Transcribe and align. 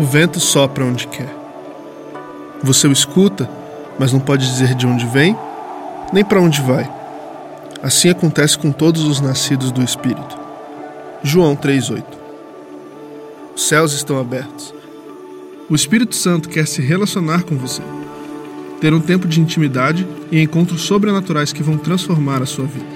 O 0.00 0.02
vento 0.02 0.40
sopra 0.40 0.82
onde 0.82 1.06
quer. 1.08 1.28
Você 2.62 2.88
o 2.88 2.92
escuta, 2.92 3.46
mas 3.98 4.14
não 4.14 4.18
pode 4.18 4.46
dizer 4.46 4.74
de 4.74 4.86
onde 4.86 5.04
vem, 5.04 5.36
nem 6.10 6.24
para 6.24 6.40
onde 6.40 6.62
vai. 6.62 6.90
Assim 7.82 8.08
acontece 8.08 8.56
com 8.56 8.72
todos 8.72 9.04
os 9.04 9.20
nascidos 9.20 9.70
do 9.70 9.82
Espírito. 9.82 10.38
João 11.22 11.54
3,8 11.54 12.02
Os 13.54 13.68
céus 13.68 13.92
estão 13.92 14.18
abertos. 14.18 14.72
O 15.68 15.74
Espírito 15.74 16.16
Santo 16.16 16.48
quer 16.48 16.66
se 16.66 16.80
relacionar 16.80 17.42
com 17.42 17.58
você, 17.58 17.82
ter 18.80 18.94
um 18.94 19.00
tempo 19.02 19.28
de 19.28 19.38
intimidade 19.38 20.08
e 20.32 20.40
encontros 20.40 20.80
sobrenaturais 20.80 21.52
que 21.52 21.62
vão 21.62 21.76
transformar 21.76 22.40
a 22.40 22.46
sua 22.46 22.64
vida. 22.64 22.88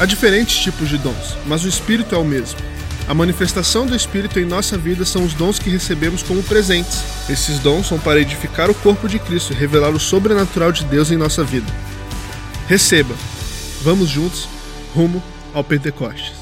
Há 0.00 0.04
diferentes 0.04 0.58
tipos 0.58 0.88
de 0.88 0.98
dons, 0.98 1.38
mas 1.46 1.64
o 1.64 1.68
Espírito 1.68 2.12
é 2.12 2.18
o 2.18 2.24
mesmo. 2.24 2.58
A 3.08 3.14
manifestação 3.14 3.86
do 3.86 3.94
Espírito 3.94 4.40
em 4.40 4.44
nossa 4.44 4.76
vida 4.76 5.04
são 5.04 5.24
os 5.24 5.32
dons 5.32 5.60
que 5.60 5.70
recebemos 5.70 6.24
como 6.24 6.42
presentes. 6.42 7.04
Esses 7.30 7.60
dons 7.60 7.86
são 7.86 8.00
para 8.00 8.20
edificar 8.20 8.68
o 8.68 8.74
corpo 8.74 9.08
de 9.08 9.20
Cristo 9.20 9.52
e 9.52 9.56
revelar 9.56 9.94
o 9.94 10.00
sobrenatural 10.00 10.72
de 10.72 10.84
Deus 10.86 11.12
em 11.12 11.16
nossa 11.16 11.44
vida. 11.44 11.72
Receba. 12.66 13.14
Vamos 13.82 14.08
juntos 14.08 14.48
rumo 14.92 15.22
ao 15.54 15.62
Pentecostes. 15.62 16.32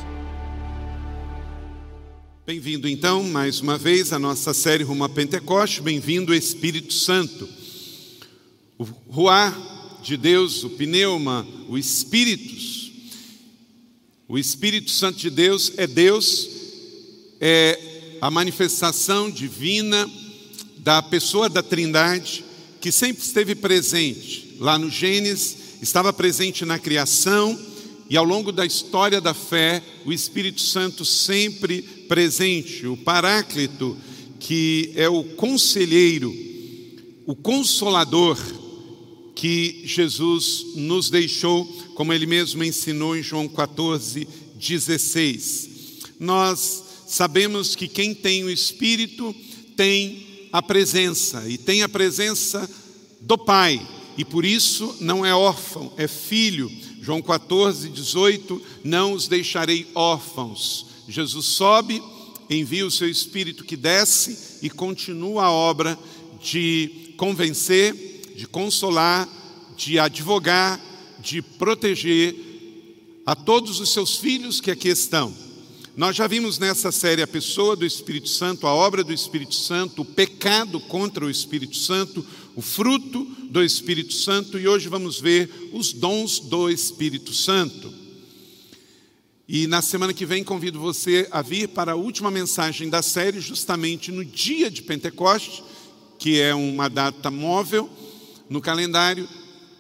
Bem-vindo 2.47 2.89
então 2.89 3.23
mais 3.25 3.61
uma 3.61 3.77
vez 3.77 4.11
à 4.11 4.19
nossa 4.19 4.55
série 4.55 4.85
Rumo 4.85 5.05
a 5.05 5.09
Pentecostes. 5.11 5.81
Bem-vindo 5.81 6.35
Espírito 6.35 6.95
Santo. 6.95 7.47
O 8.79 8.85
Ruá 8.85 9.53
de 10.03 10.17
Deus, 10.17 10.65
o 10.65 10.71
pneuma, 10.71 11.47
o 11.69 11.77
Espíritos. 11.77 12.91
O 14.27 14.39
Espírito 14.39 14.91
Santo 14.91 15.19
de 15.19 15.29
Deus 15.29 15.73
é 15.77 15.87
Deus 15.87 16.55
é 17.47 18.17
a 18.23 18.31
manifestação 18.31 19.31
divina 19.31 20.11
da 20.79 21.03
pessoa 21.03 21.47
da 21.47 21.63
Trindade 21.63 22.43
que 22.81 22.91
sempre 22.91 23.23
esteve 23.23 23.55
presente 23.55 24.57
lá 24.59 24.79
no 24.79 24.89
Gênesis, 24.89 25.55
estava 25.83 26.11
presente 26.11 26.65
na 26.65 26.79
criação 26.79 27.59
e 28.09 28.17
ao 28.17 28.25
longo 28.25 28.51
da 28.51 28.65
história 28.65 29.21
da 29.21 29.35
fé, 29.35 29.83
o 30.07 30.13
Espírito 30.13 30.63
Santo 30.63 31.05
sempre 31.05 31.83
presente, 32.09 32.87
o 32.87 32.97
Paráclito, 32.97 33.95
que 34.41 34.93
é 34.97 35.07
o 35.07 35.23
conselheiro, 35.23 36.35
o 37.27 37.37
consolador 37.37 38.39
que 39.35 39.83
Jesus 39.85 40.65
nos 40.77 41.11
deixou, 41.11 41.67
como 41.95 42.11
ele 42.11 42.25
mesmo 42.25 42.65
ensinou 42.65 43.15
em 43.15 43.23
João 43.23 43.47
14, 43.47 44.27
16. 44.57 45.69
Nós 46.19 46.85
sabemos 47.15 47.77
que 47.77 47.87
quem 47.87 48.13
tem 48.13 48.43
o 48.43 48.51
Espírito 48.51 49.35
tem 49.77 50.49
a 50.53 50.61
presença, 50.61 51.49
e 51.49 51.57
tem 51.57 51.83
a 51.83 51.89
presença 51.89 52.69
do 53.21 53.39
Pai, 53.39 53.81
e 54.19 54.25
por 54.25 54.45
isso 54.45 54.97
não 55.01 55.25
é 55.25 55.33
órfão, 55.33 55.93
é 55.97 56.09
filho. 56.09 56.71
João 57.01 57.23
14, 57.23 57.89
18: 57.89 58.61
Não 58.83 59.13
os 59.13 59.29
deixarei 59.29 59.87
órfãos. 59.95 60.87
Jesus 61.09 61.47
sobe, 61.47 62.03
envia 62.51 62.87
o 62.87 62.91
seu 62.91 63.09
Espírito 63.09 63.65
que 63.65 63.77
desce 63.77 64.59
e 64.61 64.69
continua 64.69 65.45
a 65.45 65.51
obra 65.53 65.99
de 66.43 67.15
convencer, 67.17 68.33
de 68.35 68.47
consolar, 68.47 69.29
de 69.77 70.01
advogar, 70.01 70.81
de 71.21 71.41
proteger 71.41 72.35
a 73.25 73.37
todos 73.37 73.79
os 73.79 73.93
seus 73.93 74.17
filhos 74.17 74.61
que 74.61 74.71
aqui 74.71 74.89
estão. 74.89 75.44
Nós 75.97 76.17
já 76.17 76.27
vimos 76.27 76.59
nessa 76.59 76.91
série 76.91 77.23
a 77.23 77.27
pessoa 77.27 77.77
do 77.77 77.87
Espírito 77.87 78.29
Santo, 78.29 78.67
a 78.67 78.75
obra 78.75 79.05
do 79.05 79.13
Espírito 79.13 79.55
Santo, 79.55 80.03
o 80.03 80.05
pecado 80.05 80.81
contra 80.81 81.25
o 81.25 81.31
Espírito 81.31 81.77
Santo, 81.77 82.27
o 82.57 82.61
fruto 82.61 83.25
do 83.49 83.63
Espírito 83.63 84.13
Santo, 84.13 84.59
e 84.59 84.67
hoje 84.67 84.89
vamos 84.89 85.21
ver 85.21 85.49
os 85.73 85.93
dons 85.93 86.41
do 86.41 86.69
Espírito 86.69 87.33
Santo. 87.33 87.95
E 89.49 89.69
na 89.69 89.81
semana 89.81 90.13
que 90.13 90.27
vem 90.27 90.43
convido 90.43 90.81
você 90.81 91.29
a 91.31 91.41
vir 91.43 91.69
para 91.69 91.93
a 91.93 91.97
última 91.97 92.29
mensagem 92.29 92.89
da 92.91 93.01
série, 93.01 93.39
justamente 93.39 94.11
no 94.11 94.25
dia 94.25 94.69
de 94.69 94.83
Pentecostes, 94.83 95.63
que 96.19 96.41
é 96.41 96.53
uma 96.53 96.91
data 96.91 97.31
móvel 97.31 97.89
no 98.51 98.61
calendário, 98.61 99.29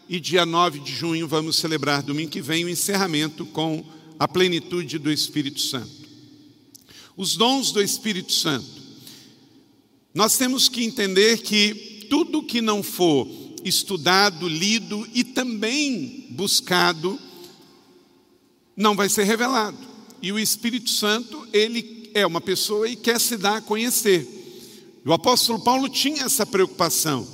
e 0.09 0.21
dia 0.21 0.47
9 0.47 0.79
de 0.79 0.95
junho 0.95 1.27
vamos 1.27 1.57
celebrar 1.57 2.05
domingo 2.05 2.31
que 2.31 2.41
vem 2.41 2.65
o 2.65 2.69
encerramento 2.69 3.45
com 3.47 3.85
a 4.17 4.29
plenitude 4.29 4.97
do 4.97 5.11
Espírito 5.11 5.61
Santo. 5.61 6.04
Os 7.17 7.37
dons 7.37 7.71
do 7.73 7.83
Espírito 7.83 8.33
Santo. 8.33 8.83
Nós 10.13 10.37
temos 10.37 10.69
que 10.69 10.85
entender 10.85 11.39
que 11.39 12.07
tudo 12.09 12.43
que 12.43 12.61
não 12.61 12.83
for 12.83 13.29
estudado, 13.65 14.49
lido 14.49 15.09
e 15.15 15.25
também 15.25 16.27
buscado, 16.31 17.19
não 18.77 18.95
vai 18.95 19.09
ser 19.09 19.25
revelado. 19.25 19.79
E 20.21 20.31
o 20.33 20.39
Espírito 20.39 20.91
Santo, 20.91 21.47
ele 21.53 22.11
é 22.15 22.27
uma 22.27 22.41
pessoa 22.41 22.89
e 22.89 22.95
quer 22.95 23.21
se 23.21 23.37
dar 23.37 23.57
a 23.57 23.61
conhecer. 23.61 24.27
O 25.05 25.13
apóstolo 25.13 25.61
Paulo 25.61 25.89
tinha 25.89 26.25
essa 26.25 26.47
preocupação. 26.47 27.27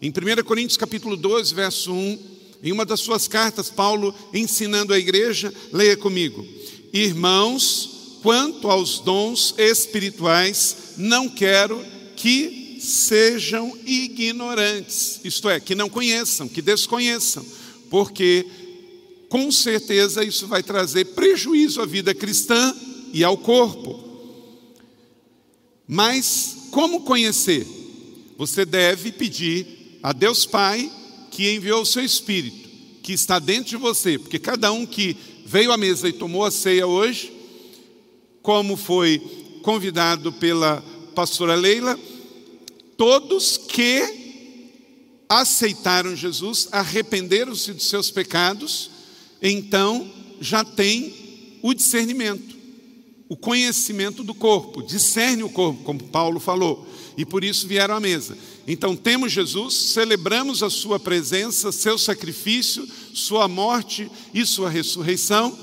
Em 0.00 0.10
1 0.10 0.44
Coríntios 0.44 0.76
capítulo 0.76 1.16
12, 1.16 1.54
verso 1.54 1.92
1, 1.92 2.18
em 2.62 2.72
uma 2.72 2.84
das 2.84 3.00
suas 3.00 3.26
cartas, 3.26 3.68
Paulo 3.68 4.14
ensinando 4.32 4.94
a 4.94 4.98
igreja, 4.98 5.52
leia 5.72 5.96
comigo: 5.96 6.46
Irmãos, 6.92 7.91
quanto 8.22 8.70
aos 8.70 9.00
dons 9.00 9.54
espirituais, 9.58 10.76
não 10.96 11.28
quero 11.28 11.84
que 12.16 12.78
sejam 12.80 13.76
ignorantes, 13.84 15.20
isto 15.24 15.48
é, 15.48 15.60
que 15.60 15.74
não 15.74 15.88
conheçam, 15.88 16.48
que 16.48 16.62
desconheçam, 16.62 17.44
porque 17.90 18.46
com 19.28 19.50
certeza 19.50 20.24
isso 20.24 20.46
vai 20.46 20.62
trazer 20.62 21.06
prejuízo 21.06 21.80
à 21.80 21.86
vida 21.86 22.14
cristã 22.14 22.74
e 23.12 23.22
ao 23.24 23.36
corpo. 23.36 24.02
Mas 25.86 26.68
como 26.70 27.02
conhecer? 27.02 27.66
Você 28.36 28.64
deve 28.64 29.12
pedir 29.12 29.98
a 30.02 30.12
Deus 30.12 30.44
Pai 30.44 30.90
que 31.30 31.52
enviou 31.54 31.82
o 31.82 31.86
seu 31.86 32.04
Espírito, 32.04 32.68
que 33.02 33.12
está 33.12 33.38
dentro 33.38 33.70
de 33.70 33.76
você, 33.76 34.18
porque 34.18 34.38
cada 34.38 34.70
um 34.72 34.84
que 34.84 35.16
veio 35.46 35.72
à 35.72 35.76
mesa 35.76 36.08
e 36.08 36.12
tomou 36.12 36.44
a 36.44 36.50
ceia 36.50 36.86
hoje, 36.86 37.31
como 38.42 38.76
foi 38.76 39.18
convidado 39.62 40.32
pela 40.32 40.82
pastora 41.14 41.54
Leila, 41.54 41.98
todos 42.96 43.56
que 43.56 44.22
aceitaram 45.28 46.14
Jesus, 46.14 46.68
arrependeram-se 46.72 47.72
dos 47.72 47.88
seus 47.88 48.10
pecados, 48.10 48.90
então 49.40 50.10
já 50.40 50.64
tem 50.64 51.14
o 51.62 51.72
discernimento, 51.72 52.56
o 53.28 53.36
conhecimento 53.36 54.22
do 54.22 54.34
corpo, 54.34 54.82
discerne 54.82 55.42
o 55.42 55.48
corpo, 55.48 55.82
como 55.84 56.02
Paulo 56.04 56.38
falou, 56.38 56.86
e 57.16 57.24
por 57.24 57.44
isso 57.44 57.66
vieram 57.66 57.94
à 57.94 58.00
mesa. 58.00 58.36
Então 58.66 58.96
temos 58.96 59.32
Jesus, 59.32 59.74
celebramos 59.74 60.62
a 60.62 60.68
sua 60.68 60.98
presença, 60.98 61.72
seu 61.72 61.96
sacrifício, 61.96 62.86
sua 63.14 63.48
morte 63.48 64.10
e 64.34 64.44
sua 64.44 64.68
ressurreição, 64.68 65.56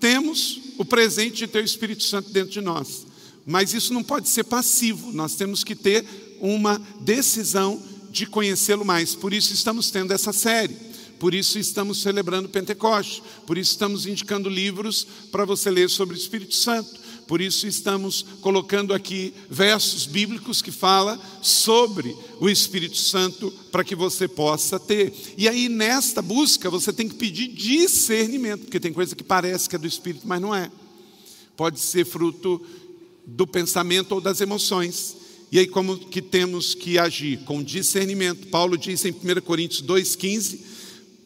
temos 0.00 0.67
o 0.78 0.84
presente 0.84 1.38
de 1.38 1.46
ter 1.48 1.60
o 1.60 1.64
Espírito 1.64 2.04
Santo 2.04 2.30
dentro 2.30 2.52
de 2.52 2.60
nós. 2.60 3.06
Mas 3.44 3.74
isso 3.74 3.92
não 3.92 4.02
pode 4.02 4.28
ser 4.28 4.44
passivo, 4.44 5.12
nós 5.12 5.34
temos 5.34 5.64
que 5.64 5.74
ter 5.74 6.04
uma 6.40 6.80
decisão 7.00 7.82
de 8.10 8.26
conhecê-lo 8.26 8.84
mais. 8.84 9.14
Por 9.14 9.34
isso 9.34 9.52
estamos 9.52 9.90
tendo 9.90 10.12
essa 10.12 10.32
série, 10.32 10.76
por 11.18 11.34
isso 11.34 11.58
estamos 11.58 12.00
celebrando 12.00 12.48
Pentecostes, 12.48 13.22
por 13.46 13.58
isso 13.58 13.72
estamos 13.72 14.06
indicando 14.06 14.48
livros 14.48 15.06
para 15.32 15.44
você 15.44 15.70
ler 15.70 15.90
sobre 15.90 16.14
o 16.14 16.18
Espírito 16.18 16.54
Santo. 16.54 17.07
Por 17.28 17.42
isso 17.42 17.66
estamos 17.66 18.24
colocando 18.40 18.94
aqui 18.94 19.34
versos 19.50 20.06
bíblicos 20.06 20.62
que 20.62 20.72
fala 20.72 21.20
sobre 21.42 22.16
o 22.40 22.48
Espírito 22.48 22.96
Santo 22.96 23.52
para 23.70 23.84
que 23.84 23.94
você 23.94 24.26
possa 24.26 24.80
ter. 24.80 25.12
E 25.36 25.46
aí 25.46 25.68
nesta 25.68 26.22
busca 26.22 26.70
você 26.70 26.90
tem 26.90 27.06
que 27.06 27.16
pedir 27.16 27.48
discernimento, 27.48 28.62
porque 28.62 28.80
tem 28.80 28.94
coisa 28.94 29.14
que 29.14 29.22
parece 29.22 29.68
que 29.68 29.76
é 29.76 29.78
do 29.78 29.86
Espírito, 29.86 30.26
mas 30.26 30.40
não 30.40 30.54
é. 30.54 30.70
Pode 31.54 31.78
ser 31.78 32.06
fruto 32.06 32.64
do 33.26 33.46
pensamento 33.46 34.12
ou 34.12 34.22
das 34.22 34.40
emoções. 34.40 35.14
E 35.52 35.58
aí 35.58 35.66
como 35.66 35.98
que 35.98 36.22
temos 36.22 36.74
que 36.74 36.98
agir 36.98 37.40
com 37.44 37.62
discernimento? 37.62 38.46
Paulo 38.46 38.78
diz 38.78 39.04
em 39.04 39.12
1 39.12 39.42
Coríntios 39.42 39.82
2:15, 39.82 40.60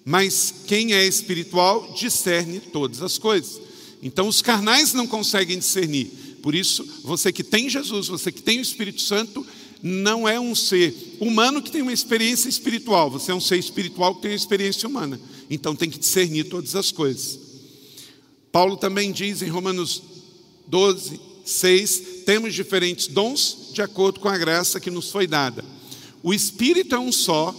mas 0.04 0.52
quem 0.66 0.94
é 0.94 1.06
espiritual 1.06 1.94
discerne 1.96 2.58
todas 2.58 3.02
as 3.02 3.18
coisas. 3.18 3.71
Então 4.02 4.26
os 4.26 4.42
carnais 4.42 4.92
não 4.92 5.06
conseguem 5.06 5.58
discernir. 5.58 6.10
Por 6.42 6.54
isso, 6.54 6.84
você 7.04 7.32
que 7.32 7.44
tem 7.44 7.70
Jesus, 7.70 8.08
você 8.08 8.32
que 8.32 8.42
tem 8.42 8.58
o 8.58 8.62
Espírito 8.62 9.00
Santo, 9.00 9.46
não 9.80 10.28
é 10.28 10.38
um 10.38 10.54
ser 10.54 10.94
humano 11.20 11.62
que 11.62 11.70
tem 11.70 11.82
uma 11.82 11.92
experiência 11.92 12.48
espiritual, 12.48 13.10
você 13.10 13.32
é 13.32 13.34
um 13.34 13.40
ser 13.40 13.58
espiritual 13.58 14.14
que 14.14 14.22
tem 14.22 14.30
uma 14.32 14.36
experiência 14.36 14.88
humana. 14.88 15.20
Então 15.48 15.74
tem 15.74 15.88
que 15.88 15.98
discernir 15.98 16.44
todas 16.44 16.74
as 16.74 16.90
coisas. 16.90 17.38
Paulo 18.50 18.76
também 18.76 19.12
diz 19.12 19.40
em 19.42 19.48
Romanos 19.48 20.02
12, 20.66 21.20
6: 21.44 22.02
temos 22.26 22.54
diferentes 22.54 23.06
dons 23.06 23.70
de 23.72 23.82
acordo 23.82 24.20
com 24.20 24.28
a 24.28 24.38
graça 24.38 24.80
que 24.80 24.90
nos 24.90 25.10
foi 25.10 25.26
dada. 25.26 25.64
O 26.22 26.32
Espírito 26.32 26.94
é 26.94 26.98
um 26.98 27.10
só, 27.10 27.54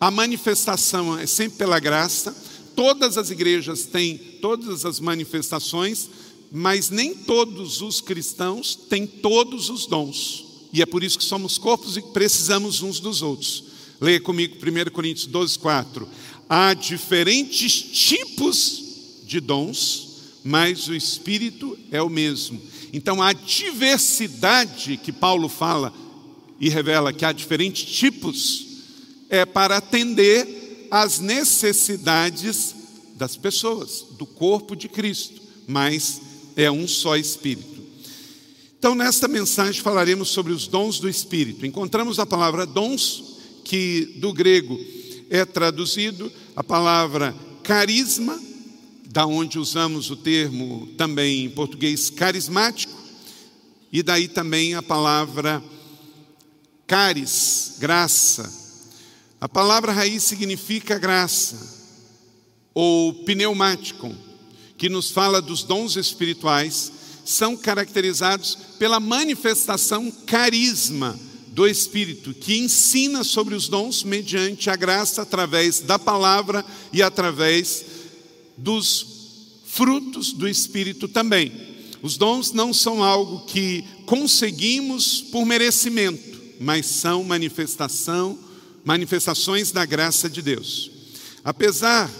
a 0.00 0.10
manifestação 0.10 1.18
é 1.18 1.26
sempre 1.26 1.58
pela 1.58 1.80
graça, 1.80 2.34
todas 2.74 3.18
as 3.18 3.30
igrejas 3.30 3.84
têm 3.84 4.16
todas 4.40 4.84
as 4.84 5.00
manifestações, 5.00 6.08
mas 6.52 6.90
nem 6.90 7.14
todos 7.14 7.80
os 7.80 8.00
cristãos 8.00 8.74
têm 8.74 9.06
todos 9.06 9.68
os 9.70 9.86
dons. 9.86 10.44
E 10.72 10.82
é 10.82 10.86
por 10.86 11.02
isso 11.04 11.18
que 11.18 11.24
somos 11.24 11.58
corpos 11.58 11.96
e 11.96 12.02
precisamos 12.02 12.82
uns 12.82 13.00
dos 13.00 13.22
outros. 13.22 13.64
Leia 14.00 14.20
comigo 14.20 14.56
1 14.56 14.90
Coríntios 14.92 15.26
12, 15.26 15.58
4. 15.58 16.08
Há 16.48 16.74
diferentes 16.74 17.72
tipos 17.72 18.82
de 19.24 19.40
dons, 19.40 20.08
mas 20.42 20.88
o 20.88 20.94
Espírito 20.94 21.78
é 21.90 22.02
o 22.02 22.10
mesmo. 22.10 22.60
Então, 22.92 23.22
a 23.22 23.32
diversidade 23.32 24.96
que 24.96 25.10
Paulo 25.10 25.48
fala 25.48 25.92
e 26.60 26.68
revela 26.68 27.12
que 27.12 27.24
há 27.24 27.32
diferentes 27.32 27.84
tipos, 27.84 28.66
é 29.28 29.44
para 29.44 29.76
atender 29.76 30.63
às 30.94 31.18
necessidades 31.18 32.72
das 33.16 33.36
pessoas, 33.36 34.04
do 34.16 34.24
corpo 34.24 34.76
de 34.76 34.88
Cristo, 34.88 35.42
mas 35.66 36.20
é 36.54 36.70
um 36.70 36.86
só 36.86 37.16
Espírito. 37.16 37.82
Então, 38.78 38.94
nesta 38.94 39.26
mensagem 39.26 39.82
falaremos 39.82 40.28
sobre 40.28 40.52
os 40.52 40.68
dons 40.68 41.00
do 41.00 41.08
Espírito. 41.08 41.66
Encontramos 41.66 42.20
a 42.20 42.26
palavra 42.26 42.64
dons, 42.64 43.24
que 43.64 44.14
do 44.18 44.32
grego 44.32 44.78
é 45.28 45.44
traduzido 45.44 46.30
a 46.54 46.62
palavra 46.62 47.34
carisma, 47.64 48.40
da 49.10 49.26
onde 49.26 49.58
usamos 49.58 50.12
o 50.12 50.16
termo 50.16 50.86
também 50.96 51.46
em 51.46 51.50
português 51.50 52.08
carismático, 52.08 52.94
e 53.92 54.00
daí 54.00 54.28
também 54.28 54.74
a 54.74 54.82
palavra 54.82 55.60
caris, 56.86 57.74
graça. 57.80 58.63
A 59.44 59.48
palavra 59.48 59.92
raiz 59.92 60.22
significa 60.22 60.98
graça, 60.98 61.54
ou 62.72 63.12
pneumático, 63.24 64.10
que 64.78 64.88
nos 64.88 65.10
fala 65.10 65.42
dos 65.42 65.62
dons 65.62 65.96
espirituais, 65.96 66.90
são 67.26 67.54
caracterizados 67.54 68.56
pela 68.78 68.98
manifestação 68.98 70.10
carisma 70.10 71.20
do 71.48 71.66
Espírito, 71.66 72.32
que 72.32 72.56
ensina 72.56 73.22
sobre 73.22 73.54
os 73.54 73.68
dons 73.68 74.02
mediante 74.02 74.70
a 74.70 74.76
graça 74.76 75.20
através 75.20 75.80
da 75.80 75.98
palavra 75.98 76.64
e 76.90 77.02
através 77.02 77.84
dos 78.56 79.06
frutos 79.66 80.32
do 80.32 80.48
Espírito 80.48 81.06
também. 81.06 81.52
Os 82.00 82.16
dons 82.16 82.52
não 82.52 82.72
são 82.72 83.04
algo 83.04 83.44
que 83.44 83.84
conseguimos 84.06 85.20
por 85.20 85.44
merecimento, 85.44 86.40
mas 86.58 86.86
são 86.86 87.22
manifestação, 87.22 88.38
manifestações 88.84 89.72
da 89.72 89.84
graça 89.84 90.28
de 90.28 90.42
Deus. 90.42 90.90
Apesar 91.42 92.10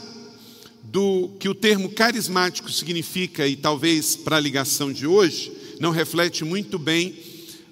do 0.82 1.30
que 1.38 1.48
o 1.48 1.54
termo 1.54 1.90
carismático 1.90 2.70
significa, 2.70 3.46
e 3.46 3.56
talvez 3.56 4.16
para 4.16 4.36
a 4.36 4.40
ligação 4.40 4.92
de 4.92 5.06
hoje, 5.06 5.52
não 5.80 5.90
reflete 5.90 6.44
muito 6.44 6.78
bem 6.78 7.14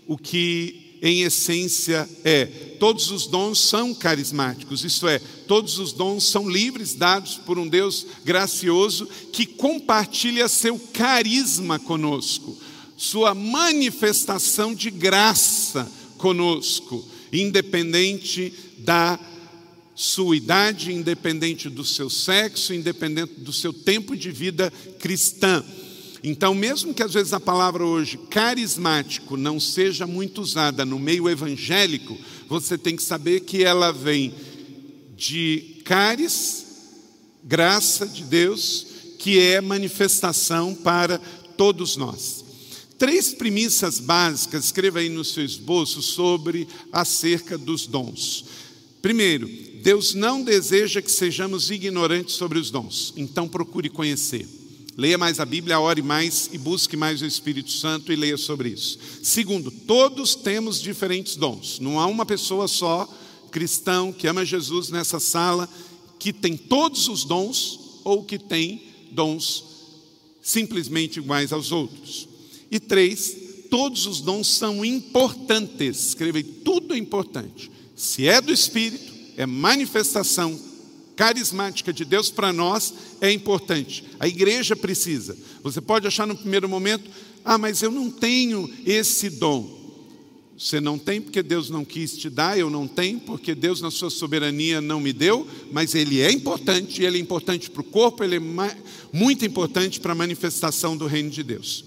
o 0.06 0.18
que 0.18 0.98
em 1.02 1.22
essência 1.22 2.08
é: 2.24 2.46
todos 2.78 3.10
os 3.10 3.26
dons 3.26 3.60
são 3.60 3.94
carismáticos, 3.94 4.84
isto 4.84 5.08
é, 5.08 5.18
todos 5.46 5.78
os 5.78 5.92
dons 5.92 6.24
são 6.24 6.48
livres, 6.48 6.94
dados 6.94 7.34
por 7.44 7.58
um 7.58 7.68
Deus 7.68 8.06
gracioso 8.24 9.08
que 9.32 9.44
compartilha 9.46 10.48
seu 10.48 10.78
carisma 10.78 11.78
conosco, 11.78 12.56
sua 12.96 13.34
manifestação 13.34 14.74
de 14.74 14.90
graça 14.90 15.90
conosco, 16.18 17.04
independente 17.32 18.52
da 18.84 19.18
sua 19.94 20.36
idade, 20.36 20.92
independente 20.92 21.68
do 21.68 21.84
seu 21.84 22.08
sexo, 22.08 22.74
independente 22.74 23.34
do 23.40 23.52
seu 23.52 23.72
tempo 23.72 24.16
de 24.16 24.30
vida 24.30 24.72
cristã. 24.98 25.64
Então, 26.24 26.54
mesmo 26.54 26.94
que 26.94 27.02
às 27.02 27.12
vezes 27.12 27.32
a 27.32 27.40
palavra 27.40 27.84
hoje 27.84 28.16
carismático 28.30 29.36
não 29.36 29.58
seja 29.58 30.06
muito 30.06 30.40
usada 30.40 30.84
no 30.84 30.98
meio 30.98 31.28
evangélico, 31.28 32.16
você 32.48 32.78
tem 32.78 32.94
que 32.94 33.02
saber 33.02 33.40
que 33.40 33.64
ela 33.64 33.92
vem 33.92 34.32
de 35.16 35.82
caris, 35.84 36.64
graça 37.42 38.06
de 38.06 38.24
Deus, 38.24 38.86
que 39.18 39.38
é 39.38 39.60
manifestação 39.60 40.74
para 40.74 41.18
todos 41.56 41.96
nós. 41.96 42.44
Três 42.98 43.34
premissas 43.34 43.98
básicas, 43.98 44.66
escreva 44.66 45.00
aí 45.00 45.08
no 45.08 45.24
seu 45.24 45.44
esboço, 45.44 46.00
sobre 46.00 46.68
acerca 46.92 47.58
dos 47.58 47.86
dons. 47.86 48.44
Primeiro, 49.02 49.50
Deus 49.82 50.14
não 50.14 50.44
deseja 50.44 51.02
que 51.02 51.10
sejamos 51.10 51.68
ignorantes 51.70 52.36
sobre 52.36 52.56
os 52.56 52.70
dons, 52.70 53.12
então 53.16 53.48
procure 53.48 53.90
conhecer. 53.90 54.46
Leia 54.96 55.18
mais 55.18 55.40
a 55.40 55.44
Bíblia, 55.44 55.80
ore 55.80 56.02
mais 56.02 56.48
e 56.52 56.58
busque 56.58 56.96
mais 56.96 57.20
o 57.20 57.26
Espírito 57.26 57.72
Santo 57.72 58.12
e 58.12 58.16
leia 58.16 58.36
sobre 58.36 58.68
isso. 58.68 58.98
Segundo, 59.20 59.72
todos 59.72 60.36
temos 60.36 60.80
diferentes 60.80 61.34
dons. 61.34 61.80
Não 61.80 61.98
há 61.98 62.06
uma 62.06 62.24
pessoa 62.24 62.68
só, 62.68 63.12
cristão, 63.50 64.12
que 64.12 64.28
ama 64.28 64.44
Jesus 64.44 64.90
nessa 64.90 65.18
sala, 65.18 65.68
que 66.18 66.32
tem 66.32 66.56
todos 66.56 67.08
os 67.08 67.24
dons 67.24 67.80
ou 68.04 68.22
que 68.22 68.38
tem 68.38 68.82
dons 69.10 69.64
simplesmente 70.40 71.18
iguais 71.18 71.52
aos 71.52 71.72
outros. 71.72 72.28
E 72.70 72.78
três, 72.78 73.36
todos 73.68 74.06
os 74.06 74.20
dons 74.20 74.46
são 74.46 74.84
importantes. 74.84 76.08
Escreva 76.08 76.38
aí, 76.38 76.44
tudo 76.44 76.94
é 76.94 76.98
importante. 76.98 77.71
Se 78.02 78.26
é 78.26 78.40
do 78.40 78.52
Espírito, 78.52 79.12
é 79.36 79.46
manifestação 79.46 80.58
carismática 81.14 81.92
de 81.92 82.04
Deus 82.04 82.30
para 82.30 82.52
nós 82.52 82.92
é 83.20 83.30
importante. 83.30 84.02
A 84.18 84.26
igreja 84.26 84.74
precisa. 84.74 85.38
Você 85.62 85.80
pode 85.80 86.08
achar 86.08 86.26
no 86.26 86.36
primeiro 86.36 86.68
momento, 86.68 87.08
ah, 87.44 87.56
mas 87.56 87.80
eu 87.80 87.92
não 87.92 88.10
tenho 88.10 88.68
esse 88.84 89.30
dom. 89.30 90.02
Você 90.58 90.80
não 90.80 90.98
tem 90.98 91.20
porque 91.20 91.44
Deus 91.44 91.70
não 91.70 91.84
quis 91.84 92.16
te 92.16 92.28
dar, 92.28 92.58
eu 92.58 92.68
não 92.68 92.88
tenho 92.88 93.20
porque 93.20 93.54
Deus, 93.54 93.80
na 93.80 93.90
sua 93.92 94.10
soberania, 94.10 94.80
não 94.80 94.98
me 94.98 95.12
deu, 95.12 95.46
mas 95.70 95.94
ele 95.94 96.20
é 96.20 96.32
importante, 96.32 97.04
ele 97.04 97.18
é 97.18 97.20
importante 97.20 97.70
para 97.70 97.82
o 97.82 97.84
corpo, 97.84 98.24
ele 98.24 98.34
é 98.34 98.76
muito 99.12 99.46
importante 99.46 100.00
para 100.00 100.10
a 100.10 100.16
manifestação 100.16 100.96
do 100.96 101.06
reino 101.06 101.30
de 101.30 101.44
Deus. 101.44 101.84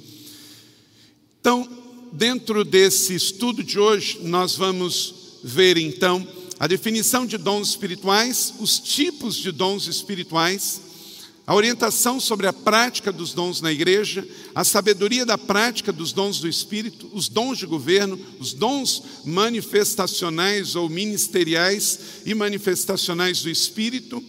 Então, 1.42 1.68
dentro 2.14 2.64
desse 2.64 3.14
estudo 3.14 3.62
de 3.62 3.78
hoje, 3.78 4.20
nós 4.24 4.56
vamos 4.56 5.15
ver 5.48 5.78
então 5.78 6.28
a 6.60 6.66
definição 6.66 7.24
de 7.24 7.38
dons 7.38 7.70
espirituais, 7.70 8.52
os 8.60 8.80
tipos 8.80 9.36
de 9.36 9.52
dons 9.52 9.86
espirituais, 9.86 10.82
a 11.46 11.54
orientação 11.54 12.20
sobre 12.20 12.48
a 12.48 12.54
prática 12.54 13.12
dos 13.12 13.32
dons 13.32 13.62
na 13.62 13.72
igreja, 13.72 14.28
a 14.56 14.64
sabedoria 14.64 15.24
da 15.24 15.38
prática 15.38 15.94
dos 15.94 16.12
dons 16.12 16.40
do 16.40 16.48
Espírito, 16.48 17.08
os 17.14 17.30
dons 17.30 17.60
de 17.60 17.68
governo, 17.68 18.20
os 18.40 18.54
dons 18.54 19.04
manifestacionais 19.24 20.76
ou 20.76 20.90
ministeriais 20.90 22.00
e 22.26 22.34
manifestacionais 22.34 23.44
do 23.44 23.50
Espírito 23.50 24.24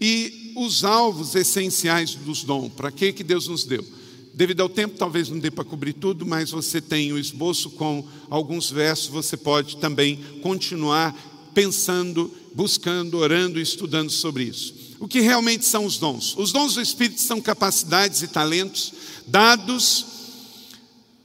e 0.00 0.52
os 0.54 0.84
alvos 0.84 1.34
essenciais 1.34 2.14
dos 2.14 2.44
dons. 2.44 2.72
Para 2.74 2.92
que, 2.92 3.12
que 3.12 3.24
Deus 3.24 3.48
nos 3.48 3.64
deu? 3.64 3.84
Devido 4.34 4.62
ao 4.62 4.68
tempo, 4.68 4.96
talvez 4.96 5.28
não 5.28 5.38
dê 5.38 5.50
para 5.50 5.64
cobrir 5.64 5.92
tudo, 5.92 6.24
mas 6.24 6.50
você 6.50 6.80
tem 6.80 7.12
o 7.12 7.18
esboço 7.18 7.70
com 7.70 8.06
alguns 8.30 8.70
versos, 8.70 9.08
você 9.08 9.36
pode 9.36 9.76
também 9.76 10.18
continuar 10.40 11.14
pensando, 11.52 12.30
buscando, 12.54 13.18
orando 13.18 13.58
e 13.58 13.62
estudando 13.62 14.10
sobre 14.10 14.44
isso. 14.44 14.74
O 14.98 15.06
que 15.06 15.20
realmente 15.20 15.66
são 15.66 15.84
os 15.84 15.98
dons? 15.98 16.34
Os 16.38 16.50
dons 16.50 16.74
do 16.74 16.80
Espírito 16.80 17.20
são 17.20 17.40
capacidades 17.40 18.22
e 18.22 18.28
talentos 18.28 18.94
dados 19.26 20.06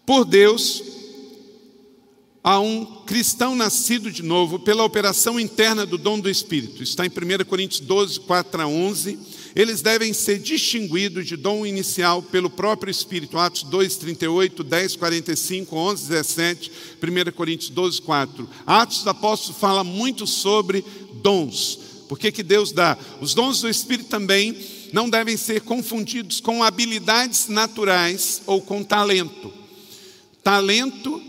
por 0.05 0.25
Deus 0.25 0.83
a 2.43 2.59
um 2.59 3.03
cristão 3.05 3.55
nascido 3.55 4.11
de 4.11 4.23
novo 4.23 4.59
pela 4.59 4.83
operação 4.83 5.39
interna 5.39 5.85
do 5.85 5.97
dom 5.97 6.19
do 6.19 6.29
Espírito. 6.29 6.81
Está 6.81 7.05
em 7.05 7.09
1 7.09 7.45
Coríntios 7.45 7.81
12, 7.81 8.21
4 8.21 8.61
a 8.61 8.67
11 8.67 9.19
eles 9.55 9.81
devem 9.81 10.13
ser 10.13 10.39
distinguidos 10.39 11.25
de 11.25 11.35
dom 11.35 11.65
inicial 11.65 12.21
pelo 12.21 12.49
próprio 12.49 12.91
Espírito. 12.91 13.37
Atos 13.37 13.63
2, 13.63 13.95
38, 13.97 14.63
10, 14.63 14.95
45, 14.95 15.75
11, 15.75 16.07
17, 16.07 16.71
1 17.01 17.31
Coríntios 17.31 17.69
12, 17.69 18.01
4. 18.01 18.49
Atos 18.65 19.03
do 19.03 19.09
Apóstolo 19.09 19.57
fala 19.57 19.83
muito 19.83 20.27
sobre 20.27 20.83
dons. 21.21 21.79
Por 22.07 22.17
que, 22.17 22.31
que 22.31 22.43
Deus 22.43 22.71
dá? 22.71 22.97
Os 23.19 23.33
dons 23.33 23.61
do 23.61 23.69
Espírito 23.69 24.09
também 24.09 24.55
não 24.93 25.09
devem 25.09 25.35
ser 25.35 25.61
confundidos 25.61 26.39
com 26.39 26.63
habilidades 26.63 27.49
naturais 27.49 28.41
ou 28.45 28.61
com 28.61 28.83
talento. 28.83 29.51
Talento, 30.41 31.21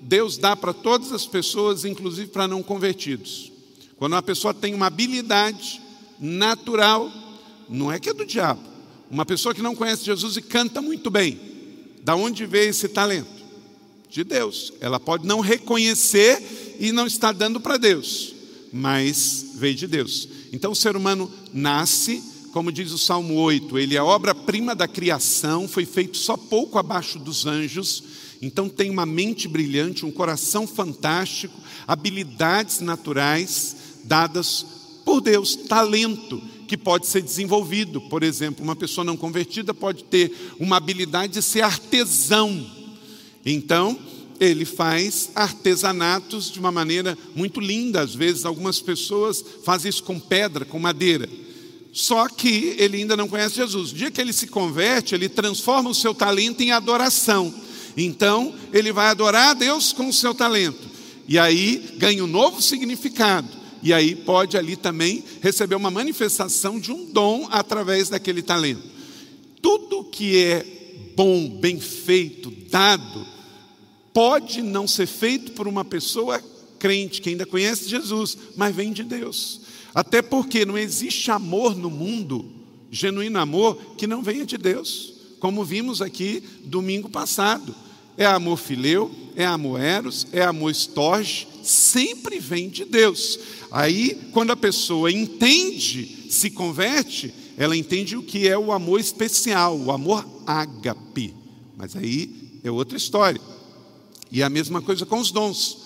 Deus 0.00 0.38
dá 0.38 0.54
para 0.54 0.72
todas 0.72 1.12
as 1.12 1.26
pessoas, 1.26 1.84
inclusive 1.84 2.28
para 2.28 2.46
não 2.46 2.62
convertidos. 2.62 3.50
Quando 3.96 4.12
uma 4.12 4.22
pessoa 4.22 4.54
tem 4.54 4.72
uma 4.72 4.86
habilidade 4.86 5.80
natural, 6.18 7.10
não 7.70 7.90
é 7.90 7.98
que 7.98 8.10
é 8.10 8.14
do 8.14 8.26
diabo. 8.26 8.60
Uma 9.10 9.24
pessoa 9.24 9.54
que 9.54 9.62
não 9.62 9.74
conhece 9.74 10.04
Jesus 10.04 10.36
e 10.36 10.42
canta 10.42 10.82
muito 10.82 11.10
bem. 11.10 11.40
Da 12.02 12.14
onde 12.14 12.46
veio 12.46 12.70
esse 12.70 12.88
talento? 12.88 13.40
de 14.10 14.24
Deus. 14.24 14.72
Ela 14.80 14.98
pode 14.98 15.26
não 15.26 15.40
reconhecer 15.40 16.76
e 16.78 16.92
não 16.92 17.06
estar 17.06 17.32
dando 17.32 17.60
para 17.60 17.76
Deus, 17.76 18.34
mas 18.72 19.52
veio 19.54 19.74
de 19.74 19.86
Deus. 19.86 20.28
Então 20.52 20.72
o 20.72 20.76
ser 20.76 20.96
humano 20.96 21.30
nasce, 21.52 22.22
como 22.52 22.72
diz 22.72 22.90
o 22.90 22.98
Salmo 22.98 23.34
8, 23.34 23.78
ele 23.78 23.96
é 23.96 24.02
obra-prima 24.02 24.74
da 24.74 24.88
criação, 24.88 25.68
foi 25.68 25.86
feito 25.86 26.16
só 26.16 26.36
pouco 26.36 26.78
abaixo 26.78 27.18
dos 27.18 27.46
anjos, 27.46 28.02
então 28.42 28.68
tem 28.68 28.90
uma 28.90 29.06
mente 29.06 29.46
brilhante, 29.46 30.04
um 30.04 30.10
coração 30.10 30.66
fantástico, 30.66 31.54
habilidades 31.86 32.80
naturais 32.80 33.76
dadas 34.02 34.66
por 35.04 35.20
Deus, 35.20 35.54
talento 35.54 36.42
que 36.70 36.76
pode 36.76 37.08
ser 37.08 37.20
desenvolvido. 37.20 38.00
Por 38.00 38.22
exemplo, 38.22 38.62
uma 38.62 38.76
pessoa 38.76 39.04
não 39.04 39.16
convertida 39.16 39.74
pode 39.74 40.04
ter 40.04 40.54
uma 40.56 40.76
habilidade 40.76 41.32
de 41.32 41.42
ser 41.42 41.62
artesão. 41.62 42.64
Então, 43.44 43.98
ele 44.38 44.64
faz 44.64 45.30
artesanatos 45.34 46.48
de 46.48 46.60
uma 46.60 46.70
maneira 46.70 47.18
muito 47.34 47.58
linda. 47.58 48.02
Às 48.02 48.14
vezes, 48.14 48.44
algumas 48.44 48.78
pessoas 48.78 49.44
fazem 49.64 49.88
isso 49.88 50.04
com 50.04 50.20
pedra, 50.20 50.64
com 50.64 50.78
madeira. 50.78 51.28
Só 51.92 52.28
que 52.28 52.76
ele 52.78 52.98
ainda 52.98 53.16
não 53.16 53.26
conhece 53.26 53.56
Jesus. 53.56 53.90
O 53.90 53.94
dia 53.96 54.12
que 54.12 54.20
ele 54.20 54.32
se 54.32 54.46
converte, 54.46 55.12
ele 55.12 55.28
transforma 55.28 55.90
o 55.90 55.94
seu 55.94 56.14
talento 56.14 56.60
em 56.60 56.70
adoração. 56.70 57.52
Então, 57.96 58.54
ele 58.72 58.92
vai 58.92 59.08
adorar 59.08 59.48
a 59.48 59.54
Deus 59.54 59.92
com 59.92 60.08
o 60.08 60.12
seu 60.12 60.32
talento. 60.32 60.88
E 61.26 61.36
aí 61.36 61.96
ganha 61.96 62.22
um 62.22 62.28
novo 62.28 62.62
significado. 62.62 63.59
E 63.82 63.92
aí 63.92 64.14
pode 64.14 64.56
ali 64.56 64.76
também 64.76 65.24
receber 65.40 65.74
uma 65.74 65.90
manifestação 65.90 66.78
de 66.78 66.92
um 66.92 67.06
dom 67.06 67.48
através 67.50 68.08
daquele 68.08 68.42
talento. 68.42 68.82
Tudo 69.62 70.04
que 70.04 70.36
é 70.38 70.66
bom, 71.16 71.48
bem 71.48 71.80
feito, 71.80 72.50
dado, 72.70 73.26
pode 74.12 74.62
não 74.62 74.86
ser 74.86 75.06
feito 75.06 75.52
por 75.52 75.66
uma 75.66 75.84
pessoa 75.84 76.42
crente 76.78 77.20
que 77.20 77.28
ainda 77.28 77.46
conhece 77.46 77.88
Jesus, 77.88 78.36
mas 78.56 78.74
vem 78.74 78.92
de 78.92 79.04
Deus. 79.04 79.60
Até 79.94 80.22
porque 80.22 80.64
não 80.64 80.78
existe 80.78 81.30
amor 81.30 81.76
no 81.76 81.90
mundo, 81.90 82.50
genuíno 82.90 83.38
amor, 83.38 83.76
que 83.96 84.06
não 84.06 84.22
venha 84.22 84.46
de 84.46 84.56
Deus, 84.56 85.14
como 85.38 85.64
vimos 85.64 86.00
aqui 86.00 86.42
domingo 86.64 87.08
passado. 87.08 87.74
É 88.16 88.26
amor 88.26 88.56
fileu, 88.56 89.10
é 89.36 89.44
amor 89.46 89.80
eros, 89.80 90.26
é 90.32 90.42
amor 90.42 90.70
estorge, 90.70 91.46
sempre 91.62 92.38
vem 92.38 92.68
de 92.68 92.84
Deus. 92.84 93.38
Aí, 93.70 94.18
quando 94.32 94.50
a 94.50 94.56
pessoa 94.56 95.10
entende, 95.10 96.26
se 96.28 96.50
converte, 96.50 97.32
ela 97.56 97.76
entende 97.76 98.16
o 98.16 98.22
que 98.22 98.48
é 98.48 98.58
o 98.58 98.72
amor 98.72 98.98
especial, 98.98 99.78
o 99.78 99.92
amor 99.92 100.26
ágape. 100.46 101.34
Mas 101.76 101.94
aí 101.94 102.30
é 102.64 102.70
outra 102.70 102.96
história. 102.96 103.40
E 104.30 104.42
é 104.42 104.44
a 104.44 104.50
mesma 104.50 104.80
coisa 104.80 105.06
com 105.06 105.18
os 105.18 105.30
dons. 105.30 105.78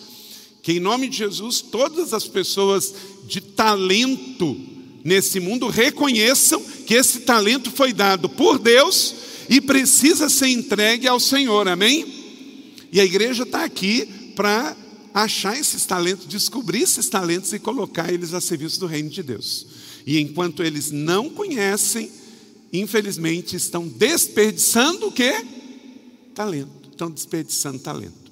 Que 0.63 0.73
em 0.73 0.81
nome 0.81 1.09
de 1.09 1.19
Jesus, 1.19 1.61
todas 1.61 2.15
as 2.15 2.27
pessoas 2.27 2.95
de 3.27 3.41
talento 3.41 4.59
nesse 5.05 5.39
mundo 5.39 5.69
reconheçam 5.69 6.63
que 6.87 6.95
esse 6.95 7.21
talento 7.21 7.71
foi 7.71 7.93
dado 7.93 8.29
por 8.29 8.59
Deus 8.59 9.15
e 9.49 9.61
precisa 9.61 10.31
ser 10.31 10.49
entregue 10.49 11.07
ao 11.07 11.21
Senhor, 11.21 11.69
amém? 11.69 12.07
E 12.91 13.01
a 13.01 13.05
igreja 13.05 13.43
está 13.43 13.65
aqui 13.65 14.07
para 14.35 14.77
achar 15.15 15.57
esses 15.57 15.87
talentos, 15.87 16.27
descobrir 16.27 16.83
esses 16.83 17.09
talentos 17.09 17.53
e 17.53 17.59
colocar 17.61 18.13
eles 18.13 18.35
a 18.35 18.41
serviço 18.41 18.81
do 18.81 18.87
reino 18.87 19.09
de 19.09 19.23
Deus. 19.23 19.65
E 20.05 20.19
enquanto 20.19 20.65
eles 20.65 20.91
não 20.91 21.31
conhecem, 21.31 22.11
infelizmente 22.73 23.55
estão 23.55 23.87
desperdiçando 23.87 25.07
o 25.07 25.13
quê? 25.13 25.47
Talento. 26.35 26.91
Estão 26.91 27.11
desperdiçando 27.11 27.79
talento. 27.79 28.25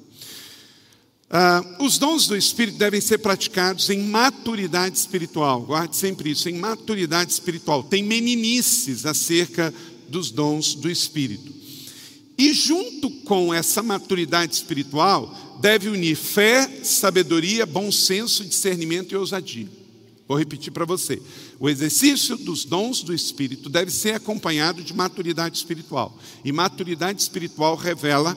Ah, 1.31 1.65
os 1.79 1.99
dons 1.99 2.27
do 2.27 2.37
Espírito 2.37 2.77
devem 2.77 3.01
ser 3.01 3.19
praticados 3.19 3.89
em 3.89 4.03
maturidade 4.03 4.99
espiritual. 4.99 5.63
Guarde 5.63 5.97
sempre 5.97 6.31
isso, 6.31 6.49
em 6.49 6.59
maturidade 6.59 7.33
espiritual. 7.33 7.85
Tem 7.85 8.03
meninices 8.03 9.07
acerca 9.07 9.73
dos 10.09 10.31
dons 10.31 10.75
do 10.75 10.91
Espírito. 10.91 11.62
E 12.39 12.53
junto 12.53 13.11
com 13.25 13.53
essa 13.53 13.83
maturidade 13.83 14.55
espiritual, 14.55 15.59
deve 15.61 15.89
unir 15.89 16.17
fé, 16.17 16.69
sabedoria, 16.83 17.65
bom 17.65 17.93
senso, 17.93 18.45
discernimento 18.45 19.13
e 19.13 19.17
ousadia. 19.17 19.69
Vou 20.27 20.39
repetir 20.39 20.73
para 20.73 20.85
você. 20.85 21.21
O 21.61 21.69
exercício 21.69 22.37
dos 22.37 22.65
dons 22.65 23.03
do 23.03 23.15
Espírito 23.15 23.69
deve 23.69 23.91
ser 23.91 24.15
acompanhado 24.15 24.83
de 24.83 24.95
maturidade 24.95 25.57
espiritual. 25.57 26.19
E 26.45 26.51
maturidade 26.51 27.21
espiritual 27.21 27.77
revela 27.77 28.37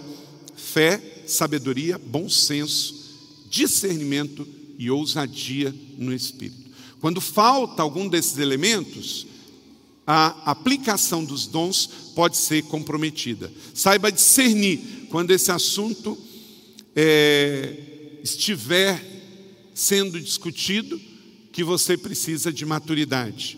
fé, 0.55 1.23
sabedoria, 1.25 1.97
bom 1.97 2.29
senso, 2.29 2.93
discernimento 3.49 4.47
e 4.77 4.91
ousadia 4.91 5.73
no 5.97 6.13
Espírito. 6.13 6.65
Quando 6.99 7.21
falta 7.21 7.81
algum 7.81 8.07
desses 8.07 8.37
elementos, 8.37 9.25
a 10.05 10.51
aplicação 10.51 11.23
dos 11.23 11.47
dons 11.47 11.89
pode 12.15 12.37
ser 12.37 12.63
comprometida. 12.63 13.51
Saiba 13.73 14.11
discernir 14.11 15.07
quando 15.09 15.31
esse 15.31 15.51
assunto 15.51 16.17
é, 16.95 17.77
estiver 18.23 19.03
sendo 19.73 20.19
discutido, 20.19 20.99
que 21.51 21.63
você 21.63 21.97
precisa 21.97 22.51
de 22.51 22.65
maturidade. 22.65 23.57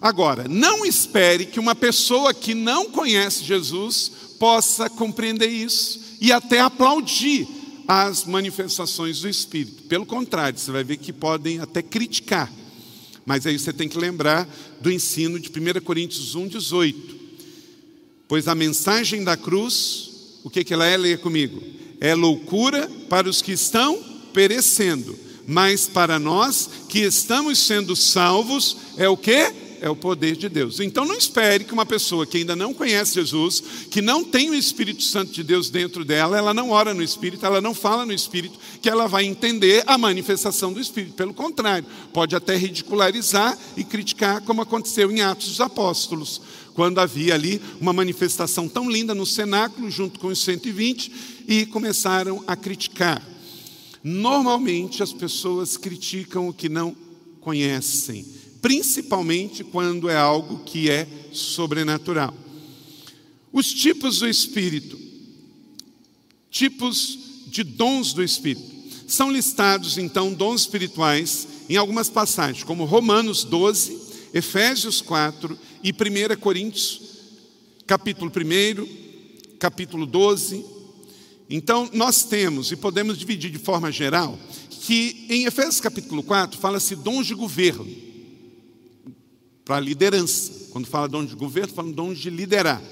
Agora, 0.00 0.46
não 0.48 0.84
espere 0.84 1.46
que 1.46 1.58
uma 1.58 1.74
pessoa 1.74 2.32
que 2.32 2.54
não 2.54 2.90
conhece 2.90 3.44
Jesus 3.44 4.12
possa 4.38 4.88
compreender 4.88 5.48
isso 5.48 6.00
e 6.20 6.30
até 6.30 6.60
aplaudir 6.60 7.48
as 7.86 8.24
manifestações 8.24 9.20
do 9.20 9.28
Espírito. 9.28 9.84
Pelo 9.84 10.04
contrário, 10.04 10.58
você 10.58 10.70
vai 10.70 10.84
ver 10.84 10.98
que 10.98 11.12
podem 11.12 11.58
até 11.58 11.82
criticar. 11.82 12.52
Mas 13.24 13.46
aí 13.46 13.58
você 13.58 13.72
tem 13.72 13.88
que 13.88 13.98
lembrar 13.98 14.48
do 14.80 14.90
ensino 14.90 15.38
de 15.38 15.48
1 15.48 15.80
Coríntios 15.82 16.34
1, 16.34 16.48
18. 16.48 17.16
Pois 18.26 18.46
a 18.46 18.54
mensagem 18.54 19.24
da 19.24 19.36
cruz, 19.36 20.40
o 20.44 20.50
que, 20.50 20.62
que 20.64 20.74
ela 20.74 20.86
é? 20.86 20.96
Leia 20.96 21.18
comigo 21.18 21.78
é 22.00 22.14
loucura 22.14 22.88
para 23.08 23.28
os 23.28 23.42
que 23.42 23.52
estão 23.52 24.02
perecendo, 24.32 25.18
mas 25.46 25.86
para 25.86 26.18
nós 26.18 26.70
que 26.88 27.00
estamos 27.00 27.58
sendo 27.58 27.96
salvos 27.96 28.76
é 28.96 29.08
o 29.08 29.16
que? 29.16 29.52
É 29.80 29.88
o 29.88 29.96
poder 29.96 30.36
de 30.36 30.48
Deus. 30.48 30.80
Então 30.80 31.04
não 31.04 31.16
espere 31.16 31.64
que 31.64 31.72
uma 31.72 31.86
pessoa 31.86 32.26
que 32.26 32.38
ainda 32.38 32.56
não 32.56 32.74
conhece 32.74 33.14
Jesus, 33.14 33.62
que 33.90 34.02
não 34.02 34.24
tem 34.24 34.50
o 34.50 34.54
Espírito 34.54 35.02
Santo 35.02 35.32
de 35.32 35.42
Deus 35.42 35.70
dentro 35.70 36.04
dela, 36.04 36.36
ela 36.36 36.52
não 36.52 36.70
ora 36.70 36.92
no 36.92 37.02
Espírito, 37.02 37.46
ela 37.46 37.60
não 37.60 37.74
fala 37.74 38.04
no 38.04 38.12
Espírito, 38.12 38.58
que 38.82 38.88
ela 38.88 39.06
vai 39.06 39.24
entender 39.24 39.84
a 39.86 39.96
manifestação 39.96 40.72
do 40.72 40.80
Espírito. 40.80 41.14
Pelo 41.14 41.32
contrário, 41.32 41.86
pode 42.12 42.34
até 42.34 42.56
ridicularizar 42.56 43.56
e 43.76 43.84
criticar, 43.84 44.42
como 44.42 44.62
aconteceu 44.62 45.10
em 45.10 45.20
Atos 45.20 45.48
dos 45.48 45.60
Apóstolos, 45.60 46.40
quando 46.74 47.00
havia 47.00 47.34
ali 47.34 47.60
uma 47.80 47.92
manifestação 47.92 48.68
tão 48.68 48.88
linda 48.88 49.14
no 49.14 49.26
cenáculo, 49.26 49.90
junto 49.90 50.20
com 50.20 50.28
os 50.28 50.40
120 50.42 51.12
e 51.48 51.66
começaram 51.66 52.44
a 52.46 52.54
criticar. 52.54 53.20
Normalmente 54.02 55.02
as 55.02 55.12
pessoas 55.12 55.76
criticam 55.76 56.48
o 56.48 56.52
que 56.52 56.68
não 56.68 56.96
conhecem, 57.40 58.24
principalmente 58.60 59.62
quando 59.64 60.08
é 60.08 60.16
algo 60.16 60.64
que 60.64 60.90
é 60.90 61.06
sobrenatural. 61.32 62.34
Os 63.52 63.72
tipos 63.72 64.18
do 64.18 64.28
Espírito, 64.28 64.98
tipos 66.50 67.18
de 67.46 67.62
dons 67.62 68.12
do 68.12 68.22
Espírito, 68.22 68.66
são 69.06 69.30
listados 69.30 69.96
então 69.96 70.32
dons 70.32 70.62
espirituais 70.62 71.48
em 71.68 71.76
algumas 71.76 72.10
passagens, 72.10 72.64
como 72.64 72.84
Romanos 72.84 73.44
12, 73.44 73.98
Efésios 74.34 75.00
4 75.00 75.58
e 75.82 75.90
1 75.92 76.38
Coríntios, 76.38 77.00
capítulo 77.86 78.30
1, 78.30 79.56
capítulo 79.58 80.04
12, 80.04 80.78
então, 81.50 81.88
nós 81.94 82.24
temos, 82.24 82.70
e 82.70 82.76
podemos 82.76 83.16
dividir 83.16 83.50
de 83.50 83.58
forma 83.58 83.90
geral, 83.90 84.38
que 84.82 85.26
em 85.30 85.44
Efésios 85.46 85.80
capítulo 85.80 86.22
4 86.22 86.58
fala-se 86.58 86.94
dons 86.94 87.26
de 87.26 87.34
governo, 87.34 87.86
para 89.68 89.78
liderança. 89.80 90.50
Quando 90.70 90.86
fala 90.86 91.06
dons 91.06 91.28
de 91.28 91.36
governo, 91.36 91.74
fala 91.74 91.92
dons 91.92 92.18
de 92.18 92.30
liderar. 92.30 92.82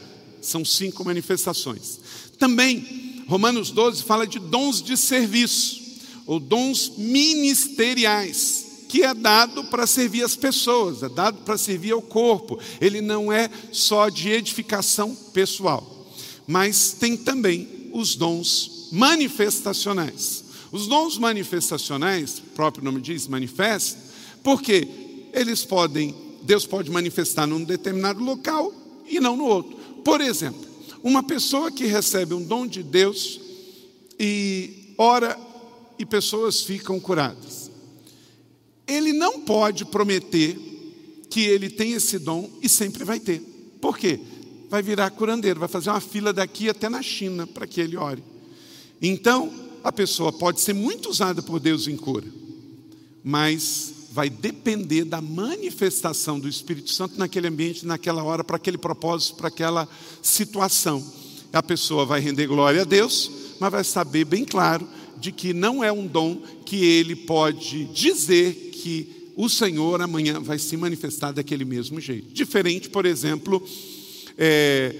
São 0.43 0.63
cinco 0.63 1.03
manifestações. 1.03 1.99
Também, 2.39 3.25
Romanos 3.27 3.71
12 3.71 4.03
fala 4.03 4.27
de 4.27 4.39
dons 4.39 4.83
de 4.83 4.95
serviço, 4.95 5.81
ou 6.27 6.39
dons 6.39 6.93
ministeriais, 6.99 8.67
que 8.91 9.03
é 9.03 9.15
dado 9.15 9.65
para 9.65 9.87
servir 9.87 10.23
as 10.23 10.37
pessoas, 10.37 11.03
é 11.03 11.09
dado 11.09 11.39
para 11.39 11.57
servir 11.57 11.93
ao 11.93 12.03
corpo. 12.03 12.59
Ele 12.79 13.01
não 13.01 13.33
é 13.33 13.51
só 13.73 14.11
de 14.11 14.29
edificação 14.29 15.15
pessoal, 15.33 16.07
mas 16.47 16.93
tem 16.93 17.17
também 17.17 17.89
os 17.95 18.15
dons 18.17 18.91
manifestacionais. 18.93 20.45
Os 20.71 20.87
dons 20.87 21.17
manifestacionais, 21.17 22.39
o 22.39 22.55
próprio 22.55 22.85
nome 22.85 23.01
diz, 23.01 23.27
manifesta, 23.27 23.99
porque 24.43 24.87
eles 25.33 25.65
podem, 25.65 26.15
Deus 26.47 26.65
pode 26.65 26.91
manifestar 26.91 27.45
num 27.45 27.63
determinado 27.63 28.23
local 28.23 28.73
e 29.09 29.19
não 29.19 29.37
no 29.37 29.45
outro. 29.45 29.77
Por 30.05 30.21
exemplo, 30.21 30.65
uma 31.03 31.23
pessoa 31.23 31.73
que 31.73 31.87
recebe 31.87 32.35
um 32.35 32.43
dom 32.43 32.67
de 32.67 32.85
Deus 32.85 33.41
e 34.19 34.95
ora 34.97 35.37
e 35.99 36.07
pessoas 36.07 36.63
ficam 36.63 37.01
curadas. 37.01 37.71
Ele 38.87 39.13
não 39.13 39.41
pode 39.41 39.85
prometer 39.85 40.57
que 41.29 41.41
ele 41.41 41.69
tem 41.69 41.93
esse 41.93 42.17
dom 42.19 42.49
e 42.63 42.69
sempre 42.69 43.03
vai 43.03 43.19
ter. 43.19 43.41
Por 43.81 43.99
quê? 43.99 44.21
Vai 44.71 44.83
virar 44.83 45.11
curandeiro, 45.11 45.59
vai 45.59 45.69
fazer 45.69 45.91
uma 45.91 46.01
fila 46.01 46.33
daqui 46.33 46.69
até 46.69 46.89
na 46.89 47.03
China 47.03 47.45
para 47.45 47.67
que 47.67 47.81
ele 47.81 47.97
ore. 47.97 48.23
Então, 49.03 49.53
a 49.83 49.91
pessoa 49.91 50.33
pode 50.33 50.61
ser 50.61 50.75
muito 50.75 51.11
usada 51.11 51.43
por 51.43 51.59
Deus 51.59 51.89
em 51.89 51.97
cura, 51.97 52.27
mas 53.23 53.96
vai 54.13 54.31
depender 54.31 55.05
da 55.05 55.21
manifestação 55.21 56.39
do 56.39 56.49
Espírito 56.49 56.91
Santo 56.91 57.19
naquele 57.19 57.49
ambiente, 57.49 57.87
naquela 57.87 58.23
hora, 58.23 58.43
para 58.43 58.57
aquele 58.57 58.79
propósito, 58.79 59.37
para 59.37 59.49
aquela 59.49 59.89
situação. 60.23 61.05
A 61.53 61.63
pessoa 61.63 62.05
vai 62.05 62.21
render 62.21 62.47
glória 62.47 62.83
a 62.83 62.85
Deus, 62.85 63.31
mas 63.59 63.73
vai 63.73 63.85
saber 63.85 64.25
bem 64.25 64.45
claro 64.45 64.87
de 65.19 65.33
que 65.33 65.53
não 65.53 65.83
é 65.83 65.91
um 65.91 66.07
dom 66.07 66.43
que 66.65 66.77
ele 66.85 67.17
pode 67.17 67.85
dizer 67.87 68.71
que 68.73 69.33
o 69.37 69.49
Senhor 69.49 70.01
amanhã 70.01 70.41
vai 70.41 70.59
se 70.59 70.77
manifestar 70.77 71.33
daquele 71.33 71.65
mesmo 71.65 72.01
jeito. 72.01 72.33
Diferente, 72.33 72.89
por 72.89 73.05
exemplo, 73.05 73.63
é, 74.37 74.95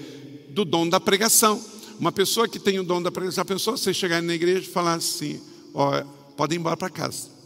do 0.49 0.63
dom 0.65 0.87
da 0.87 0.99
pregação. 0.99 1.63
Uma 1.99 2.11
pessoa 2.11 2.47
que 2.47 2.59
tem 2.59 2.79
o 2.79 2.83
dom 2.83 3.01
da 3.01 3.11
pregação, 3.11 3.41
a 3.41 3.45
pessoa 3.45 3.77
você 3.77 3.93
chegar 3.93 4.21
na 4.21 4.35
igreja 4.35 4.61
e 4.61 4.71
falar 4.71 4.93
assim: 4.93 5.39
ó, 5.73 6.03
pode 6.35 6.55
ir 6.55 6.59
embora 6.59 6.77
para 6.77 6.89
casa. 6.89 7.36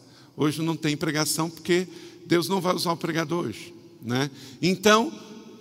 Hoje 0.41 0.59
não 0.63 0.75
tem 0.75 0.97
pregação 0.97 1.51
porque 1.51 1.87
Deus 2.25 2.49
não 2.49 2.59
vai 2.59 2.73
usar 2.73 2.93
o 2.93 2.97
pregador 2.97 3.45
hoje, 3.45 3.71
né? 4.01 4.27
Então 4.59 5.13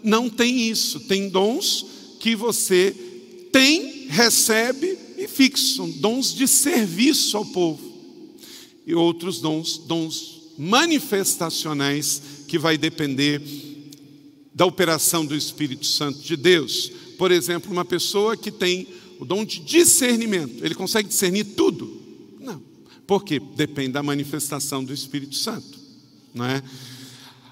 não 0.02 0.30
tem 0.30 0.70
isso. 0.70 1.00
Tem 1.00 1.28
dons 1.28 1.84
que 2.18 2.34
você 2.34 2.96
tem, 3.52 4.06
recebe 4.08 4.96
e 5.18 5.28
fixam, 5.28 5.90
dons 5.90 6.32
de 6.32 6.48
serviço 6.48 7.36
ao 7.36 7.44
povo 7.44 7.92
e 8.86 8.94
outros 8.94 9.38
dons, 9.38 9.76
dons 9.76 10.54
manifestacionais 10.56 12.22
que 12.48 12.58
vai 12.58 12.78
depender 12.78 13.42
da 14.54 14.64
operação 14.64 15.26
do 15.26 15.36
Espírito 15.36 15.84
Santo 15.84 16.20
de 16.20 16.38
Deus. 16.38 16.90
Por 17.18 17.30
exemplo, 17.30 17.70
uma 17.70 17.84
pessoa 17.84 18.34
que 18.34 18.50
tem 18.50 18.88
o 19.18 19.26
dom 19.26 19.44
de 19.44 19.60
discernimento, 19.60 20.64
ele 20.64 20.74
consegue 20.74 21.10
discernir 21.10 21.44
tudo? 21.54 21.99
Não. 23.10 23.18
Por 23.18 23.24
quê? 23.24 23.40
Depende 23.40 23.92
da 23.92 24.02
manifestação 24.02 24.84
do 24.84 24.94
Espírito 24.94 25.34
Santo, 25.34 25.78
não 26.32 26.44
é? 26.44 26.62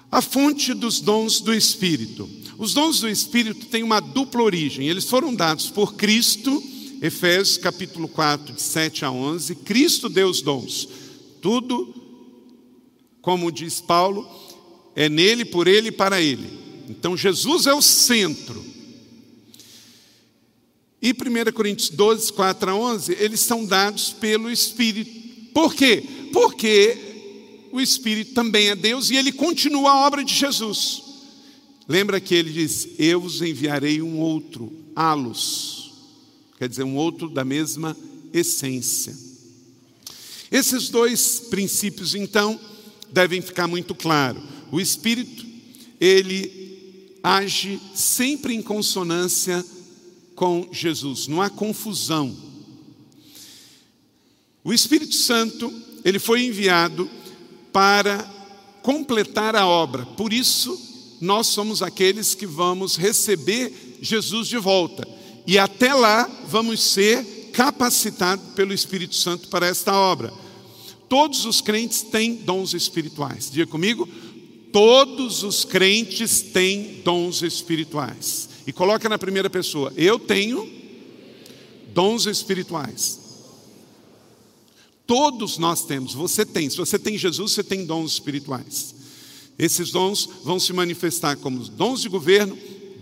A 0.09 0.21
fonte 0.21 0.73
dos 0.73 1.01
dons 1.01 1.41
do 1.41 1.53
Espírito. 1.53 2.29
Os 2.57 2.73
dons 2.73 3.01
do 3.01 3.09
Espírito 3.09 3.65
têm 3.65 3.83
uma 3.83 3.99
dupla 3.99 4.41
origem. 4.41 4.87
Eles 4.87 5.05
foram 5.05 5.35
dados 5.35 5.69
por 5.69 5.95
Cristo, 5.95 6.63
Efésios 7.01 7.57
capítulo 7.57 8.07
4, 8.07 8.53
de 8.53 8.61
7 8.61 9.05
a 9.05 9.11
11. 9.11 9.55
Cristo 9.55 10.07
deu 10.07 10.29
os 10.29 10.41
dons. 10.41 10.87
Tudo, 11.41 11.93
como 13.21 13.51
diz 13.51 13.81
Paulo, 13.81 14.27
é 14.95 15.09
nele, 15.09 15.43
por 15.43 15.67
ele 15.67 15.89
e 15.89 15.91
para 15.91 16.21
ele. 16.21 16.49
Então 16.89 17.17
Jesus 17.17 17.67
é 17.67 17.73
o 17.73 17.81
centro. 17.81 18.65
E 21.01 21.11
1 21.11 21.51
Coríntios 21.53 21.89
12, 21.89 22.33
4 22.33 22.71
a 22.71 22.75
11, 22.75 23.17
eles 23.19 23.41
são 23.41 23.65
dados 23.65 24.09
pelo 24.11 24.49
Espírito. 24.49 25.18
Por 25.59 25.75
quê? 25.75 26.01
Porque 26.31 26.97
o 27.69 27.81
Espírito 27.81 28.33
também 28.33 28.69
é 28.69 28.75
Deus 28.77 29.09
e 29.09 29.17
ele 29.17 29.29
continua 29.29 29.91
a 29.91 30.07
obra 30.07 30.23
de 30.23 30.33
Jesus. 30.33 31.03
Lembra 31.85 32.21
que 32.21 32.33
ele 32.33 32.49
diz: 32.49 32.87
Eu 32.97 33.19
vos 33.19 33.41
enviarei 33.41 34.01
um 34.01 34.19
outro, 34.19 34.71
halos, 34.95 35.91
quer 36.57 36.69
dizer, 36.69 36.83
um 36.83 36.95
outro 36.95 37.27
da 37.27 37.43
mesma 37.43 37.97
essência. 38.31 39.13
Esses 40.49 40.87
dois 40.87 41.41
princípios, 41.49 42.15
então, 42.15 42.57
devem 43.11 43.41
ficar 43.41 43.67
muito 43.67 43.93
claros. 43.93 44.41
O 44.71 44.79
Espírito, 44.79 45.45
ele 45.99 47.19
age 47.21 47.81
sempre 47.93 48.55
em 48.55 48.61
consonância 48.61 49.65
com 50.35 50.69
Jesus, 50.71 51.27
não 51.27 51.41
há 51.41 51.49
confusão. 51.49 52.48
O 54.63 54.73
Espírito 54.73 55.15
Santo, 55.15 55.71
ele 56.03 56.19
foi 56.19 56.45
enviado 56.45 57.09
para 57.71 58.17
completar 58.81 59.55
a 59.55 59.67
obra, 59.67 60.05
por 60.05 60.33
isso 60.33 60.77
nós 61.21 61.47
somos 61.47 61.81
aqueles 61.81 62.33
que 62.33 62.45
vamos 62.45 62.95
receber 62.95 63.97
Jesus 64.01 64.47
de 64.47 64.57
volta, 64.57 65.07
e 65.45 65.57
até 65.57 65.93
lá 65.93 66.29
vamos 66.47 66.81
ser 66.81 67.51
capacitados 67.53 68.53
pelo 68.53 68.73
Espírito 68.73 69.15
Santo 69.15 69.49
para 69.49 69.67
esta 69.67 69.93
obra. 69.93 70.31
Todos 71.07 71.45
os 71.45 71.59
crentes 71.59 72.01
têm 72.03 72.35
dons 72.35 72.73
espirituais, 72.73 73.49
diga 73.51 73.67
comigo, 73.67 74.07
todos 74.71 75.43
os 75.43 75.65
crentes 75.65 76.41
têm 76.41 77.01
dons 77.03 77.41
espirituais. 77.41 78.49
E 78.67 78.71
coloca 78.71 79.09
na 79.09 79.17
primeira 79.17 79.49
pessoa: 79.49 79.91
Eu 79.97 80.19
tenho 80.19 80.69
dons 81.93 82.27
espirituais. 82.27 83.28
Todos 85.09 85.57
nós 85.57 85.83
temos, 85.83 86.13
você 86.13 86.45
tem. 86.45 86.69
Se 86.69 86.77
você 86.77 86.99
tem 86.99 87.17
Jesus, 87.17 87.53
você 87.53 87.63
tem 87.63 87.83
dons 87.83 88.11
espirituais. 88.11 88.93
Esses 89.57 89.89
dons 89.89 90.29
vão 90.43 90.59
se 90.59 90.71
manifestar 90.71 91.35
como 91.35 91.67
dons 91.67 92.03
de 92.03 92.07
governo, 92.07 92.55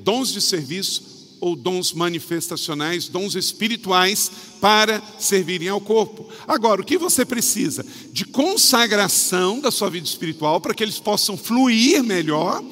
dons 0.06 0.32
de 0.32 0.40
serviço 0.40 1.36
ou 1.42 1.54
dons 1.54 1.92
manifestacionais, 1.92 3.10
dons 3.10 3.36
espirituais 3.36 4.32
para 4.62 5.04
servirem 5.20 5.68
ao 5.68 5.82
corpo. 5.82 6.30
Agora, 6.48 6.80
o 6.80 6.86
que 6.86 6.98
você 6.98 7.26
precisa? 7.26 7.86
De 8.14 8.24
consagração 8.24 9.60
da 9.60 9.70
sua 9.70 9.90
vida 9.90 10.08
espiritual 10.08 10.62
para 10.62 10.74
que 10.74 10.86
eles 10.86 11.00
possam 11.00 11.36
fluir 11.36 12.02
melhor 12.06 12.64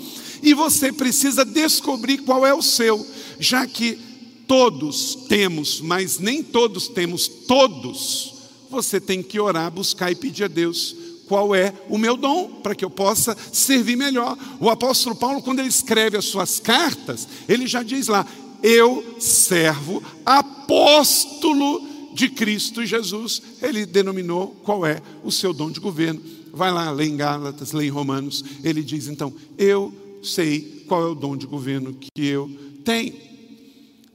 e 0.41 0.53
você 0.53 0.93
precisa 0.93 1.43
descobrir 1.43 2.19
qual 2.19 2.45
é 2.45 2.53
o 2.53 2.61
seu, 2.61 3.05
já 3.37 3.67
que 3.67 3.99
todos 4.47 5.13
temos, 5.27 5.81
mas 5.81 6.19
nem 6.19 6.41
todos 6.41 6.87
temos 6.87 7.27
todos. 7.27 8.34
Você 8.75 8.99
tem 8.99 9.23
que 9.23 9.39
orar, 9.39 9.71
buscar 9.71 10.11
e 10.11 10.15
pedir 10.15 10.43
a 10.43 10.47
Deus 10.49 10.93
qual 11.29 11.55
é 11.55 11.73
o 11.87 11.97
meu 11.97 12.17
dom, 12.17 12.59
para 12.61 12.75
que 12.75 12.83
eu 12.83 12.89
possa 12.89 13.35
servir 13.53 13.95
melhor. 13.95 14.37
O 14.59 14.69
apóstolo 14.69 15.15
Paulo, 15.15 15.41
quando 15.41 15.59
ele 15.59 15.69
escreve 15.69 16.17
as 16.17 16.25
suas 16.25 16.59
cartas, 16.59 17.25
ele 17.47 17.67
já 17.67 17.81
diz 17.81 18.09
lá: 18.09 18.27
Eu 18.61 19.15
servo 19.17 20.03
apóstolo 20.25 21.87
de 22.13 22.27
Cristo 22.27 22.85
Jesus. 22.85 23.41
Ele 23.61 23.85
denominou 23.85 24.49
qual 24.61 24.85
é 24.85 25.01
o 25.23 25.31
seu 25.31 25.53
dom 25.53 25.71
de 25.71 25.79
governo. 25.79 26.21
Vai 26.51 26.69
lá, 26.69 26.91
lê 26.91 27.05
em 27.05 27.15
Gálatas, 27.15 27.71
lê 27.71 27.85
em 27.85 27.89
Romanos. 27.89 28.43
Ele 28.61 28.83
diz 28.83 29.07
então: 29.07 29.33
Eu 29.57 29.93
sei 30.21 30.83
qual 30.85 31.01
é 31.01 31.07
o 31.07 31.15
dom 31.15 31.37
de 31.37 31.47
governo 31.47 31.93
que 31.93 32.27
eu 32.27 32.51
tenho. 32.83 33.13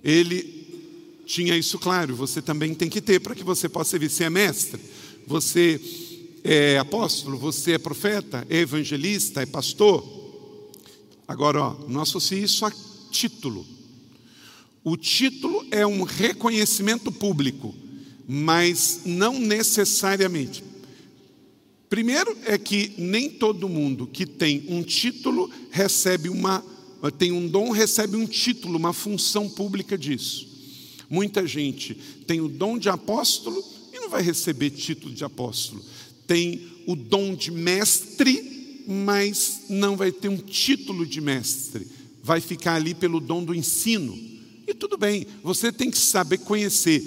Ele 0.04 0.59
tinha 1.30 1.56
isso 1.56 1.78
claro, 1.78 2.16
você 2.16 2.42
também 2.42 2.74
tem 2.74 2.88
que 2.88 3.00
ter 3.00 3.20
para 3.20 3.36
que 3.36 3.44
você 3.44 3.68
possa 3.68 3.90
servir. 3.90 4.10
Você 4.10 4.24
é 4.24 4.30
mestre, 4.30 4.80
você 5.24 5.80
é 6.42 6.76
apóstolo, 6.76 7.38
você 7.38 7.74
é 7.74 7.78
profeta, 7.78 8.44
é 8.50 8.58
evangelista, 8.58 9.40
é 9.40 9.46
pastor. 9.46 10.04
Agora, 11.28 11.62
ó, 11.62 11.76
não 11.86 12.00
associe 12.00 12.42
isso 12.42 12.66
a 12.66 12.72
título. 13.12 13.64
O 14.82 14.96
título 14.96 15.64
é 15.70 15.86
um 15.86 16.02
reconhecimento 16.02 17.12
público, 17.12 17.72
mas 18.26 19.02
não 19.04 19.38
necessariamente. 19.38 20.64
Primeiro 21.88 22.36
é 22.44 22.58
que 22.58 22.92
nem 22.98 23.30
todo 23.30 23.68
mundo 23.68 24.08
que 24.08 24.26
tem 24.26 24.64
um 24.68 24.82
título 24.82 25.48
recebe 25.70 26.28
uma 26.28 26.64
tem 27.16 27.32
um 27.32 27.46
dom, 27.48 27.70
recebe 27.70 28.16
um 28.16 28.26
título, 28.26 28.76
uma 28.76 28.92
função 28.92 29.48
pública 29.48 29.96
disso. 29.96 30.49
Muita 31.10 31.46
gente 31.46 31.94
tem 32.26 32.40
o 32.40 32.48
dom 32.48 32.78
de 32.78 32.88
apóstolo 32.88 33.62
e 33.92 33.98
não 33.98 34.08
vai 34.08 34.22
receber 34.22 34.70
título 34.70 35.12
de 35.12 35.24
apóstolo. 35.24 35.84
Tem 36.26 36.62
o 36.86 36.94
dom 36.94 37.34
de 37.34 37.50
mestre, 37.50 38.84
mas 38.86 39.62
não 39.68 39.96
vai 39.96 40.12
ter 40.12 40.28
um 40.28 40.36
título 40.36 41.04
de 41.04 41.20
mestre. 41.20 41.86
Vai 42.22 42.40
ficar 42.40 42.76
ali 42.76 42.94
pelo 42.94 43.18
dom 43.18 43.44
do 43.44 43.54
ensino. 43.54 44.16
E 44.66 44.72
tudo 44.72 44.96
bem, 44.96 45.26
você 45.42 45.72
tem 45.72 45.90
que 45.90 45.98
saber 45.98 46.38
conhecer 46.38 47.04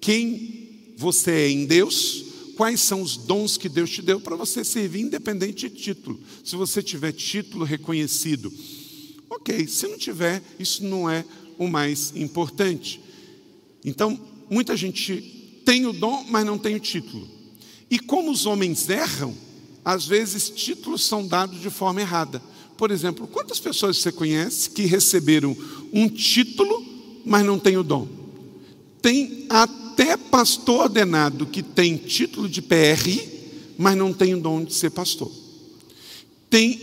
quem 0.00 0.92
você 0.98 1.30
é 1.30 1.50
em 1.50 1.64
Deus 1.64 2.26
quais 2.56 2.80
são 2.80 3.02
os 3.02 3.16
dons 3.16 3.56
que 3.56 3.68
Deus 3.68 3.90
te 3.90 4.00
deu 4.00 4.18
para 4.18 4.34
você 4.34 4.64
servir, 4.64 5.02
independente 5.02 5.68
de 5.68 5.76
título. 5.76 6.18
Se 6.42 6.56
você 6.56 6.82
tiver 6.82 7.12
título 7.12 7.64
reconhecido, 7.64 8.52
ok. 9.28 9.68
Se 9.68 9.86
não 9.86 9.98
tiver, 9.98 10.42
isso 10.58 10.82
não 10.82 11.08
é 11.08 11.24
o 11.58 11.68
mais 11.68 12.16
importante. 12.16 13.00
Então, 13.86 14.18
muita 14.50 14.76
gente 14.76 15.62
tem 15.64 15.86
o 15.86 15.92
dom, 15.92 16.24
mas 16.28 16.44
não 16.44 16.58
tem 16.58 16.74
o 16.74 16.80
título. 16.80 17.28
E 17.88 18.00
como 18.00 18.32
os 18.32 18.44
homens 18.44 18.90
erram, 18.90 19.32
às 19.84 20.04
vezes 20.04 20.50
títulos 20.50 21.04
são 21.04 21.24
dados 21.24 21.60
de 21.60 21.70
forma 21.70 22.00
errada. 22.00 22.42
Por 22.76 22.90
exemplo, 22.90 23.28
quantas 23.28 23.60
pessoas 23.60 23.98
você 23.98 24.10
conhece 24.10 24.70
que 24.70 24.82
receberam 24.82 25.56
um 25.92 26.08
título, 26.08 26.84
mas 27.24 27.46
não 27.46 27.60
tem 27.60 27.76
o 27.76 27.84
dom? 27.84 28.08
Tem 29.00 29.46
até 29.48 30.16
pastor 30.16 30.82
ordenado 30.82 31.46
que 31.46 31.62
tem 31.62 31.96
título 31.96 32.48
de 32.48 32.60
PR, 32.60 33.08
mas 33.78 33.96
não 33.96 34.12
tem 34.12 34.34
o 34.34 34.40
dom 34.40 34.64
de 34.64 34.74
ser 34.74 34.90
pastor. 34.90 35.30
Tem 36.50 36.76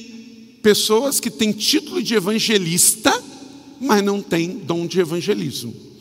pessoas 0.63 1.19
que 1.19 1.29
têm 1.29 1.51
título 1.51 2.01
de 2.01 2.15
evangelista, 2.15 3.11
mas 3.81 4.01
não 4.01 4.21
têm 4.21 4.59
dom 4.59 4.87
de 4.87 5.01
evangelismo. 5.01 5.92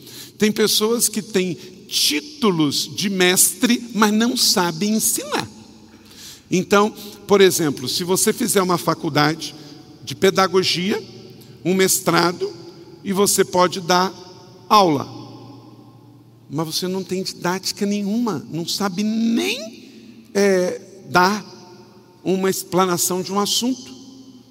Tem 0.43 0.51
pessoas 0.51 1.07
que 1.07 1.21
têm 1.21 1.57
títulos 1.87 2.93
de 2.93 3.09
mestre, 3.09 3.81
mas 3.95 4.11
não 4.11 4.35
sabem 4.35 4.95
ensinar. 4.95 5.49
Então, 6.51 6.93
por 7.25 7.39
exemplo, 7.39 7.87
se 7.87 8.03
você 8.03 8.33
fizer 8.33 8.61
uma 8.61 8.77
faculdade 8.77 9.55
de 10.03 10.13
pedagogia, 10.13 11.01
um 11.63 11.73
mestrado, 11.73 12.53
e 13.05 13.13
você 13.13 13.45
pode 13.45 13.79
dar 13.79 14.13
aula, 14.67 15.07
mas 16.49 16.75
você 16.75 16.89
não 16.89 17.05
tem 17.05 17.23
didática 17.23 17.85
nenhuma, 17.85 18.45
não 18.51 18.67
sabe 18.67 19.01
nem 19.01 20.27
é, 20.33 21.05
dar 21.09 21.41
uma 22.21 22.49
explanação 22.49 23.21
de 23.21 23.31
um 23.31 23.39
assunto. 23.39 23.95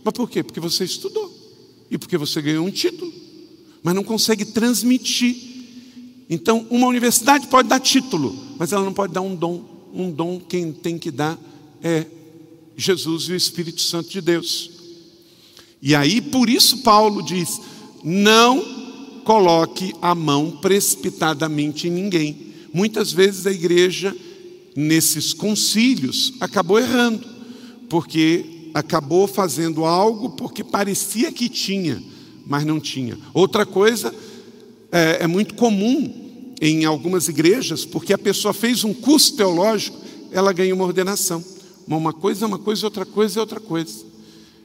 Mas 0.03 0.15
por 0.15 0.31
quê? 0.31 0.43
Porque 0.43 0.59
você 0.59 0.85
estudou 0.85 1.31
e 1.91 1.99
porque 1.99 2.17
você 2.17 2.41
ganhou 2.41 2.67
um 2.67 2.71
título, 2.71 3.13
mas 3.83 3.95
não 3.95 4.03
consegue 4.03 4.47
transmitir. 4.47 5.52
Então, 6.33 6.67
uma 6.71 6.87
universidade 6.87 7.47
pode 7.47 7.69
dar 7.69 7.79
título, 7.79 8.35
mas 8.59 8.73
ela 8.73 8.83
não 8.83 8.95
pode 8.95 9.13
dar 9.13 9.21
um 9.21 9.37
dom. 9.37 9.63
Um 9.93 10.11
dom 10.11 10.41
quem 10.41 10.73
tem 10.73 10.99
que 10.99 11.11
dar 11.11 11.39
é 11.83 12.07
Jesus 12.75 13.25
e 13.25 13.33
o 13.33 13.37
Espírito 13.37 13.83
Santo 13.83 14.09
de 14.09 14.23
Deus. 14.23 14.71
E 15.83 15.95
aí, 15.95 16.23
por 16.23 16.49
isso, 16.49 16.79
Paulo 16.79 17.23
diz: 17.23 17.61
não 18.03 18.65
coloque 19.27 19.95
a 20.01 20.15
mão 20.15 20.53
precipitadamente 20.53 21.89
em 21.89 21.91
ninguém. 21.91 22.55
Muitas 22.73 23.13
vezes 23.13 23.47
a 23.47 23.53
igreja, 23.53 24.17
nesses 24.75 25.35
concílios, 25.35 26.33
acabou 26.41 26.79
errando, 26.79 27.29
porque 27.91 28.71
acabou 28.73 29.27
fazendo 29.27 29.85
algo 29.85 30.31
porque 30.31 30.65
parecia 30.65 31.31
que 31.31 31.51
tinha, 31.51 32.03
mas 32.47 32.65
não 32.65 32.81
tinha. 32.81 33.19
Outra 33.35 33.67
coisa 33.67 34.15
é, 34.91 35.25
é 35.25 35.27
muito 35.27 35.53
comum 35.57 36.22
em 36.65 36.85
algumas 36.85 37.27
igrejas, 37.27 37.85
porque 37.85 38.13
a 38.13 38.19
pessoa 38.19 38.55
fez 38.55 38.85
um 38.85 38.95
curso 38.95 39.35
teológico, 39.35 39.99
ela 40.31 40.53
ganha 40.53 40.73
uma 40.73 40.85
ordenação. 40.85 41.45
Uma 41.89 42.13
coisa 42.13 42.45
é 42.45 42.47
uma 42.47 42.59
coisa, 42.59 42.87
outra 42.87 43.05
coisa 43.05 43.41
é 43.41 43.41
outra 43.41 43.59
coisa. 43.59 44.05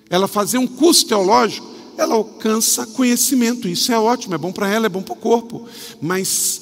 Ela 0.08 0.28
fazer 0.28 0.60
um 0.60 0.68
curso 0.68 1.08
teológico, 1.08 1.68
ela 1.98 2.14
alcança 2.14 2.86
conhecimento. 2.86 3.68
Isso 3.68 3.92
é 3.92 3.98
ótimo, 3.98 4.36
é 4.36 4.38
bom 4.38 4.52
para 4.52 4.70
ela, 4.70 4.86
é 4.86 4.90
bom 4.90 5.02
para 5.02 5.14
o 5.14 5.18
corpo. 5.18 5.68
Mas 6.00 6.62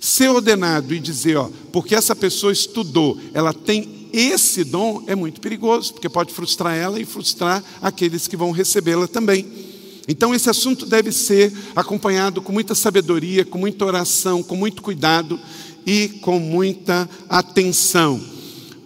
ser 0.00 0.28
ordenado 0.28 0.92
e 0.92 0.98
dizer, 0.98 1.36
ó, 1.36 1.48
porque 1.72 1.94
essa 1.94 2.16
pessoa 2.16 2.52
estudou, 2.52 3.16
ela 3.32 3.54
tem 3.54 4.08
esse 4.12 4.64
dom, 4.64 5.04
é 5.06 5.14
muito 5.14 5.40
perigoso, 5.40 5.92
porque 5.92 6.08
pode 6.08 6.32
frustrar 6.32 6.76
ela 6.76 7.00
e 7.00 7.04
frustrar 7.04 7.62
aqueles 7.80 8.26
que 8.26 8.36
vão 8.36 8.50
recebê-la 8.50 9.06
também. 9.06 9.73
Então, 10.06 10.34
esse 10.34 10.50
assunto 10.50 10.84
deve 10.84 11.10
ser 11.12 11.52
acompanhado 11.74 12.42
com 12.42 12.52
muita 12.52 12.74
sabedoria, 12.74 13.44
com 13.44 13.58
muita 13.58 13.84
oração, 13.84 14.42
com 14.42 14.56
muito 14.56 14.82
cuidado 14.82 15.40
e 15.86 16.08
com 16.20 16.38
muita 16.38 17.08
atenção. 17.28 18.20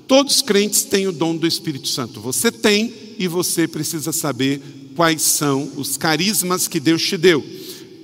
Todos 0.06 0.36
os 0.36 0.42
crentes 0.42 0.84
têm 0.84 1.06
o 1.06 1.12
dom 1.12 1.36
do 1.36 1.46
Espírito 1.46 1.88
Santo. 1.88 2.20
Você 2.20 2.50
tem 2.50 2.92
e 3.18 3.26
você 3.26 3.66
precisa 3.66 4.12
saber 4.12 4.62
quais 4.94 5.22
são 5.22 5.70
os 5.76 5.96
carismas 5.96 6.66
que 6.66 6.80
Deus 6.80 7.02
te 7.02 7.16
deu. 7.16 7.44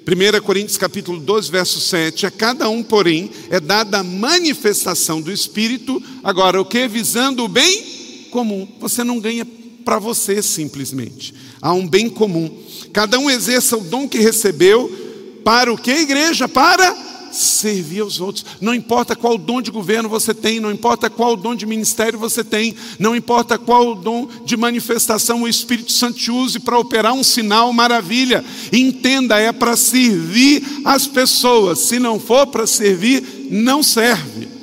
1 0.07 0.41
Coríntios 0.43 0.77
capítulo 0.77 1.19
12, 1.19 1.51
verso 1.51 1.81
7, 1.81 2.27
a 2.27 2.31
cada 2.31 2.69
um, 2.69 2.83
porém, 2.83 3.31
é 3.49 3.59
dada 3.59 4.01
a 4.01 4.05
manifestação 4.05 5.19
do 5.19 5.33
Espírito, 5.33 6.03
agora 6.23 6.61
o 6.61 6.65
que? 6.65 6.87
Visando 6.87 7.43
o 7.43 7.49
bem 7.49 8.29
comum. 8.31 8.69
Você 8.81 9.03
não 9.03 9.19
ganha 9.19 9.47
para 9.85 9.99
você 9.99 10.43
simplesmente. 10.43 11.35
Há 11.61 11.73
um 11.73 11.87
bem 11.87 12.09
comum. 12.09 12.51
Cada 12.93 13.19
um 13.19 13.31
exerça 13.31 13.77
o 13.77 13.81
dom 13.81 14.09
que 14.09 14.19
recebeu 14.19 14.91
para 15.45 15.73
o 15.73 15.77
que, 15.77 15.91
igreja? 15.91 16.49
Para 16.49 17.05
servir 17.35 18.01
aos 18.01 18.21
outros. 18.21 18.45
Não 18.61 18.75
importa 18.75 19.17
qual 19.17 19.37
dom 19.37 19.61
de 19.61 19.71
governo 19.71 20.09
você 20.09 20.33
tem, 20.33 20.61
não 20.61 20.71
importa 20.71 21.11
qual 21.11 21.37
dom 21.37 21.55
de 21.55 21.67
ministério 21.67 22.19
você 22.19 22.45
tem, 22.45 22.75
não 22.99 23.15
importa 23.15 23.59
qual 23.59 23.95
dom 23.95 24.29
de 24.45 24.57
manifestação 24.57 25.43
o 25.43 25.49
Espírito 25.49 25.93
Santo 25.93 26.33
use 26.33 26.61
para 26.61 26.79
operar 26.79 27.13
um 27.13 27.25
sinal, 27.25 27.73
maravilha. 27.73 28.45
Entenda, 28.73 29.39
é 29.39 29.53
para 29.53 29.77
servir 29.77 30.63
as 30.85 31.07
pessoas. 31.07 31.81
Se 31.81 31.99
não 31.99 32.19
for 32.21 32.47
para 32.47 32.67
servir, 32.67 33.49
não 33.51 33.83
serve 33.83 34.54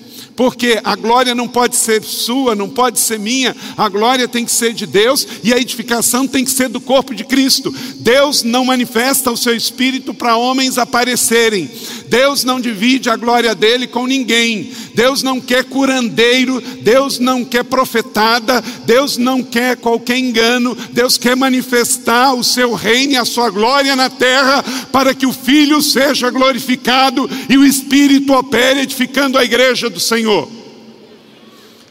porque 0.41 0.81
a 0.83 0.95
glória 0.95 1.35
não 1.35 1.47
pode 1.47 1.75
ser 1.75 2.01
sua, 2.01 2.55
não 2.55 2.67
pode 2.67 2.99
ser 2.99 3.19
minha, 3.19 3.55
a 3.77 3.87
glória 3.87 4.27
tem 4.27 4.43
que 4.43 4.51
ser 4.51 4.73
de 4.73 4.87
Deus 4.87 5.27
e 5.43 5.53
a 5.53 5.57
edificação 5.59 6.27
tem 6.27 6.43
que 6.43 6.49
ser 6.49 6.67
do 6.67 6.81
corpo 6.81 7.13
de 7.13 7.23
Cristo. 7.23 7.71
Deus 7.97 8.41
não 8.41 8.65
manifesta 8.65 9.29
o 9.29 9.37
seu 9.37 9.55
espírito 9.55 10.15
para 10.15 10.35
homens 10.35 10.79
aparecerem, 10.79 11.69
Deus 12.11 12.43
não 12.43 12.59
divide 12.59 13.09
a 13.09 13.15
glória 13.15 13.55
dele 13.55 13.87
com 13.87 14.05
ninguém, 14.05 14.69
Deus 14.93 15.23
não 15.23 15.39
quer 15.39 15.63
curandeiro, 15.63 16.59
Deus 16.81 17.19
não 17.19 17.45
quer 17.45 17.63
profetada, 17.63 18.61
Deus 18.85 19.15
não 19.15 19.41
quer 19.41 19.77
qualquer 19.77 20.17
engano, 20.17 20.75
Deus 20.91 21.17
quer 21.17 21.37
manifestar 21.37 22.33
o 22.33 22.43
seu 22.43 22.73
reino 22.73 23.13
e 23.13 23.15
a 23.15 23.23
sua 23.23 23.49
glória 23.49 23.95
na 23.95 24.09
terra 24.09 24.61
para 24.91 25.13
que 25.13 25.25
o 25.25 25.31
Filho 25.31 25.81
seja 25.81 26.29
glorificado 26.29 27.29
e 27.47 27.57
o 27.57 27.63
Espírito 27.63 28.33
opere 28.33 28.81
edificando 28.81 29.37
a 29.37 29.45
igreja 29.45 29.89
do 29.89 30.01
Senhor. 30.01 30.49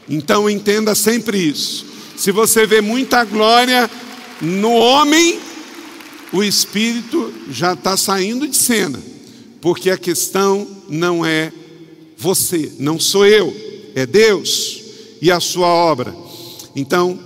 Então 0.07 0.47
entenda 0.47 0.93
sempre 0.93 1.39
isso. 1.39 1.83
Se 2.15 2.31
você 2.31 2.67
vê 2.67 2.79
muita 2.79 3.23
glória 3.23 3.89
no 4.39 4.71
homem, 4.71 5.39
o 6.31 6.43
espírito 6.43 7.33
já 7.49 7.73
está 7.73 7.97
saindo 7.97 8.47
de 8.47 8.55
cena, 8.55 9.01
porque 9.61 9.89
a 9.89 9.97
questão 9.97 10.67
não 10.89 11.25
é 11.25 11.53
você, 12.17 12.73
não 12.79 12.99
sou 12.99 13.25
eu, 13.25 13.55
é 13.95 14.05
Deus 14.05 14.81
e 15.21 15.31
a 15.31 15.39
sua 15.39 15.67
obra. 15.67 16.15
Então, 16.75 17.19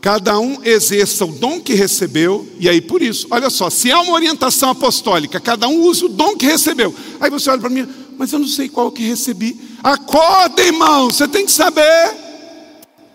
cada 0.00 0.38
um 0.38 0.62
exerça 0.62 1.24
o 1.24 1.32
dom 1.32 1.60
que 1.60 1.72
recebeu, 1.72 2.46
e 2.60 2.68
aí 2.68 2.80
por 2.80 3.00
isso, 3.00 3.26
olha 3.30 3.48
só, 3.48 3.70
se 3.70 3.90
há 3.90 4.00
uma 4.00 4.12
orientação 4.12 4.68
apostólica, 4.70 5.40
cada 5.40 5.66
um 5.66 5.80
usa 5.82 6.04
o 6.04 6.10
dom 6.10 6.36
que 6.36 6.44
recebeu. 6.44 6.94
Aí 7.18 7.30
você 7.30 7.48
olha 7.48 7.60
para 7.60 7.70
mim, 7.70 7.88
mas 8.18 8.32
eu 8.32 8.38
não 8.38 8.46
sei 8.46 8.68
qual 8.68 8.92
que 8.92 9.02
recebi. 9.02 9.58
Acorda, 9.82 10.62
irmão, 10.62 11.10
você 11.10 11.26
tem 11.26 11.46
que 11.46 11.52
saber. 11.52 12.14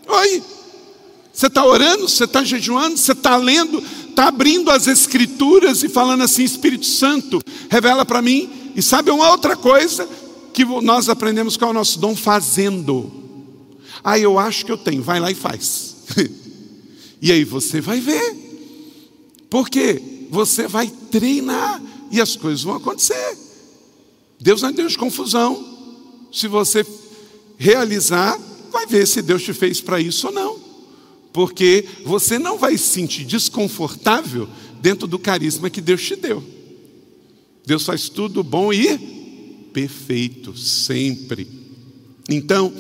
Oi, 0.08 0.42
você 1.32 1.48
está 1.48 1.64
orando, 1.66 2.10
você 2.10 2.24
está 2.24 2.44
jejuando, 2.44 2.98
você 2.98 3.12
está 3.12 3.38
lendo, 3.38 3.82
está 4.20 4.28
abrindo 4.28 4.70
as 4.70 4.86
escrituras 4.86 5.82
e 5.82 5.88
falando 5.88 6.24
assim: 6.24 6.44
Espírito 6.44 6.86
Santo, 6.86 7.40
revela 7.70 8.06
para 8.06 8.22
mim. 8.22 8.50
E 8.76 8.82
sabe 8.82 9.10
uma 9.10 9.32
outra 9.32 9.56
coisa 9.56 10.08
que 10.54 10.66
nós 10.66 11.08
aprendemos 11.08 11.56
qual 11.56 11.70
é 11.70 11.72
o 11.72 11.74
nosso 11.74 11.98
dom? 12.00 12.16
Fazendo. 12.16 13.10
Ah, 14.04 14.20
eu 14.20 14.38
acho 14.38 14.66
que 14.66 14.72
eu 14.72 14.78
tenho, 14.78 15.02
vai 15.02 15.22
lá 15.22 15.32
e 15.32 15.36
faz. 15.36 15.96
e 17.22 17.32
aí 17.32 17.46
você 17.46 17.80
vai 17.80 18.02
ver. 18.02 18.36
Porque 19.50 20.02
você 20.30 20.68
vai 20.68 20.88
treinar 21.10 21.82
e 22.12 22.20
as 22.20 22.36
coisas 22.36 22.62
vão 22.62 22.76
acontecer. 22.76 23.38
Deus 24.40 24.62
não 24.62 24.70
é 24.70 24.74
Deus 24.74 24.92
de 24.92 24.98
confusão. 24.98 25.66
Se 26.32 26.48
você 26.48 26.86
realizar, 27.58 28.38
vai 28.70 28.86
ver 28.86 29.08
se 29.08 29.22
Deus 29.22 29.44
te 29.44 29.54
fez 29.54 29.80
para 29.80 30.00
isso 30.00 30.28
ou 30.28 30.34
não. 30.34 30.59
Porque 31.32 31.86
você 32.04 32.40
não 32.40 32.58
vai 32.58 32.78
se 32.78 32.88
sentir 32.88 33.24
desconfortável 33.26 34.48
dentro 34.82 35.08
do 35.08 35.20
carisma 35.20 35.70
que 35.70 35.82
Deus 35.82 36.02
te 36.02 36.16
deu. 36.16 36.44
Deus 37.66 37.86
faz 37.86 38.10
tudo 38.10 38.44
bom 38.44 38.74
e 38.74 38.98
perfeito, 39.72 40.58
sempre. 40.58 41.48
Então, 42.28 42.74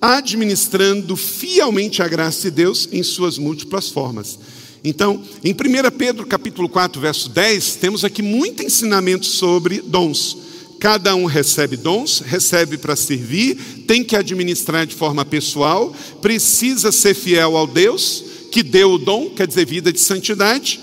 administrando 0.00 1.16
fielmente 1.16 2.02
a 2.02 2.08
graça 2.08 2.42
de 2.42 2.50
Deus 2.50 2.88
em 2.92 3.02
suas 3.02 3.38
múltiplas 3.38 3.88
formas. 3.88 4.38
Então, 4.82 5.22
em 5.42 5.52
1 5.52 5.56
Pedro 5.96 6.26
capítulo 6.26 6.68
4, 6.68 7.00
verso 7.00 7.30
10, 7.30 7.76
temos 7.76 8.04
aqui 8.04 8.20
muito 8.20 8.62
ensinamento 8.62 9.24
sobre 9.24 9.80
dons. 9.80 10.36
Cada 10.84 11.16
um 11.16 11.24
recebe 11.24 11.78
dons, 11.78 12.18
recebe 12.18 12.76
para 12.76 12.94
servir, 12.94 13.54
tem 13.86 14.04
que 14.04 14.14
administrar 14.14 14.86
de 14.86 14.94
forma 14.94 15.24
pessoal, 15.24 15.96
precisa 16.20 16.92
ser 16.92 17.14
fiel 17.14 17.56
ao 17.56 17.66
Deus 17.66 18.22
que 18.52 18.62
deu 18.62 18.92
o 18.92 18.98
dom, 18.98 19.30
quer 19.30 19.46
dizer, 19.46 19.64
vida 19.64 19.90
de 19.90 19.98
santidade, 19.98 20.78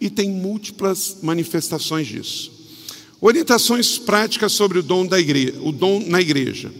e 0.00 0.10
tem 0.10 0.28
múltiplas 0.28 1.18
manifestações 1.22 2.08
disso. 2.08 2.50
Orientações 3.20 3.96
práticas 3.96 4.50
sobre 4.50 4.80
o 4.80 4.82
dom 4.82 5.06
da 5.06 5.20
igreja, 5.20 5.54
o 5.62 5.70
dom 5.70 6.02
na 6.08 6.20
igreja. 6.20 6.72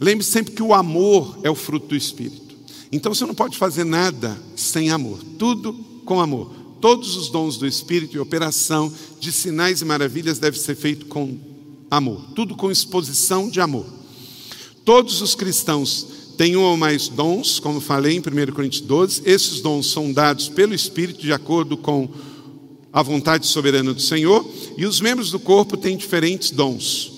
Lembre 0.00 0.24
sempre 0.24 0.54
que 0.54 0.64
o 0.64 0.74
amor 0.74 1.38
é 1.44 1.50
o 1.50 1.54
fruto 1.54 1.86
do 1.86 1.96
espírito. 1.96 2.56
Então 2.90 3.14
você 3.14 3.24
não 3.24 3.36
pode 3.36 3.56
fazer 3.56 3.84
nada 3.84 4.36
sem 4.56 4.90
amor, 4.90 5.20
tudo 5.38 5.74
com 6.04 6.18
amor. 6.18 6.52
Todos 6.80 7.14
os 7.14 7.28
dons 7.28 7.56
do 7.56 7.68
espírito 7.68 8.16
e 8.16 8.18
operação 8.18 8.92
de 9.20 9.30
sinais 9.30 9.80
e 9.80 9.84
maravilhas 9.84 10.40
deve 10.40 10.58
ser 10.58 10.74
feito 10.74 11.06
com 11.06 11.51
amor, 11.92 12.22
tudo 12.34 12.56
com 12.56 12.70
exposição 12.70 13.50
de 13.50 13.60
amor. 13.60 13.84
Todos 14.82 15.20
os 15.20 15.34
cristãos 15.34 16.06
têm 16.38 16.56
um 16.56 16.62
ou 16.62 16.74
mais 16.74 17.08
dons, 17.08 17.60
como 17.60 17.82
falei 17.82 18.16
em 18.16 18.20
1 18.20 18.52
Coríntios 18.52 18.80
12, 18.80 19.22
esses 19.26 19.60
dons 19.60 19.90
são 19.90 20.10
dados 20.10 20.48
pelo 20.48 20.74
Espírito 20.74 21.20
de 21.20 21.34
acordo 21.34 21.76
com 21.76 22.08
a 22.90 23.02
vontade 23.02 23.46
soberana 23.46 23.92
do 23.92 24.00
Senhor, 24.00 24.48
e 24.78 24.86
os 24.86 25.02
membros 25.02 25.30
do 25.30 25.38
corpo 25.38 25.76
têm 25.76 25.94
diferentes 25.94 26.50
dons. 26.50 27.12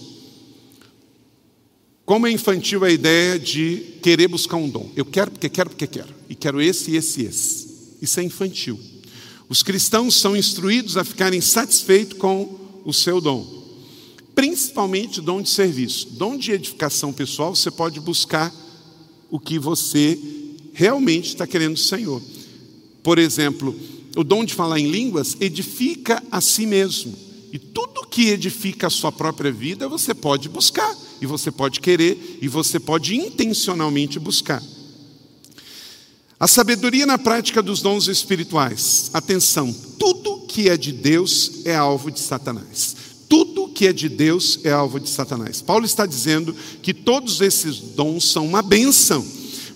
Como 2.05 2.27
é 2.27 2.33
infantil 2.33 2.85
a 2.85 2.91
ideia 2.91 3.39
de 3.39 3.77
querer 4.03 4.27
buscar 4.27 4.57
um 4.57 4.69
dom. 4.69 4.91
Eu 4.97 5.05
quero 5.05 5.31
porque 5.31 5.49
quero 5.49 5.71
porque 5.71 5.87
quero. 5.87 6.13
E 6.29 6.35
quero 6.35 6.61
esse, 6.61 6.95
esse 6.95 7.23
esse. 7.23 7.97
Isso 8.03 8.21
é 8.21 8.25
infantil. 8.25 8.79
Os 9.49 9.63
cristãos 9.63 10.17
são 10.17 10.37
instruídos 10.37 10.97
a 10.97 11.05
ficarem 11.05 11.41
satisfeitos 11.41 12.19
com 12.19 12.59
o 12.85 12.93
seu 12.93 13.21
dom. 13.21 13.64
Principalmente 14.35 15.21
dom 15.21 15.41
de 15.41 15.49
serviço. 15.49 16.11
Dom 16.13 16.37
de 16.37 16.53
edificação 16.53 17.13
pessoal, 17.13 17.55
você 17.55 17.71
pode 17.71 18.01
buscar 18.01 18.53
o 19.31 19.39
que 19.39 19.59
você 19.59 20.19
realmente 20.73 21.29
está 21.29 21.47
querendo 21.47 21.75
do 21.75 21.81
Senhor. 21.81 22.21
Por 23.03 23.19
exemplo, 23.19 23.75
o 24.17 24.25
dom 24.25 24.45
de 24.45 24.55
falar 24.55 24.81
em 24.81 24.91
línguas 24.91 25.37
edifica 25.41 26.23
a 26.31 26.41
si 26.41 26.67
mesmo. 26.67 27.15
E 27.53 27.59
tudo 27.59 28.07
que 28.07 28.31
edifica 28.31 28.89
a 28.89 28.91
sua 28.91 29.13
própria 29.13 29.53
vida, 29.53 29.89
você 29.89 30.13
pode 30.13 30.49
buscar 30.49 30.97
e 31.21 31.27
você 31.27 31.51
pode 31.51 31.81
querer, 31.81 32.39
e 32.43 32.49
você 32.49 32.81
pode 32.81 33.17
intencionalmente 33.17 34.19
buscar. 34.19 34.63
A 36.39 36.49
sabedoria 36.49 37.07
na 37.07 37.17
prática 37.17 37.63
dos 37.63 37.81
dons 37.81 38.09
espirituais. 38.09 39.11
Atenção, 39.15 39.73
tudo 39.99 40.47
que 40.49 40.69
é 40.69 40.77
de 40.77 40.93
Deus 40.93 41.65
é 41.65 41.75
alvo 41.75 42.11
de 42.11 42.21
Satanás. 42.21 42.97
Que 43.75 43.89
é 43.89 43.93
de 43.93 44.09
Deus 44.09 44.61
é 44.63 44.71
alvo 44.71 45.01
de 45.01 45.11
Satanás. 45.11 45.61
Paulo 45.61 45.85
está 45.85 46.07
dizendo 46.07 46.55
que 46.81 46.95
todos 46.95 47.41
esses 47.41 47.79
dons 47.79 48.31
são 48.31 48.47
uma 48.47 48.63
benção, 48.63 49.27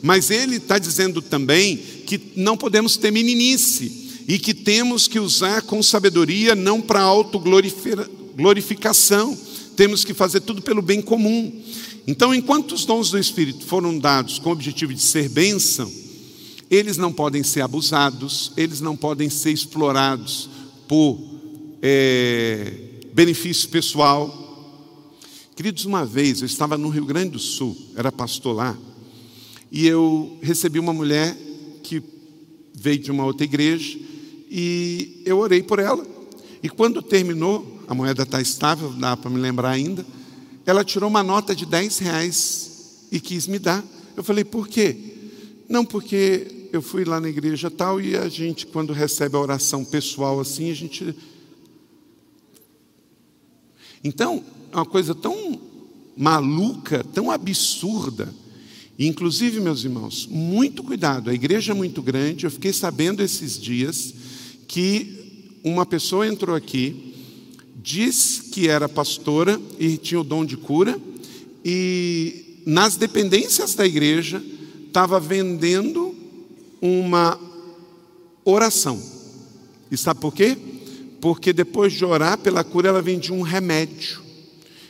mas 0.00 0.30
ele 0.30 0.54
está 0.56 0.78
dizendo 0.78 1.20
também 1.20 1.76
que 1.76 2.20
não 2.36 2.56
podemos 2.56 2.96
ter 2.96 3.10
meninice 3.10 4.24
e 4.28 4.38
que 4.38 4.54
temos 4.54 5.08
que 5.08 5.18
usar 5.18 5.62
com 5.62 5.82
sabedoria, 5.82 6.54
não 6.54 6.80
para 6.80 7.00
autoglorificação, 7.00 9.36
temos 9.74 10.04
que 10.04 10.14
fazer 10.14 10.38
tudo 10.40 10.62
pelo 10.62 10.82
bem 10.82 11.02
comum. 11.02 11.52
Então, 12.06 12.32
enquanto 12.34 12.72
os 12.72 12.84
dons 12.84 13.10
do 13.10 13.18
Espírito 13.18 13.66
foram 13.66 13.98
dados 13.98 14.38
com 14.38 14.50
o 14.50 14.52
objetivo 14.52 14.94
de 14.94 15.02
ser 15.02 15.28
bênção, 15.28 15.90
eles 16.70 16.96
não 16.96 17.12
podem 17.12 17.42
ser 17.42 17.62
abusados, 17.62 18.52
eles 18.56 18.80
não 18.80 18.96
podem 18.96 19.28
ser 19.30 19.50
explorados 19.50 20.48
por 20.86 21.18
é, 21.82 22.87
benefício 23.18 23.68
pessoal. 23.68 24.32
Queridos, 25.56 25.84
uma 25.84 26.06
vez 26.06 26.40
eu 26.40 26.46
estava 26.46 26.78
no 26.78 26.88
Rio 26.88 27.04
Grande 27.04 27.30
do 27.30 27.38
Sul, 27.40 27.76
era 27.96 28.12
pastor 28.12 28.54
lá, 28.54 28.78
e 29.72 29.88
eu 29.88 30.38
recebi 30.40 30.78
uma 30.78 30.92
mulher 30.92 31.36
que 31.82 32.00
veio 32.72 33.00
de 33.00 33.10
uma 33.10 33.24
outra 33.24 33.42
igreja, 33.42 33.98
e 34.48 35.20
eu 35.26 35.38
orei 35.38 35.64
por 35.64 35.80
ela. 35.80 36.06
E 36.62 36.68
quando 36.68 37.02
terminou, 37.02 37.82
a 37.88 37.94
moeda 37.94 38.22
está 38.22 38.40
estável, 38.40 38.90
dá 38.90 39.16
para 39.16 39.28
me 39.28 39.40
lembrar 39.40 39.70
ainda. 39.70 40.06
Ela 40.64 40.84
tirou 40.84 41.10
uma 41.10 41.24
nota 41.24 41.56
de 41.56 41.66
10 41.66 41.98
reais 41.98 43.08
e 43.10 43.18
quis 43.18 43.48
me 43.48 43.58
dar. 43.58 43.84
Eu 44.16 44.22
falei, 44.22 44.44
por 44.44 44.68
quê? 44.68 44.96
Não, 45.68 45.84
porque 45.84 46.68
eu 46.72 46.80
fui 46.80 47.04
lá 47.04 47.20
na 47.20 47.28
igreja 47.28 47.68
tal 47.68 48.00
e 48.00 48.16
a 48.16 48.28
gente, 48.28 48.64
quando 48.64 48.92
recebe 48.92 49.34
a 49.34 49.40
oração 49.40 49.84
pessoal 49.84 50.38
assim, 50.38 50.70
a 50.70 50.74
gente. 50.74 51.16
Então, 54.02 54.42
é 54.72 54.76
uma 54.76 54.86
coisa 54.86 55.14
tão 55.14 55.60
maluca, 56.16 57.04
tão 57.12 57.30
absurda. 57.30 58.32
Inclusive, 58.98 59.60
meus 59.60 59.84
irmãos, 59.84 60.26
muito 60.30 60.82
cuidado, 60.82 61.30
a 61.30 61.34
igreja 61.34 61.72
é 61.72 61.74
muito 61.74 62.02
grande. 62.02 62.44
Eu 62.44 62.50
fiquei 62.50 62.72
sabendo 62.72 63.22
esses 63.22 63.58
dias 63.58 64.14
que 64.66 65.60
uma 65.62 65.86
pessoa 65.86 66.26
entrou 66.26 66.54
aqui 66.54 67.08
diz 67.88 68.50
que 68.52 68.68
era 68.68 68.86
pastora 68.86 69.58
e 69.78 69.96
tinha 69.96 70.20
o 70.20 70.24
dom 70.24 70.44
de 70.44 70.58
cura, 70.58 71.00
e 71.64 72.60
nas 72.66 72.96
dependências 72.96 73.74
da 73.74 73.86
igreja 73.86 74.42
estava 74.86 75.18
vendendo 75.18 76.14
uma 76.82 77.40
oração. 78.44 79.02
E 79.90 79.96
sabe 79.96 80.20
por 80.20 80.34
quê? 80.34 80.56
Porque 81.20 81.52
depois 81.52 81.92
de 81.92 82.04
orar 82.04 82.38
pela 82.38 82.62
cura, 82.62 82.88
ela 82.88 83.02
vendia 83.02 83.34
um 83.34 83.42
remédio. 83.42 84.20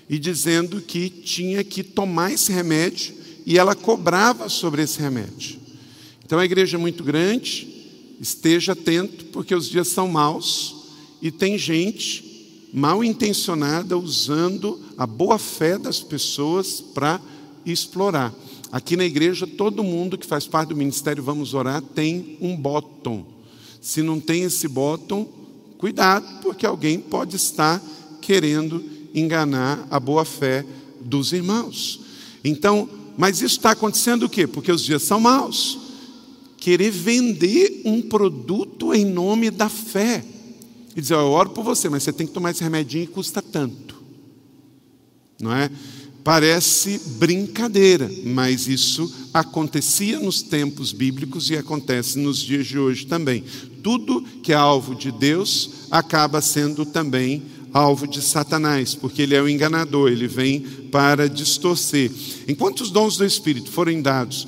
E 0.09 0.19
dizendo 0.19 0.81
que 0.81 1.09
tinha 1.09 1.63
que 1.63 1.83
tomar 1.83 2.33
esse 2.33 2.53
remédio, 2.53 3.15
e 3.45 3.59
ela 3.59 3.75
cobrava 3.75 4.49
sobre 4.49 4.83
esse 4.83 5.01
remédio. 5.01 5.59
Então 6.25 6.39
a 6.39 6.45
igreja 6.45 6.77
é 6.77 6.81
muito 6.81 7.03
grande, 7.03 7.67
esteja 8.21 8.73
atento, 8.73 9.27
porque 9.27 9.55
os 9.55 9.69
dias 9.69 9.89
são 9.89 10.09
maus, 10.09 10.77
e 11.23 11.31
tem 11.31 11.57
gente 11.57 12.69
mal 12.73 13.03
intencionada 13.03 13.97
usando 13.97 14.79
a 14.97 15.07
boa 15.07 15.39
fé 15.39 15.79
das 15.79 16.01
pessoas 16.01 16.81
para 16.81 17.21
explorar. 17.65 18.35
Aqui 18.71 18.97
na 18.97 19.05
igreja, 19.05 19.47
todo 19.47 19.83
mundo 19.83 20.19
que 20.19 20.27
faz 20.27 20.47
parte 20.47 20.69
do 20.69 20.77
ministério 20.77 21.23
Vamos 21.23 21.55
Orar 21.55 21.81
tem 21.81 22.37
um 22.41 22.55
bottom. 22.55 23.25
Se 23.81 24.03
não 24.03 24.21
tem 24.21 24.43
esse 24.43 24.69
bottom, 24.69 25.27
cuidado, 25.79 26.43
porque 26.43 26.67
alguém 26.67 26.99
pode 26.99 27.37
estar 27.37 27.81
querendo 28.21 28.85
enganar 29.15 29.87
a 29.91 29.99
boa 29.99 30.25
fé 30.25 30.67
dos 31.01 31.33
irmãos. 31.33 32.01
Então, 32.45 32.89
mas 33.17 33.41
isso 33.41 33.57
está 33.57 33.71
acontecendo 33.71 34.25
o 34.25 34.29
quê? 34.29 34.47
Porque 34.47 34.71
os 34.71 34.85
dias 34.85 35.03
são 35.03 35.21
maus. 35.21 35.79
Querer 36.57 36.91
vender 36.91 37.83
um 37.85 38.03
produto 38.03 38.93
em 38.93 39.05
nome 39.05 39.51
da 39.51 39.69
fé 39.69 40.25
e 40.95 41.01
dizer: 41.01 41.15
Eu 41.15 41.31
oro 41.31 41.51
por 41.51 41.65
você, 41.65 41.89
mas 41.89 42.03
você 42.03 42.13
tem 42.13 42.27
que 42.27 42.33
tomar 42.33 42.51
esse 42.51 42.63
remedinho 42.63 43.05
e 43.05 43.07
custa 43.07 43.41
tanto. 43.41 43.97
Não 45.41 45.55
é? 45.55 45.71
Parece 46.25 47.01
brincadeira, 47.19 48.11
mas 48.25 48.67
isso 48.67 49.11
acontecia 49.33 50.19
nos 50.19 50.43
tempos 50.43 50.93
bíblicos 50.93 51.49
e 51.49 51.57
acontece 51.57 52.19
nos 52.19 52.39
dias 52.39 52.67
de 52.67 52.79
hoje 52.79 53.07
também. 53.07 53.45
Tudo 53.83 54.23
que 54.43 54.53
é 54.53 54.57
alvo 54.57 54.95
de 54.95 55.11
Deus 55.11 55.71
acaba 55.91 56.41
sendo 56.41 56.85
também 56.85 57.43
alvo 57.73 58.07
de 58.07 58.23
Satanás, 58.23 58.95
porque 58.95 59.23
ele 59.23 59.35
é 59.35 59.43
o 59.43 59.49
enganador, 59.49 60.11
ele 60.11 60.27
vem 60.27 60.61
para 60.91 61.29
distorcer. 61.29 62.11
Enquanto 62.47 62.81
os 62.81 62.91
dons 62.91 63.17
do 63.17 63.25
Espírito 63.25 63.71
forem 63.71 64.01
dados 64.01 64.47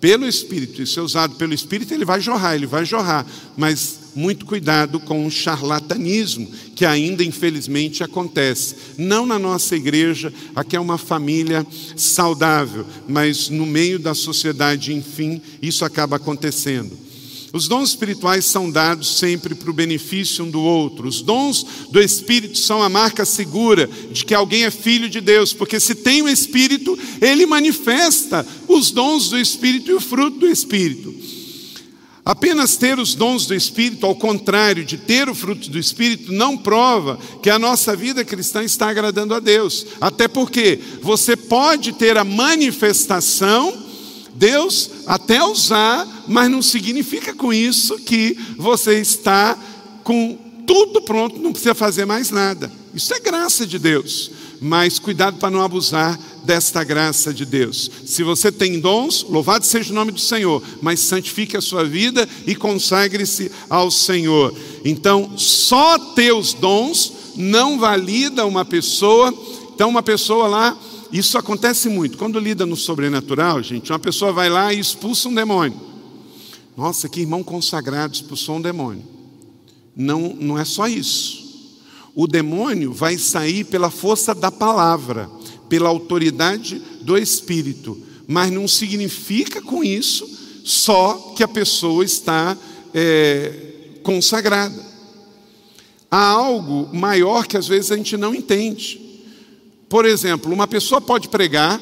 pelo 0.00 0.26
Espírito 0.26 0.82
e 0.82 0.86
ser 0.86 1.00
usado 1.00 1.36
pelo 1.36 1.54
Espírito, 1.54 1.94
ele 1.94 2.04
vai 2.04 2.20
jorrar, 2.20 2.54
ele 2.54 2.66
vai 2.66 2.84
jorrar, 2.84 3.26
mas 3.56 4.00
muito 4.14 4.46
cuidado 4.46 5.00
com 5.00 5.26
o 5.26 5.30
charlatanismo, 5.30 6.46
que 6.76 6.84
ainda 6.84 7.24
infelizmente 7.24 8.02
acontece. 8.02 8.76
Não 8.98 9.26
na 9.26 9.38
nossa 9.38 9.74
igreja, 9.74 10.32
aqui 10.54 10.76
é 10.76 10.80
uma 10.80 10.98
família 10.98 11.66
saudável, 11.96 12.86
mas 13.08 13.48
no 13.48 13.66
meio 13.66 13.98
da 13.98 14.14
sociedade, 14.14 14.92
enfim, 14.92 15.40
isso 15.60 15.84
acaba 15.84 16.16
acontecendo. 16.16 16.96
Os 17.54 17.68
dons 17.68 17.90
espirituais 17.90 18.46
são 18.46 18.68
dados 18.68 19.16
sempre 19.16 19.54
para 19.54 19.70
o 19.70 19.72
benefício 19.72 20.44
um 20.44 20.50
do 20.50 20.60
outro. 20.60 21.06
Os 21.06 21.22
dons 21.22 21.64
do 21.88 22.02
Espírito 22.02 22.58
são 22.58 22.82
a 22.82 22.88
marca 22.88 23.24
segura 23.24 23.88
de 24.10 24.24
que 24.24 24.34
alguém 24.34 24.64
é 24.64 24.72
filho 24.72 25.08
de 25.08 25.20
Deus, 25.20 25.52
porque 25.52 25.78
se 25.78 25.94
tem 25.94 26.20
o 26.20 26.28
Espírito, 26.28 26.98
ele 27.20 27.46
manifesta 27.46 28.44
os 28.66 28.90
dons 28.90 29.28
do 29.28 29.38
Espírito 29.38 29.88
e 29.88 29.94
o 29.94 30.00
fruto 30.00 30.40
do 30.40 30.48
Espírito. 30.48 31.14
Apenas 32.24 32.76
ter 32.76 32.98
os 32.98 33.14
dons 33.14 33.46
do 33.46 33.54
Espírito, 33.54 34.04
ao 34.04 34.16
contrário 34.16 34.84
de 34.84 34.96
ter 34.96 35.28
o 35.28 35.34
fruto 35.34 35.70
do 35.70 35.78
Espírito, 35.78 36.32
não 36.32 36.56
prova 36.56 37.20
que 37.40 37.50
a 37.50 37.58
nossa 37.58 37.94
vida 37.94 38.24
cristã 38.24 38.64
está 38.64 38.88
agradando 38.88 39.32
a 39.32 39.38
Deus. 39.38 39.86
Até 40.00 40.26
porque 40.26 40.80
você 41.00 41.36
pode 41.36 41.92
ter 41.92 42.18
a 42.18 42.24
manifestação, 42.24 43.83
Deus 44.34 44.90
até 45.06 45.42
usar, 45.42 46.06
mas 46.26 46.50
não 46.50 46.62
significa 46.62 47.32
com 47.34 47.52
isso 47.52 47.98
que 47.98 48.36
você 48.56 49.00
está 49.00 49.58
com 50.02 50.38
tudo 50.66 51.02
pronto, 51.02 51.38
não 51.40 51.52
precisa 51.52 51.74
fazer 51.74 52.04
mais 52.04 52.30
nada. 52.30 52.70
Isso 52.94 53.12
é 53.12 53.20
graça 53.20 53.66
de 53.66 53.78
Deus. 53.78 54.30
Mas 54.60 54.98
cuidado 54.98 55.38
para 55.38 55.50
não 55.50 55.60
abusar 55.60 56.18
desta 56.44 56.84
graça 56.84 57.34
de 57.34 57.44
Deus. 57.44 57.90
Se 58.06 58.22
você 58.22 58.52
tem 58.52 58.78
dons, 58.78 59.26
louvado 59.28 59.64
seja 59.64 59.90
o 59.90 59.94
nome 59.94 60.12
do 60.12 60.20
Senhor, 60.20 60.62
mas 60.80 61.00
santifique 61.00 61.56
a 61.56 61.60
sua 61.60 61.84
vida 61.84 62.28
e 62.46 62.54
consagre-se 62.54 63.50
ao 63.68 63.90
Senhor. 63.90 64.54
Então, 64.84 65.32
só 65.36 65.98
ter 65.98 66.32
os 66.32 66.54
dons 66.54 67.12
não 67.36 67.78
valida 67.78 68.46
uma 68.46 68.64
pessoa. 68.64 69.34
Então, 69.74 69.88
uma 69.88 70.02
pessoa 70.02 70.46
lá, 70.46 70.78
isso 71.12 71.38
acontece 71.38 71.88
muito. 71.88 72.18
Quando 72.18 72.38
lida 72.38 72.66
no 72.66 72.76
sobrenatural, 72.76 73.62
gente, 73.62 73.92
uma 73.92 73.98
pessoa 73.98 74.32
vai 74.32 74.48
lá 74.48 74.72
e 74.72 74.78
expulsa 74.78 75.28
um 75.28 75.34
demônio. 75.34 75.80
Nossa, 76.76 77.08
que 77.08 77.20
irmão 77.20 77.42
consagrado 77.42 78.14
expulsou 78.14 78.56
um 78.56 78.60
demônio. 78.60 79.04
Não, 79.96 80.34
não 80.34 80.58
é 80.58 80.64
só 80.64 80.88
isso. 80.88 81.44
O 82.14 82.26
demônio 82.26 82.92
vai 82.92 83.18
sair 83.18 83.64
pela 83.64 83.90
força 83.90 84.34
da 84.34 84.50
palavra, 84.50 85.30
pela 85.68 85.88
autoridade 85.88 86.80
do 87.02 87.16
Espírito, 87.16 88.00
mas 88.26 88.50
não 88.50 88.66
significa 88.66 89.60
com 89.60 89.84
isso 89.84 90.28
só 90.64 91.34
que 91.36 91.42
a 91.42 91.48
pessoa 91.48 92.02
está 92.02 92.56
é, 92.94 93.98
consagrada. 94.02 94.82
Há 96.10 96.28
algo 96.28 96.88
maior 96.96 97.46
que 97.46 97.56
às 97.56 97.68
vezes 97.68 97.92
a 97.92 97.96
gente 97.96 98.16
não 98.16 98.34
entende. 98.34 99.03
Por 99.88 100.04
exemplo, 100.04 100.52
uma 100.52 100.66
pessoa 100.66 101.00
pode 101.00 101.28
pregar 101.28 101.80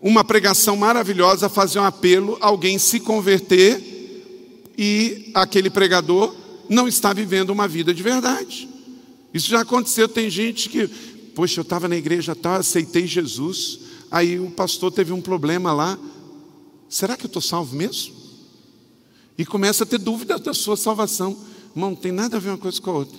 uma 0.00 0.22
pregação 0.22 0.76
maravilhosa, 0.76 1.48
fazer 1.48 1.78
um 1.78 1.84
apelo, 1.84 2.36
alguém 2.40 2.78
se 2.78 3.00
converter 3.00 4.72
e 4.76 5.30
aquele 5.34 5.70
pregador 5.70 6.34
não 6.68 6.86
está 6.86 7.12
vivendo 7.12 7.50
uma 7.50 7.66
vida 7.66 7.94
de 7.94 8.02
verdade. 8.02 8.68
Isso 9.32 9.48
já 9.48 9.60
aconteceu, 9.60 10.08
tem 10.08 10.28
gente 10.30 10.68
que, 10.68 10.86
poxa, 11.34 11.60
eu 11.60 11.62
estava 11.62 11.88
na 11.88 11.96
igreja 11.96 12.34
tal, 12.34 12.54
aceitei 12.54 13.06
Jesus, 13.06 13.80
aí 14.10 14.38
o 14.38 14.50
pastor 14.50 14.92
teve 14.92 15.12
um 15.12 15.20
problema 15.20 15.72
lá, 15.72 15.98
será 16.88 17.16
que 17.16 17.24
eu 17.24 17.28
estou 17.28 17.42
salvo 17.42 17.74
mesmo? 17.74 18.14
E 19.38 19.44
começa 19.44 19.84
a 19.84 19.86
ter 19.86 19.98
dúvida 19.98 20.38
da 20.38 20.54
sua 20.54 20.76
salvação. 20.76 21.36
Irmão, 21.74 21.90
não 21.90 21.96
tem 21.96 22.12
nada 22.12 22.38
a 22.38 22.40
ver 22.40 22.48
uma 22.50 22.58
coisa 22.58 22.80
com 22.80 22.90
a 22.90 22.94
outra. 22.94 23.18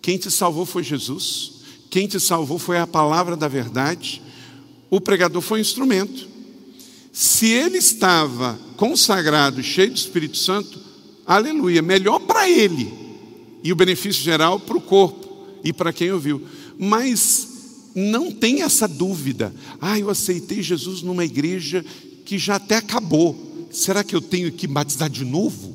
Quem 0.00 0.16
te 0.16 0.30
salvou 0.30 0.64
foi 0.64 0.82
Jesus, 0.82 1.55
quem 1.96 2.06
te 2.06 2.20
salvou 2.20 2.58
foi 2.58 2.76
a 2.76 2.86
palavra 2.86 3.34
da 3.34 3.48
verdade, 3.48 4.20
o 4.90 5.00
pregador 5.00 5.40
foi 5.40 5.60
um 5.60 5.62
instrumento. 5.62 6.28
Se 7.10 7.46
ele 7.46 7.78
estava 7.78 8.58
consagrado, 8.76 9.62
cheio 9.62 9.92
do 9.92 9.96
Espírito 9.96 10.36
Santo, 10.36 10.78
aleluia, 11.24 11.80
melhor 11.80 12.18
para 12.18 12.50
ele 12.50 12.92
e 13.64 13.72
o 13.72 13.74
benefício 13.74 14.22
geral 14.22 14.60
para 14.60 14.76
o 14.76 14.80
corpo 14.82 15.56
e 15.64 15.72
para 15.72 15.90
quem 15.90 16.12
ouviu. 16.12 16.46
Mas 16.78 17.88
não 17.94 18.30
tem 18.30 18.60
essa 18.60 18.86
dúvida. 18.86 19.54
Ah, 19.80 19.98
eu 19.98 20.10
aceitei 20.10 20.62
Jesus 20.62 21.00
numa 21.00 21.24
igreja 21.24 21.82
que 22.26 22.36
já 22.36 22.56
até 22.56 22.76
acabou. 22.76 23.66
Será 23.70 24.04
que 24.04 24.14
eu 24.14 24.20
tenho 24.20 24.52
que 24.52 24.66
batizar 24.66 25.08
de 25.08 25.24
novo? 25.24 25.74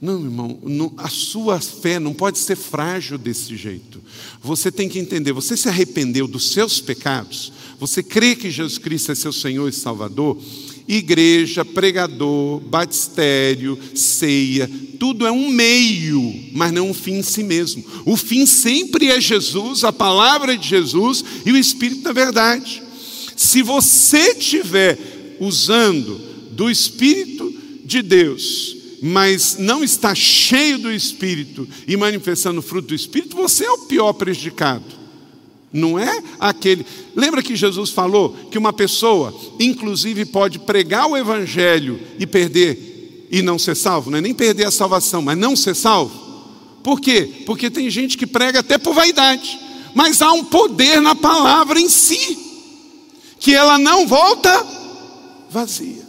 Não, 0.00 0.22
irmão, 0.22 0.58
não, 0.62 0.92
a 0.98 1.08
sua 1.08 1.60
fé 1.60 1.98
não 1.98 2.12
pode 2.12 2.38
ser 2.38 2.56
frágil 2.56 3.16
desse 3.16 3.56
jeito. 3.56 4.02
Você 4.42 4.70
tem 4.70 4.88
que 4.88 4.98
entender, 4.98 5.32
você 5.32 5.56
se 5.56 5.68
arrependeu 5.68 6.26
dos 6.26 6.50
seus 6.50 6.80
pecados, 6.80 7.52
você 7.78 8.02
crê 8.02 8.36
que 8.36 8.50
Jesus 8.50 8.78
Cristo 8.78 9.12
é 9.12 9.14
seu 9.14 9.32
Senhor 9.32 9.68
e 9.68 9.72
Salvador, 9.72 10.38
igreja, 10.86 11.64
pregador, 11.64 12.60
batistério, 12.60 13.78
ceia, 13.94 14.70
tudo 14.98 15.26
é 15.26 15.32
um 15.32 15.48
meio, 15.48 16.50
mas 16.52 16.72
não 16.72 16.90
um 16.90 16.94
fim 16.94 17.14
em 17.14 17.22
si 17.22 17.42
mesmo. 17.42 17.84
O 18.04 18.16
fim 18.16 18.46
sempre 18.46 19.08
é 19.08 19.20
Jesus, 19.20 19.84
a 19.84 19.92
palavra 19.92 20.56
de 20.56 20.68
Jesus 20.68 21.24
e 21.46 21.52
o 21.52 21.56
Espírito 21.56 22.02
da 22.02 22.12
verdade. 22.12 22.82
Se 23.36 23.62
você 23.62 24.32
estiver 24.32 25.36
usando 25.40 26.20
do 26.52 26.70
Espírito 26.70 27.52
de 27.84 28.02
Deus, 28.02 28.76
mas 29.06 29.58
não 29.58 29.84
está 29.84 30.14
cheio 30.14 30.78
do 30.78 30.90
Espírito 30.90 31.68
e 31.86 31.94
manifestando 31.94 32.60
o 32.60 32.62
fruto 32.62 32.88
do 32.88 32.94
Espírito, 32.94 33.36
você 33.36 33.66
é 33.66 33.70
o 33.70 33.80
pior 33.80 34.14
prejudicado. 34.14 34.86
Não 35.70 35.98
é 35.98 36.22
aquele. 36.40 36.86
Lembra 37.14 37.42
que 37.42 37.54
Jesus 37.54 37.90
falou 37.90 38.34
que 38.50 38.56
uma 38.56 38.72
pessoa, 38.72 39.38
inclusive, 39.60 40.24
pode 40.24 40.58
pregar 40.58 41.06
o 41.06 41.18
Evangelho 41.18 42.00
e 42.18 42.26
perder 42.26 43.28
e 43.30 43.42
não 43.42 43.58
ser 43.58 43.76
salvo? 43.76 44.10
Não 44.10 44.16
é 44.16 44.20
nem 44.22 44.32
perder 44.32 44.64
a 44.64 44.70
salvação, 44.70 45.20
mas 45.20 45.36
não 45.36 45.54
ser 45.54 45.76
salvo. 45.76 46.18
Por 46.82 46.98
quê? 46.98 47.42
Porque 47.44 47.68
tem 47.68 47.90
gente 47.90 48.16
que 48.16 48.26
prega 48.26 48.60
até 48.60 48.78
por 48.78 48.94
vaidade, 48.94 49.60
mas 49.94 50.22
há 50.22 50.32
um 50.32 50.44
poder 50.44 51.02
na 51.02 51.14
palavra 51.14 51.78
em 51.78 51.90
si, 51.90 52.38
que 53.38 53.54
ela 53.54 53.78
não 53.78 54.06
volta 54.06 54.66
vazia. 55.50 56.04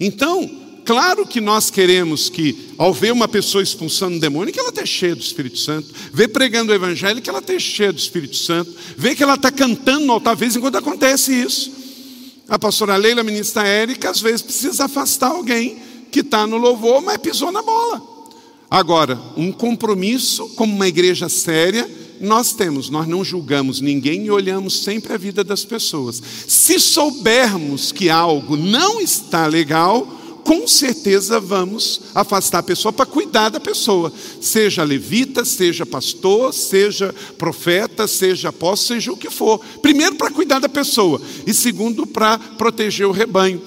Então, 0.00 0.57
Claro 0.88 1.26
que 1.26 1.38
nós 1.38 1.68
queremos 1.68 2.30
que, 2.30 2.70
ao 2.78 2.94
ver 2.94 3.12
uma 3.12 3.28
pessoa 3.28 3.62
expulsando 3.62 4.16
um 4.16 4.18
demônio, 4.18 4.54
que 4.54 4.58
ela 4.58 4.70
esteja 4.70 4.86
cheia 4.86 5.14
do 5.14 5.20
Espírito 5.20 5.58
Santo, 5.58 5.86
ver 6.14 6.28
pregando 6.28 6.72
o 6.72 6.74
Evangelho, 6.74 7.20
que 7.20 7.28
ela 7.28 7.40
esteja 7.40 7.60
cheia 7.60 7.92
do 7.92 7.98
Espírito 7.98 8.36
Santo, 8.36 8.74
ver 8.96 9.14
que 9.14 9.22
ela 9.22 9.34
está 9.34 9.50
cantando 9.50 10.06
no 10.06 10.14
altar, 10.14 10.34
vez 10.34 10.56
em 10.56 10.60
quando 10.60 10.76
acontece 10.76 11.30
isso. 11.30 11.70
A 12.48 12.58
pastora 12.58 12.96
Leila, 12.96 13.20
a 13.20 13.24
ministra 13.24 13.68
Érica, 13.68 14.08
às 14.08 14.22
vezes 14.22 14.40
precisa 14.40 14.86
afastar 14.86 15.32
alguém 15.32 15.76
que 16.10 16.20
está 16.20 16.46
no 16.46 16.56
louvor, 16.56 17.02
mas 17.02 17.18
pisou 17.18 17.52
na 17.52 17.60
bola. 17.60 18.02
Agora, 18.70 19.20
um 19.36 19.52
compromisso 19.52 20.48
como 20.56 20.74
uma 20.74 20.88
igreja 20.88 21.28
séria, 21.28 21.86
nós 22.18 22.54
temos, 22.54 22.88
nós 22.88 23.06
não 23.06 23.22
julgamos 23.22 23.82
ninguém 23.82 24.24
e 24.24 24.30
olhamos 24.30 24.84
sempre 24.84 25.12
a 25.12 25.18
vida 25.18 25.44
das 25.44 25.66
pessoas. 25.66 26.22
Se 26.46 26.80
soubermos 26.80 27.92
que 27.92 28.08
algo 28.08 28.56
não 28.56 28.98
está 29.02 29.46
legal, 29.46 30.14
com 30.48 30.66
certeza 30.66 31.38
vamos 31.38 32.00
afastar 32.14 32.60
a 32.60 32.62
pessoa 32.62 32.90
para 32.90 33.04
cuidar 33.04 33.50
da 33.50 33.60
pessoa, 33.60 34.10
seja 34.40 34.82
levita, 34.82 35.44
seja 35.44 35.84
pastor, 35.84 36.54
seja 36.54 37.14
profeta, 37.36 38.06
seja 38.06 38.48
apóstolo, 38.48 38.98
seja 38.98 39.12
o 39.12 39.16
que 39.18 39.28
for. 39.28 39.60
Primeiro, 39.82 40.14
para 40.14 40.30
cuidar 40.30 40.58
da 40.58 40.68
pessoa, 40.68 41.20
e 41.46 41.52
segundo, 41.52 42.06
para 42.06 42.38
proteger 42.38 43.06
o 43.06 43.12
rebanho. 43.12 43.60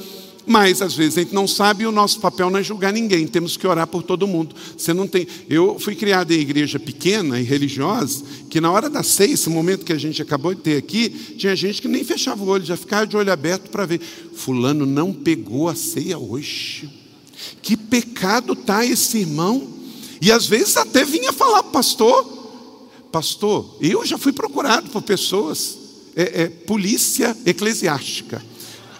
Mas 0.45 0.81
às 0.81 0.95
vezes 0.95 1.17
a 1.17 1.21
gente 1.21 1.33
não 1.33 1.47
sabe 1.47 1.83
e 1.83 1.87
o 1.87 1.91
nosso 1.91 2.19
papel 2.19 2.49
não 2.49 2.59
é 2.59 2.63
julgar 2.63 2.91
ninguém, 2.91 3.27
temos 3.27 3.55
que 3.55 3.67
orar 3.67 3.85
por 3.87 4.01
todo 4.01 4.27
mundo. 4.27 4.55
Você 4.75 4.93
não 4.93 5.07
tem. 5.07 5.27
Eu 5.49 5.79
fui 5.79 5.95
criado 5.95 6.31
em 6.31 6.39
igreja 6.39 6.79
pequena 6.79 7.39
e 7.39 7.43
religiosa, 7.43 8.23
que 8.49 8.59
na 8.59 8.71
hora 8.71 8.89
da 8.89 9.03
ceia, 9.03 9.33
esse 9.33 9.49
momento 9.49 9.85
que 9.85 9.93
a 9.93 9.97
gente 9.97 10.21
acabou 10.21 10.53
de 10.53 10.61
ter 10.61 10.77
aqui, 10.77 11.09
tinha 11.37 11.55
gente 11.55 11.81
que 11.81 11.87
nem 11.87 12.03
fechava 12.03 12.43
o 12.43 12.47
olho, 12.47 12.65
já 12.65 12.75
ficava 12.75 13.05
de 13.05 13.15
olho 13.15 13.31
aberto 13.31 13.69
para 13.69 13.85
ver. 13.85 14.01
Fulano 14.33 14.85
não 14.85 15.13
pegou 15.13 15.69
a 15.69 15.75
ceia 15.75 16.17
hoje. 16.17 16.89
Que 17.61 17.77
pecado 17.77 18.55
tá 18.55 18.85
esse 18.85 19.19
irmão? 19.19 19.67
E 20.21 20.31
às 20.31 20.45
vezes 20.45 20.77
até 20.77 21.03
vinha 21.03 21.33
falar, 21.33 21.63
pastor, 21.63 22.23
pastor, 23.11 23.77
eu 23.81 24.05
já 24.05 24.17
fui 24.17 24.31
procurado 24.31 24.89
por 24.89 25.01
pessoas, 25.01 25.77
é, 26.15 26.43
é 26.43 26.47
polícia 26.47 27.35
eclesiástica. 27.45 28.43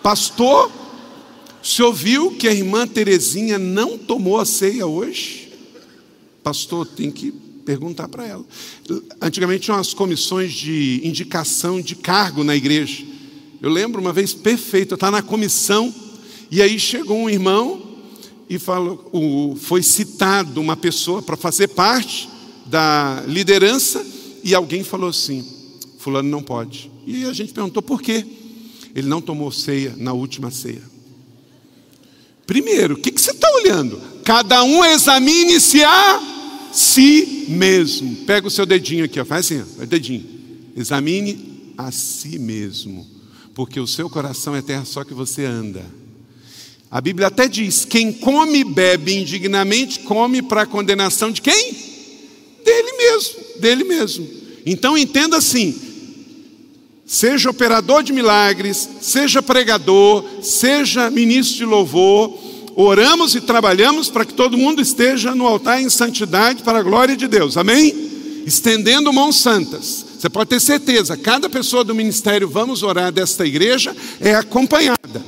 Pastor, 0.02 0.72
o 1.62 1.66
senhor 1.66 1.94
viu 1.94 2.32
que 2.32 2.48
a 2.48 2.54
irmã 2.54 2.88
Terezinha 2.88 3.60
não 3.60 3.98
tomou 3.98 4.40
a 4.40 4.46
ceia 4.46 4.88
hoje? 4.88 5.52
Pastor, 6.44 6.88
tem 6.88 7.12
que 7.12 7.32
perguntar 7.66 8.08
para 8.08 8.28
ela. 8.28 8.46
Antigamente 9.22 9.66
tinha 9.66 9.78
umas 9.78 9.94
comissões 9.94 10.52
de 10.54 11.02
indicação 11.04 11.80
de 11.80 11.96
cargo 11.96 12.44
na 12.44 12.56
igreja. 12.56 13.06
Eu 13.62 13.70
lembro 13.70 14.02
uma 14.02 14.12
vez 14.12 14.34
perfeito, 14.34 14.94
eu 14.94 14.96
estava 14.96 15.18
na 15.18 15.22
comissão, 15.22 15.94
e 16.50 16.62
aí 16.62 16.80
chegou 16.80 17.18
um 17.18 17.30
irmão 17.30 17.82
e 18.50 18.58
falou, 18.58 19.56
foi 19.56 19.84
citado 19.84 20.60
uma 20.60 20.76
pessoa 20.76 21.22
para 21.22 21.38
fazer 21.38 21.70
parte 21.70 22.28
da 22.66 23.24
liderança, 23.28 24.04
e 24.44 24.56
alguém 24.56 24.84
falou 24.84 25.10
assim: 25.10 25.46
Fulano 26.00 26.28
não 26.28 26.42
pode. 26.42 26.92
E 27.06 27.26
a 27.26 27.34
gente 27.34 27.54
perguntou 27.54 27.84
por 27.84 28.02
quê? 28.02 28.26
Ele 28.96 29.08
não 29.08 29.22
tomou 29.22 29.52
ceia 29.52 29.94
na 29.98 30.12
última 30.12 30.50
ceia. 30.50 30.82
Primeiro, 32.52 32.96
o 32.96 32.98
que, 32.98 33.12
que 33.12 33.22
você 33.22 33.32
está 33.32 33.50
olhando? 33.50 33.98
Cada 34.26 34.62
um 34.62 34.84
examine-se 34.84 35.82
a 35.86 36.68
si 36.74 37.46
mesmo. 37.48 38.14
Pega 38.26 38.46
o 38.46 38.52
seu 38.52 38.66
dedinho 38.66 39.06
aqui, 39.06 39.22
ó, 39.22 39.24
faz 39.24 39.46
assim, 39.46 39.64
ó, 39.80 39.86
dedinho. 39.86 40.26
Examine 40.76 41.74
a 41.78 41.94
si 41.94 42.38
mesmo, 42.38 43.08
porque 43.56 43.80
o 43.80 43.88
seu 43.88 44.10
coração 44.10 44.54
é 44.54 44.62
terra 44.62 44.84
só 44.84 45.06
que 45.06 45.14
você 45.14 45.46
anda. 45.46 45.86
A 46.92 47.00
Bíblia 47.00 47.28
até 47.28 47.48
diz: 47.48 47.86
quem 47.86 48.12
come 48.12 48.60
e 48.60 48.64
bebe 48.66 49.16
indignamente, 49.16 50.02
come 50.02 50.42
para 50.42 50.64
a 50.64 50.68
condenação 50.68 51.32
de 51.32 51.42
quem? 51.42 51.72
Dele 52.66 52.92
mesmo, 52.98 53.62
dele 53.62 53.84
mesmo. 53.86 54.28
Então 54.66 54.98
entenda 54.98 55.38
assim: 55.38 55.74
seja 57.12 57.50
operador 57.50 58.04
de 58.04 58.14
milagres, 58.14 58.88
seja 59.02 59.44
pregador, 59.44 60.24
seja 60.42 61.10
ministro 61.10 61.58
de 61.58 61.66
louvor, 61.66 62.40
oramos 62.74 63.36
e 63.36 63.42
trabalhamos 63.42 64.10
para 64.10 64.24
que 64.24 64.34
todo 64.34 64.58
mundo 64.58 64.82
esteja 64.82 65.36
no 65.36 65.46
altar 65.46 65.82
em 65.82 65.90
santidade 65.90 66.64
para 66.64 66.80
a 66.80 66.82
glória 66.82 67.18
de 67.18 67.28
Deus, 67.28 67.58
amém? 67.58 67.94
Estendendo 68.46 69.12
mãos 69.12 69.36
santas. 69.42 70.06
Você 70.18 70.30
pode 70.30 70.52
ter 70.52 70.62
certeza, 70.62 71.18
cada 71.18 71.50
pessoa 71.50 71.84
do 71.84 71.94
ministério, 71.94 72.48
vamos 72.48 72.82
orar 72.82 73.12
desta 73.12 73.46
igreja, 73.46 73.94
é 74.22 74.34
acompanhada. 74.34 75.22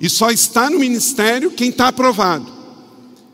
E 0.00 0.08
só 0.08 0.30
está 0.30 0.70
no 0.70 0.78
ministério 0.78 1.50
quem 1.50 1.70
está 1.70 1.88
aprovado. 1.88 2.46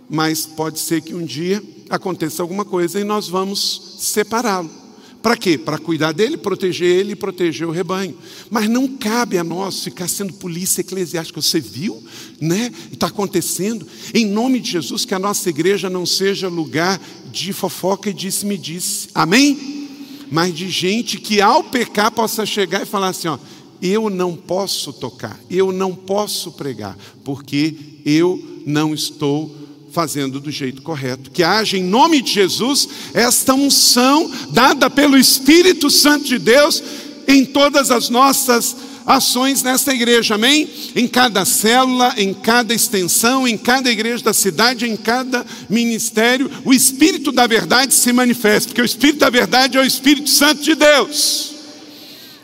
Mas 0.08 0.46
pode 0.46 0.78
ser 0.78 1.02
que 1.02 1.14
um 1.14 1.26
dia 1.26 1.62
aconteça 1.90 2.42
alguma 2.42 2.64
coisa 2.64 2.98
e 2.98 3.04
nós 3.04 3.28
vamos 3.28 3.98
separá-lo 3.98 4.85
Para 5.26 5.36
quê? 5.36 5.58
Para 5.58 5.76
cuidar 5.76 6.12
dele, 6.12 6.36
proteger 6.36 6.88
ele 6.88 7.14
e 7.14 7.16
proteger 7.16 7.66
o 7.66 7.72
rebanho. 7.72 8.16
Mas 8.48 8.68
não 8.68 8.86
cabe 8.86 9.36
a 9.36 9.42
nós 9.42 9.82
ficar 9.82 10.06
sendo 10.06 10.32
polícia 10.34 10.82
eclesiástica. 10.82 11.42
Você 11.42 11.58
viu, 11.58 12.00
né? 12.40 12.72
Está 12.92 13.08
acontecendo. 13.08 13.84
Em 14.14 14.24
nome 14.24 14.60
de 14.60 14.70
Jesus, 14.70 15.04
que 15.04 15.16
a 15.16 15.18
nossa 15.18 15.50
igreja 15.50 15.90
não 15.90 16.06
seja 16.06 16.48
lugar 16.48 17.00
de 17.32 17.52
fofoca 17.52 18.08
e 18.08 18.14
disse-me-disse. 18.14 19.08
Amém? 19.12 19.88
Mas 20.30 20.54
de 20.54 20.68
gente 20.68 21.18
que 21.18 21.40
ao 21.40 21.64
pecar 21.64 22.12
possa 22.12 22.46
chegar 22.46 22.82
e 22.82 22.86
falar 22.86 23.08
assim: 23.08 23.26
ó, 23.26 23.36
eu 23.82 24.08
não 24.08 24.36
posso 24.36 24.92
tocar, 24.92 25.40
eu 25.50 25.72
não 25.72 25.92
posso 25.92 26.52
pregar, 26.52 26.96
porque 27.24 27.74
eu 28.04 28.62
não 28.64 28.94
estou 28.94 29.65
fazendo 29.96 30.38
do 30.38 30.50
jeito 30.50 30.82
correto. 30.82 31.30
Que 31.30 31.42
haja 31.42 31.78
em 31.78 31.82
nome 31.82 32.20
de 32.20 32.30
Jesus 32.30 32.86
esta 33.14 33.54
unção 33.54 34.30
dada 34.50 34.90
pelo 34.90 35.16
Espírito 35.16 35.90
Santo 35.90 36.26
de 36.26 36.38
Deus 36.38 36.82
em 37.26 37.46
todas 37.46 37.90
as 37.90 38.10
nossas 38.10 38.76
ações 39.06 39.62
nesta 39.62 39.94
igreja, 39.94 40.34
amém? 40.34 40.68
Em 40.94 41.08
cada 41.08 41.46
célula, 41.46 42.12
em 42.18 42.34
cada 42.34 42.74
extensão, 42.74 43.48
em 43.48 43.56
cada 43.56 43.90
igreja 43.90 44.22
da 44.22 44.34
cidade, 44.34 44.84
em 44.84 44.98
cada 44.98 45.46
ministério, 45.66 46.50
o 46.62 46.74
Espírito 46.74 47.32
da 47.32 47.46
verdade 47.46 47.94
se 47.94 48.12
manifesta, 48.12 48.68
porque 48.68 48.82
o 48.82 48.84
Espírito 48.84 49.20
da 49.20 49.30
verdade 49.30 49.78
é 49.78 49.80
o 49.80 49.86
Espírito 49.86 50.28
Santo 50.28 50.60
de 50.60 50.74
Deus. 50.74 51.54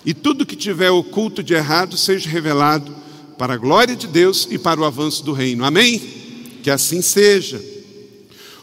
E 0.07 0.15
tudo 0.15 0.47
que 0.47 0.57
tiver 0.57 0.91
oculto 0.91 1.43
de 1.43 1.53
errado 1.53 1.99
seja 1.99 2.31
revelado 2.31 2.97
para 3.37 3.55
a 3.55 3.59
glória 3.59 3.95
de 3.95 4.07
Deus 4.07 4.49
e 4.51 4.57
para 4.57 4.81
o 4.81 4.87
avanço 4.87 5.23
do 5.23 5.35
reino, 5.35 5.67
amém? 5.67 6.22
Que 6.63 6.71
assim 6.71 7.03
seja. 7.03 7.63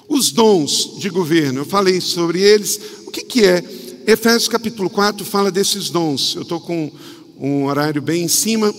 Os 0.08 0.32
dons 0.32 0.96
de 0.98 1.10
governo, 1.10 1.62
eu 1.62 1.66
falei 1.66 2.02
sobre 2.02 2.42
eles. 2.42 2.80
O 3.06 3.12
que, 3.12 3.24
que 3.24 3.46
é? 3.46 3.64
Efésios 4.08 4.48
capítulo 4.48 4.90
4 4.90 5.24
fala 5.26 5.52
desses 5.52 5.90
dons. 5.90 6.36
Eu 6.36 6.42
estou 6.42 6.60
com 6.60 6.92
um 7.38 7.66
horário 7.66 8.02
bem 8.02 8.24
em 8.24 8.28
cima. 8.28 8.74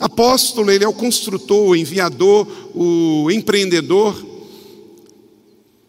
Apóstolo, 0.00 0.70
ele 0.70 0.84
é 0.84 0.88
o 0.88 0.92
construtor, 0.92 1.68
o 1.68 1.76
enviador, 1.76 2.46
o 2.74 3.30
empreendedor. 3.30 4.16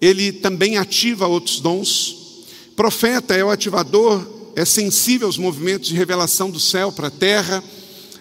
Ele 0.01 0.33
também 0.33 0.77
ativa 0.77 1.27
outros 1.27 1.59
dons. 1.59 2.43
Profeta 2.75 3.35
é 3.35 3.43
o 3.43 3.49
ativador, 3.49 4.25
é 4.55 4.65
sensível 4.65 5.27
aos 5.27 5.37
movimentos 5.37 5.87
de 5.87 5.95
revelação 5.95 6.49
do 6.49 6.59
céu 6.59 6.91
para 6.91 7.07
a 7.07 7.11
terra. 7.11 7.63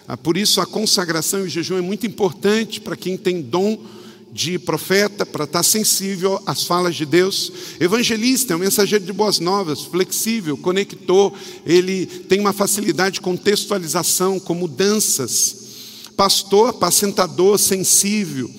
Ah, 0.07 0.15
por 0.15 0.37
isso, 0.37 0.61
a 0.61 0.65
consagração 0.65 1.41
e 1.41 1.43
o 1.43 1.49
jejum 1.49 1.77
é 1.77 1.81
muito 1.81 2.05
importante 2.07 2.79
para 2.79 2.95
quem 2.95 3.17
tem 3.17 3.41
dom 3.41 3.77
de 4.33 4.57
profeta, 4.57 5.27
para 5.27 5.43
estar 5.43 5.61
sensível 5.61 6.41
às 6.43 6.63
falas 6.63 6.95
de 6.95 7.05
Deus. 7.05 7.53
Evangelista 7.79 8.53
é 8.53 8.55
um 8.55 8.59
mensageiro 8.59 9.05
de 9.05 9.13
boas 9.13 9.39
novas, 9.39 9.83
flexível, 9.83 10.57
conector, 10.57 11.31
ele 11.63 12.07
tem 12.07 12.39
uma 12.39 12.51
facilidade 12.51 13.15
de 13.15 13.21
contextualização, 13.21 14.39
com 14.39 14.55
mudanças. 14.55 15.57
Pastor, 16.17 16.69
apacentador, 16.69 17.59
sensível. 17.59 18.49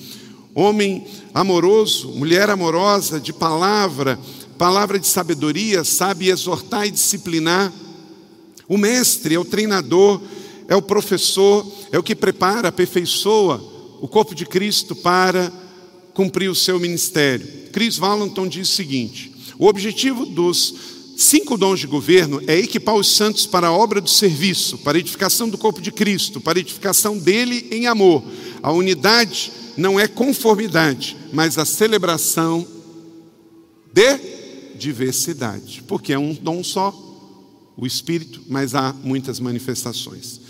Homem 0.54 1.04
amoroso, 1.34 2.10
mulher 2.10 2.48
amorosa, 2.48 3.18
de 3.18 3.32
palavra, 3.32 4.16
palavra 4.56 4.96
de 4.96 5.08
sabedoria, 5.08 5.82
sabe 5.82 6.28
exortar 6.28 6.86
e 6.86 6.92
disciplinar. 6.92 7.72
O 8.68 8.78
mestre 8.78 9.34
é 9.34 9.38
o 9.40 9.44
treinador, 9.44 10.20
é 10.68 10.76
o 10.76 10.82
professor, 10.82 11.66
é 11.90 11.98
o 11.98 12.02
que 12.02 12.14
prepara, 12.14 12.68
aperfeiçoa 12.68 13.74
o 14.00 14.06
corpo 14.06 14.34
de 14.34 14.46
Cristo 14.46 14.94
para 14.94 15.63
cumprir 16.14 16.48
o 16.48 16.54
seu 16.54 16.80
ministério. 16.80 17.46
Chris 17.72 17.98
Valenton 17.98 18.48
diz 18.48 18.70
o 18.70 18.74
seguinte: 18.74 19.32
o 19.58 19.66
objetivo 19.66 20.24
dos 20.24 20.74
cinco 21.16 21.56
dons 21.56 21.80
de 21.80 21.86
governo 21.86 22.40
é 22.46 22.58
equipar 22.58 22.94
os 22.94 23.14
santos 23.14 23.46
para 23.46 23.68
a 23.68 23.72
obra 23.72 24.00
do 24.00 24.08
serviço, 24.08 24.78
para 24.78 24.96
a 24.96 25.00
edificação 25.00 25.48
do 25.48 25.58
corpo 25.58 25.80
de 25.80 25.92
Cristo, 25.92 26.40
para 26.40 26.58
a 26.58 26.60
edificação 26.60 27.18
dele 27.18 27.68
em 27.70 27.86
amor. 27.86 28.22
A 28.62 28.72
unidade 28.72 29.52
não 29.76 29.98
é 29.98 30.08
conformidade, 30.08 31.16
mas 31.32 31.58
a 31.58 31.64
celebração 31.64 32.66
de 33.92 34.18
diversidade, 34.76 35.82
porque 35.86 36.12
é 36.12 36.18
um 36.18 36.34
dom 36.34 36.62
só, 36.64 37.00
o 37.76 37.86
Espírito, 37.86 38.42
mas 38.48 38.74
há 38.74 38.92
muitas 38.92 39.40
manifestações. 39.40 40.40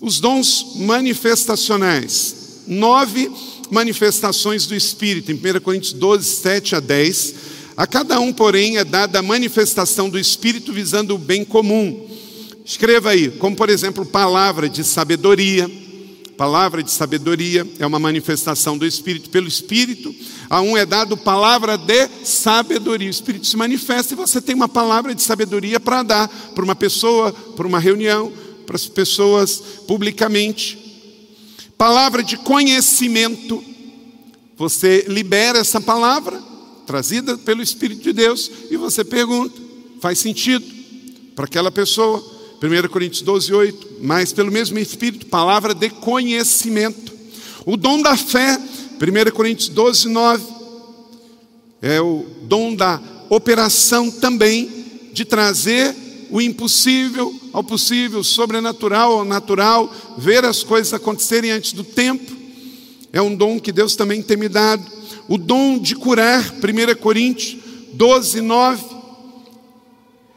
Os 0.00 0.20
dons 0.20 0.74
manifestacionais, 0.76 2.41
nove 2.66 3.30
manifestações 3.70 4.66
do 4.66 4.74
Espírito, 4.74 5.32
em 5.32 5.34
1 5.34 5.60
Coríntios 5.60 5.92
12, 5.92 6.24
7 6.24 6.76
a 6.76 6.80
10. 6.80 7.34
A 7.76 7.86
cada 7.86 8.20
um, 8.20 8.32
porém, 8.32 8.76
é 8.76 8.84
dada 8.84 9.18
a 9.18 9.22
manifestação 9.22 10.10
do 10.10 10.18
Espírito 10.18 10.72
visando 10.72 11.14
o 11.14 11.18
bem 11.18 11.44
comum. 11.44 12.06
Escreva 12.64 13.10
aí, 13.10 13.30
como 13.30 13.56
por 13.56 13.70
exemplo, 13.70 14.04
palavra 14.04 14.68
de 14.68 14.84
sabedoria. 14.84 15.70
Palavra 16.36 16.82
de 16.82 16.90
sabedoria 16.90 17.66
é 17.78 17.86
uma 17.86 17.98
manifestação 17.98 18.76
do 18.76 18.86
Espírito 18.86 19.30
pelo 19.30 19.48
Espírito. 19.48 20.14
A 20.50 20.60
um 20.60 20.76
é 20.76 20.84
dado 20.84 21.16
palavra 21.16 21.76
de 21.78 22.08
sabedoria. 22.24 23.08
O 23.08 23.10
Espírito 23.10 23.46
se 23.46 23.56
manifesta 23.56 24.12
e 24.12 24.16
você 24.16 24.40
tem 24.40 24.54
uma 24.54 24.68
palavra 24.68 25.14
de 25.14 25.22
sabedoria 25.22 25.80
para 25.80 26.02
dar 26.02 26.28
para 26.28 26.64
uma 26.64 26.74
pessoa, 26.74 27.32
para 27.32 27.66
uma 27.66 27.78
reunião, 27.78 28.32
para 28.66 28.76
as 28.76 28.86
pessoas 28.86 29.62
publicamente 29.86 30.81
palavra 31.82 32.22
de 32.22 32.36
conhecimento. 32.36 33.60
Você 34.56 35.04
libera 35.08 35.58
essa 35.58 35.80
palavra, 35.80 36.40
trazida 36.86 37.36
pelo 37.36 37.60
Espírito 37.60 38.04
de 38.04 38.12
Deus, 38.12 38.48
e 38.70 38.76
você 38.76 39.02
pergunta: 39.02 39.60
faz 40.00 40.20
sentido 40.20 40.64
para 41.34 41.46
aquela 41.46 41.72
pessoa? 41.72 42.24
1 42.62 42.88
Coríntios 42.88 43.22
12, 43.22 43.52
8. 43.52 43.88
Mas 44.00 44.32
pelo 44.32 44.52
mesmo 44.52 44.78
Espírito, 44.78 45.26
palavra 45.26 45.74
de 45.74 45.90
conhecimento. 45.90 47.12
O 47.66 47.76
dom 47.76 48.00
da 48.00 48.16
fé, 48.16 48.60
1 48.60 49.32
Coríntios 49.32 49.68
12, 49.68 50.08
9. 50.08 50.44
É 51.82 52.00
o 52.00 52.24
dom 52.42 52.76
da 52.76 53.02
operação 53.28 54.08
também 54.08 54.70
de 55.12 55.24
trazer 55.24 55.96
o 56.30 56.40
impossível 56.40 57.34
ao 57.52 57.62
possível, 57.62 58.24
sobrenatural 58.24 59.18
ao 59.18 59.24
natural, 59.24 59.92
ver 60.16 60.44
as 60.44 60.62
coisas 60.62 60.92
acontecerem 60.94 61.50
antes 61.50 61.72
do 61.72 61.84
tempo. 61.84 62.32
É 63.12 63.20
um 63.20 63.34
dom 63.34 63.60
que 63.60 63.72
Deus 63.72 63.94
também 63.94 64.22
tem 64.22 64.36
me 64.36 64.48
dado. 64.48 64.84
O 65.28 65.36
dom 65.36 65.78
de 65.78 65.94
curar, 65.94 66.42
1 66.52 67.00
Coríntios 67.00 67.58
12, 67.92 68.40
9. 68.40 68.84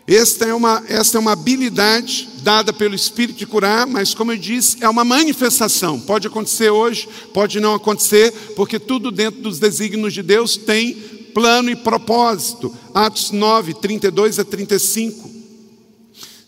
Esta 0.07 0.45
é, 0.45 0.53
uma, 0.53 0.83
esta 0.87 1.17
é 1.17 1.19
uma 1.19 1.31
habilidade 1.31 2.29
dada 2.43 2.71
pelo 2.71 2.93
Espírito 2.93 3.39
de 3.39 3.47
curar, 3.47 3.87
mas, 3.87 4.13
como 4.13 4.31
eu 4.31 4.37
disse, 4.37 4.77
é 4.81 4.87
uma 4.87 5.03
manifestação. 5.03 5.99
Pode 5.99 6.27
acontecer 6.27 6.69
hoje, 6.69 7.09
pode 7.33 7.59
não 7.59 7.73
acontecer, 7.73 8.31
porque 8.55 8.77
tudo 8.77 9.09
dentro 9.09 9.41
dos 9.41 9.57
desígnios 9.57 10.13
de 10.13 10.21
Deus 10.21 10.57
tem 10.57 10.93
plano 11.33 11.71
e 11.71 11.75
propósito. 11.75 12.75
Atos 12.93 13.31
9, 13.31 13.73
32 13.73 14.37
a 14.37 14.45
35. 14.45 15.34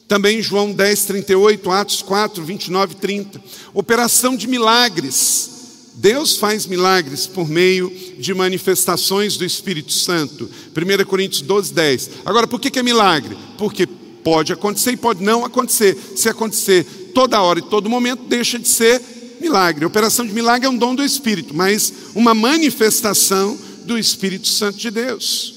Também 0.08 0.42
João 0.42 0.72
10, 0.72 1.06
38, 1.06 1.70
Atos 1.70 2.02
4, 2.02 2.44
29 2.44 2.94
e 2.94 2.98
30. 2.98 3.42
Operação 3.74 4.36
de 4.36 4.48
milagres. 4.48 5.52
Deus 5.96 6.38
faz 6.38 6.66
milagres 6.66 7.26
por 7.26 7.50
meio 7.50 7.92
de 8.20 8.34
manifestações 8.34 9.36
do 9.36 9.44
Espírito 9.44 9.92
Santo. 9.92 10.50
1 10.76 11.06
Coríntios 11.06 11.42
12, 11.42 11.74
10. 11.74 12.10
Agora, 12.24 12.48
por 12.48 12.60
que 12.60 12.78
é 12.78 12.84
milagre? 12.84 13.36
Porque 13.58 13.88
pode 14.24 14.54
acontecer 14.54 14.92
e 14.92 14.98
pode 14.98 15.24
não 15.24 15.44
acontecer. 15.44 15.98
Se 16.16 16.30
acontecer 16.30 16.86
toda 17.14 17.42
hora 17.42 17.60
e 17.60 17.64
todo 17.64 17.90
momento, 17.90 18.24
deixa 18.28 18.60
de 18.60 18.68
ser 18.68 19.02
milagre. 19.42 19.86
operação 19.86 20.26
de 20.26 20.34
milagre 20.34 20.68
é 20.68 20.70
um 20.70 20.78
dom 20.78 20.96
do 20.96 21.04
Espírito, 21.04 21.54
mas 21.54 21.92
uma 22.14 22.34
manifestação 22.34 23.58
do 23.86 23.98
Espírito 23.98 24.48
Santo 24.48 24.78
de 24.78 24.92
Deus. 24.92 25.57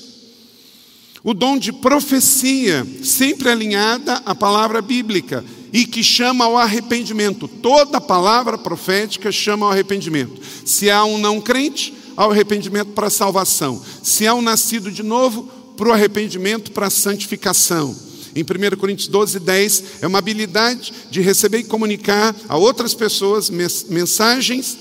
O 1.22 1.34
dom 1.34 1.58
de 1.58 1.72
profecia, 1.72 2.86
sempre 3.02 3.50
alinhada 3.50 4.22
à 4.24 4.34
palavra 4.34 4.80
bíblica 4.80 5.44
e 5.72 5.84
que 5.84 6.02
chama 6.02 6.46
ao 6.46 6.56
arrependimento. 6.56 7.46
Toda 7.46 8.00
palavra 8.00 8.56
profética 8.56 9.30
chama 9.30 9.66
ao 9.66 9.72
arrependimento. 9.72 10.40
Se 10.64 10.90
há 10.90 11.04
um 11.04 11.18
não 11.18 11.40
crente, 11.40 11.94
ao 12.16 12.30
arrependimento 12.30 12.88
para 12.88 13.06
a 13.06 13.10
salvação. 13.10 13.82
Se 14.02 14.26
há 14.26 14.34
um 14.34 14.42
nascido 14.42 14.90
de 14.90 15.02
novo, 15.02 15.42
para 15.76 15.88
o 15.88 15.92
arrependimento 15.92 16.72
para 16.72 16.88
a 16.88 16.90
santificação. 16.90 17.96
Em 18.34 18.42
1 18.42 18.76
Coríntios 18.78 19.08
12, 19.08 19.40
10, 19.40 19.84
é 20.02 20.06
uma 20.06 20.18
habilidade 20.18 20.92
de 21.10 21.20
receber 21.20 21.60
e 21.60 21.64
comunicar 21.64 22.36
a 22.48 22.56
outras 22.56 22.94
pessoas 22.94 23.48
mensagens 23.48 24.76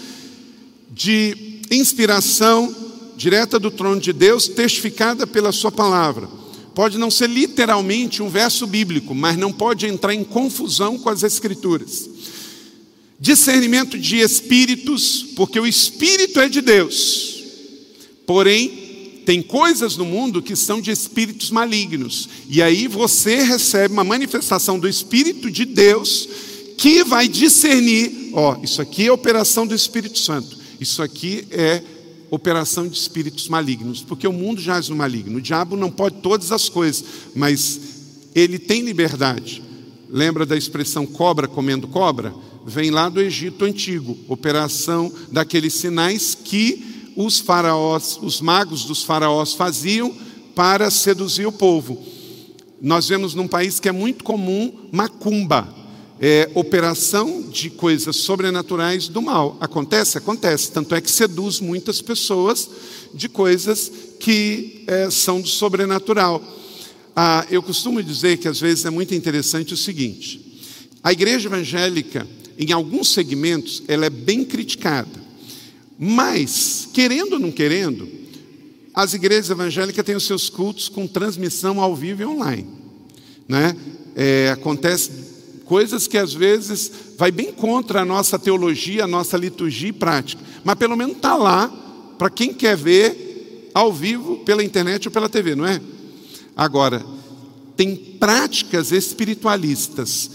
de 0.92 1.62
inspiração 1.72 2.76
direta 3.20 3.60
do 3.60 3.70
trono 3.70 4.00
de 4.00 4.14
Deus, 4.14 4.48
testificada 4.48 5.28
pela 5.28 5.52
Sua 5.52 5.70
palavra. 5.70 6.30
Pode 6.74 6.98
não 6.98 7.12
ser 7.12 7.28
literalmente 7.28 8.24
um 8.24 8.30
verso 8.30 8.66
bíblico, 8.66 9.14
mas 9.14 9.38
não 9.38 9.52
pode 9.52 9.86
entrar 9.86 10.14
em 10.14 10.24
confusão 10.24 10.98
com 10.98 11.10
as 11.10 11.22
Escrituras. 11.22 12.10
Discernimento 13.20 14.00
de 14.00 14.20
espíritos, 14.20 15.26
porque 15.36 15.60
o 15.60 15.68
espírito 15.68 16.40
é 16.40 16.48
de 16.48 16.62
Deus, 16.62 17.44
porém 18.26 19.22
tem 19.26 19.42
coisas 19.42 19.98
no 19.98 20.06
mundo 20.06 20.42
que 20.42 20.56
são 20.56 20.80
de 20.80 20.90
espíritos 20.90 21.52
malignos. 21.52 22.30
E 22.48 22.62
aí 22.62 22.88
você 22.88 23.44
recebe 23.44 23.92
uma 23.94 24.06
manifestação 24.06 24.80
do 24.80 24.88
Espírito 24.88 25.52
de 25.52 25.66
Deus 25.66 26.30
que 26.78 27.04
vai 27.04 27.28
discernir: 27.28 28.32
ó, 28.32 28.58
isso 28.64 28.82
aqui 28.82 29.08
é 29.08 29.12
operação 29.12 29.68
do 29.68 29.76
Espírito 29.76 30.18
Santo, 30.18 30.58
isso 30.80 31.04
aqui 31.04 31.46
é 31.52 31.84
operação 32.30 32.88
de 32.88 32.98
espíritos 32.98 33.48
malignos, 33.48 34.02
porque 34.02 34.28
o 34.28 34.34
mundo 34.34 34.62
jaz 34.62 34.90
no 34.90 34.96
maligno. 34.96 35.38
O 35.38 35.42
diabo 35.42 35.76
não 35.76 35.90
pode 35.90 36.18
todas 36.18 36.52
as 36.52 36.70
coisas, 36.70 37.04
mas 37.36 37.80
ele 38.36 38.60
tem 38.60 38.82
liberdade. 38.82 39.64
Lembra 40.10 40.46
da 40.46 40.58
expressão 40.58 41.06
cobra 41.06 41.48
comendo 41.48 41.88
cobra? 41.88 42.34
Vem 42.66 42.92
lá 42.92 43.10
do 43.10 43.22
Egito 43.22 43.66
antigo, 43.66 44.18
operação 44.28 45.12
daqueles 45.32 45.74
sinais 45.74 46.36
que 46.36 47.12
os 47.16 47.40
faraós, 47.40 48.20
os 48.22 48.40
magos 48.42 48.86
dos 48.86 49.04
faraós 49.04 49.54
faziam 49.54 50.14
para 50.56 50.90
seduzir 50.90 51.46
o 51.46 51.52
povo. 51.52 52.02
Nós 52.82 53.08
vemos 53.08 53.34
num 53.34 53.48
país 53.48 53.80
que 53.80 53.90
é 53.90 53.92
muito 53.92 54.24
comum 54.24 54.72
macumba, 54.92 55.68
é, 56.22 56.50
operação 56.54 57.42
de 57.44 57.70
coisas 57.70 58.18
sobrenaturais 58.18 59.08
do 59.08 59.22
mal. 59.22 59.58
Acontece? 59.62 60.18
Acontece. 60.18 60.72
Tanto 60.72 60.94
é 60.94 61.02
que 61.02 61.10
seduz 61.10 61.60
muitas 61.60 62.02
pessoas 62.02 62.70
de 63.14 63.30
coisas 63.30 63.92
que 64.20 64.84
é, 64.88 65.10
são 65.10 65.40
do 65.40 65.48
sobrenatural. 65.48 66.44
Ah, 67.16 67.46
eu 67.50 67.64
costumo 67.64 68.04
dizer 68.04 68.38
que 68.38 68.48
às 68.48 68.60
vezes 68.60 68.86
é 68.86 68.90
muito 68.90 69.16
interessante 69.16 69.74
o 69.74 69.78
seguinte: 69.78 70.60
a 71.04 71.12
igreja 71.12 71.48
evangélica, 71.48 72.28
em 72.58 72.72
alguns 72.72 73.14
segmentos, 73.14 73.84
ela 73.88 74.06
é 74.06 74.10
bem 74.10 74.44
criticada. 74.44 75.30
Mas, 75.98 76.88
querendo 76.94 77.34
ou 77.34 77.40
não 77.40 77.52
querendo, 77.52 78.08
as 78.94 79.14
igrejas 79.14 79.50
evangélicas 79.50 80.06
têm 80.06 80.16
os 80.16 80.26
seus 80.26 80.50
cultos 80.50 80.88
com 80.88 81.06
transmissão 81.08 81.82
ao 81.82 81.96
vivo 81.96 82.22
e 82.22 82.26
online. 82.26 82.68
Né? 83.48 83.76
É, 84.16 84.50
acontece 84.50 85.10
coisas 85.70 86.08
que 86.08 86.18
às 86.18 86.34
vezes 86.34 86.92
vai 87.16 87.32
bem 87.32 87.54
contra 87.54 88.02
a 88.02 88.06
nossa 88.06 88.40
teologia, 88.40 89.04
a 89.04 89.08
nossa 89.08 89.38
liturgia 89.38 89.90
e 89.90 89.94
prática. 89.94 90.44
Mas 90.64 90.76
pelo 90.76 90.98
menos 90.98 91.16
está 91.16 91.36
lá 91.36 91.72
para 92.18 92.32
quem 92.32 92.52
quer 92.52 92.76
ver 92.76 93.70
ao 93.72 93.94
vivo, 93.94 94.38
pela 94.40 94.64
internet 94.64 95.08
ou 95.08 95.12
pela 95.12 95.30
TV, 95.30 95.54
não 95.54 95.68
é? 95.68 95.80
Agora, 96.58 97.06
tem 97.78 97.96
práticas 97.96 98.92
espiritualistas 98.92 100.32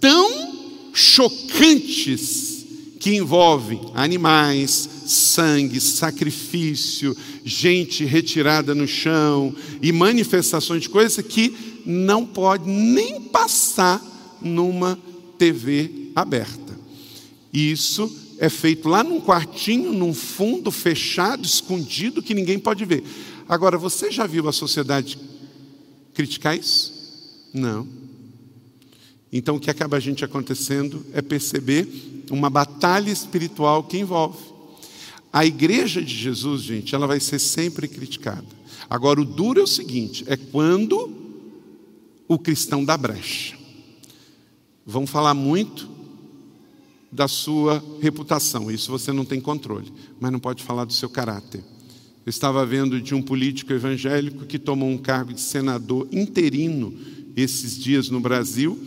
tão 0.00 0.90
chocantes 0.94 2.64
que 2.98 3.14
envolve 3.14 3.78
animais, 3.92 4.88
sangue, 5.04 5.80
sacrifício, 5.80 7.14
gente 7.44 8.06
retirada 8.06 8.74
no 8.74 8.88
chão 8.88 9.54
e 9.82 9.92
manifestações 9.92 10.82
de 10.82 10.88
coisas 10.88 11.22
que 11.26 11.82
não 11.84 12.24
pode 12.24 12.66
nem 12.68 13.20
passar 13.20 14.00
numa 14.42 14.98
TV 15.38 16.10
aberta. 16.14 16.78
Isso 17.52 18.10
é 18.38 18.48
feito 18.48 18.88
lá 18.88 19.04
num 19.04 19.20
quartinho, 19.20 19.92
num 19.92 20.12
fundo 20.12 20.70
fechado, 20.70 21.44
escondido, 21.44 22.22
que 22.22 22.34
ninguém 22.34 22.58
pode 22.58 22.84
ver. 22.84 23.04
Agora, 23.48 23.76
você 23.76 24.10
já 24.10 24.26
viu 24.26 24.48
a 24.48 24.52
sociedade 24.52 25.18
criticar 26.14 26.56
isso? 26.56 26.92
Não. 27.52 27.86
Então, 29.32 29.56
o 29.56 29.60
que 29.60 29.70
acaba 29.70 29.96
a 29.96 30.00
gente 30.00 30.24
acontecendo 30.24 31.04
é 31.12 31.22
perceber 31.22 31.88
uma 32.30 32.50
batalha 32.50 33.10
espiritual 33.10 33.84
que 33.84 33.98
envolve. 33.98 34.52
A 35.32 35.46
igreja 35.46 36.02
de 36.02 36.14
Jesus, 36.14 36.62
gente, 36.62 36.94
ela 36.94 37.06
vai 37.06 37.18
ser 37.18 37.38
sempre 37.38 37.88
criticada. 37.88 38.46
Agora, 38.90 39.20
o 39.20 39.24
duro 39.24 39.60
é 39.60 39.62
o 39.62 39.66
seguinte: 39.66 40.24
é 40.26 40.36
quando 40.36 41.10
o 42.28 42.38
cristão 42.38 42.84
dá 42.84 42.96
brecha. 42.96 43.61
Vão 44.84 45.06
falar 45.06 45.34
muito 45.34 45.88
da 47.10 47.28
sua 47.28 47.84
reputação, 48.00 48.70
isso 48.70 48.90
você 48.90 49.12
não 49.12 49.24
tem 49.24 49.40
controle, 49.40 49.92
mas 50.18 50.32
não 50.32 50.40
pode 50.40 50.62
falar 50.62 50.86
do 50.86 50.92
seu 50.94 51.10
caráter. 51.10 51.62
Eu 52.24 52.30
estava 52.30 52.64
vendo 52.64 53.00
de 53.00 53.14
um 53.14 53.20
político 53.20 53.72
evangélico 53.72 54.46
que 54.46 54.58
tomou 54.58 54.88
um 54.88 54.96
cargo 54.96 55.34
de 55.34 55.40
senador 55.40 56.08
interino 56.10 56.94
esses 57.36 57.76
dias 57.76 58.08
no 58.08 58.20
Brasil 58.20 58.78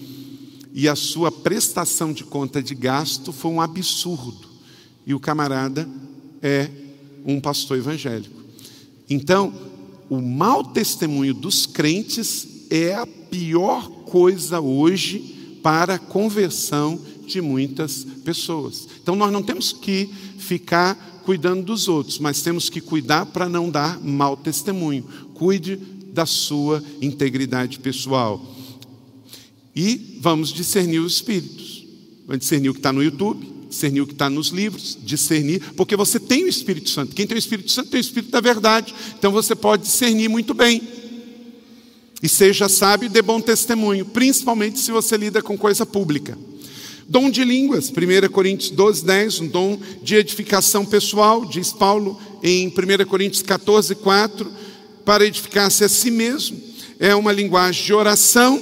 e 0.73 0.87
a 0.89 0.95
sua 0.95 1.31
prestação 1.31 2.11
de 2.11 2.23
conta 2.23 2.63
de 2.63 2.73
gasto 2.73 3.31
foi 3.31 3.51
um 3.51 3.61
absurdo. 3.61 4.47
E 5.05 5.13
o 5.13 5.19
camarada 5.19 5.87
é 6.41 6.69
um 7.25 7.39
pastor 7.39 7.77
evangélico. 7.77 8.41
Então, 9.09 9.53
o 10.09 10.19
mau 10.19 10.63
testemunho 10.63 11.33
dos 11.33 11.65
crentes 11.65 12.65
é 12.69 12.95
a 12.95 13.05
pior 13.05 13.89
coisa 14.05 14.59
hoje 14.59 15.34
para 15.65 15.95
a 15.95 15.97
conversão 15.97 17.01
de 17.25 17.41
muitas 17.41 18.05
pessoas. 18.23 18.87
Então, 19.01 19.15
nós 19.15 19.33
não 19.33 19.41
temos 19.41 19.73
que 19.73 20.07
ficar 20.37 21.23
cuidando 21.25 21.63
dos 21.63 21.87
outros, 21.87 22.19
mas 22.19 22.43
temos 22.43 22.69
que 22.69 22.79
cuidar 22.79 23.25
para 23.25 23.49
não 23.49 23.71
dar 23.71 23.99
mau 23.99 24.37
testemunho. 24.37 25.03
Cuide 25.33 25.77
da 26.13 26.27
sua 26.27 26.83
integridade 27.01 27.79
pessoal. 27.79 28.45
E 29.75 30.19
vamos 30.21 30.53
discernir 30.53 30.99
os 30.99 31.15
espíritos. 31.15 31.83
Vamos 32.27 32.41
discernir 32.41 32.69
o 32.69 32.73
que 32.73 32.79
está 32.79 32.93
no 32.93 33.01
YouTube, 33.01 33.51
discernir 33.67 34.01
o 34.01 34.05
que 34.05 34.13
está 34.13 34.29
nos 34.29 34.49
livros, 34.49 34.95
discernir, 35.03 35.63
porque 35.75 35.95
você 35.95 36.19
tem 36.19 36.43
o 36.43 36.47
Espírito 36.47 36.91
Santo. 36.91 37.15
Quem 37.15 37.25
tem 37.25 37.35
o 37.35 37.39
Espírito 37.39 37.71
Santo 37.71 37.89
tem 37.89 37.99
o 37.99 38.01
Espírito 38.01 38.31
da 38.31 38.39
verdade. 38.39 38.93
Então 39.17 39.31
você 39.31 39.55
pode 39.55 39.81
discernir 39.81 40.29
muito 40.29 40.53
bem. 40.53 40.79
E 42.25 42.27
seja 42.27 42.67
sábio 42.67 43.05
e 43.05 43.09
dê 43.09 43.21
bom 43.21 43.39
testemunho, 43.39 44.03
principalmente 44.03 44.79
se 44.79 44.91
você 44.91 45.15
lida 45.15 45.43
com 45.43 45.55
coisa 45.55 45.85
pública. 45.85 46.35
Dom 47.07 47.29
de 47.29 47.43
línguas, 47.43 47.91
1 47.91 48.31
Coríntios 48.31 48.71
12, 48.71 49.05
10, 49.05 49.39
um 49.41 49.47
dom 49.47 49.79
de 50.01 50.15
edificação 50.15 50.83
pessoal, 50.83 51.45
diz 51.45 51.71
Paulo 51.71 52.19
em 52.41 52.67
1 52.67 53.05
Coríntios 53.05 53.43
14, 53.43 53.93
4, 53.93 54.51
para 55.05 55.23
edificar-se 55.23 55.83
a 55.83 55.87
si 55.87 56.09
mesmo. 56.09 56.59
É 56.99 57.13
uma 57.13 57.31
linguagem 57.31 57.85
de 57.85 57.93
oração 57.93 58.59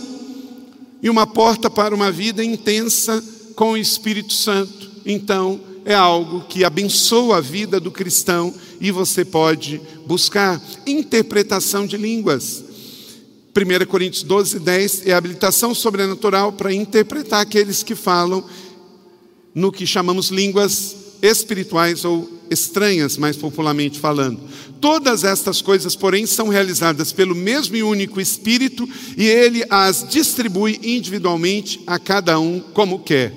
e 1.02 1.10
uma 1.10 1.26
porta 1.26 1.70
para 1.70 1.96
uma 1.96 2.12
vida 2.12 2.44
intensa 2.44 3.24
com 3.56 3.72
o 3.72 3.78
Espírito 3.78 4.34
Santo. 4.34 4.92
Então, 5.06 5.62
é 5.86 5.96
algo 5.96 6.42
que 6.50 6.66
abençoa 6.66 7.38
a 7.38 7.42
vida 7.42 7.80
do 7.80 7.92
cristão 7.92 8.54
e 8.82 8.92
você 8.92 9.24
pode 9.24 9.80
buscar 10.06 10.62
interpretação 10.86 11.88
de 11.88 11.96
línguas. 11.96 12.73
1 13.56 13.86
Coríntios 13.86 14.24
12, 14.24 14.60
10 14.60 15.08
é 15.08 15.14
a 15.14 15.18
habilitação 15.18 15.76
sobrenatural 15.76 16.52
para 16.54 16.74
interpretar 16.74 17.42
aqueles 17.42 17.84
que 17.84 17.94
falam 17.94 18.44
no 19.54 19.72
que 19.72 19.86
chamamos 19.86 20.30
línguas 20.30 20.96
espirituais 21.22 22.04
ou 22.04 22.28
estranhas, 22.50 23.16
mais 23.16 23.38
popularmente 23.38 24.00
falando. 24.00 24.40
Todas 24.82 25.24
estas 25.24 25.62
coisas, 25.62 25.96
porém, 25.96 26.26
são 26.26 26.48
realizadas 26.48 27.12
pelo 27.12 27.36
mesmo 27.36 27.76
e 27.76 27.84
único 27.84 28.20
Espírito 28.20 28.90
e 29.16 29.28
ele 29.28 29.64
as 29.70 30.08
distribui 30.10 30.80
individualmente 30.84 31.80
a 31.86 32.00
cada 32.00 32.40
um 32.40 32.60
como 32.60 33.00
quer. 33.00 33.34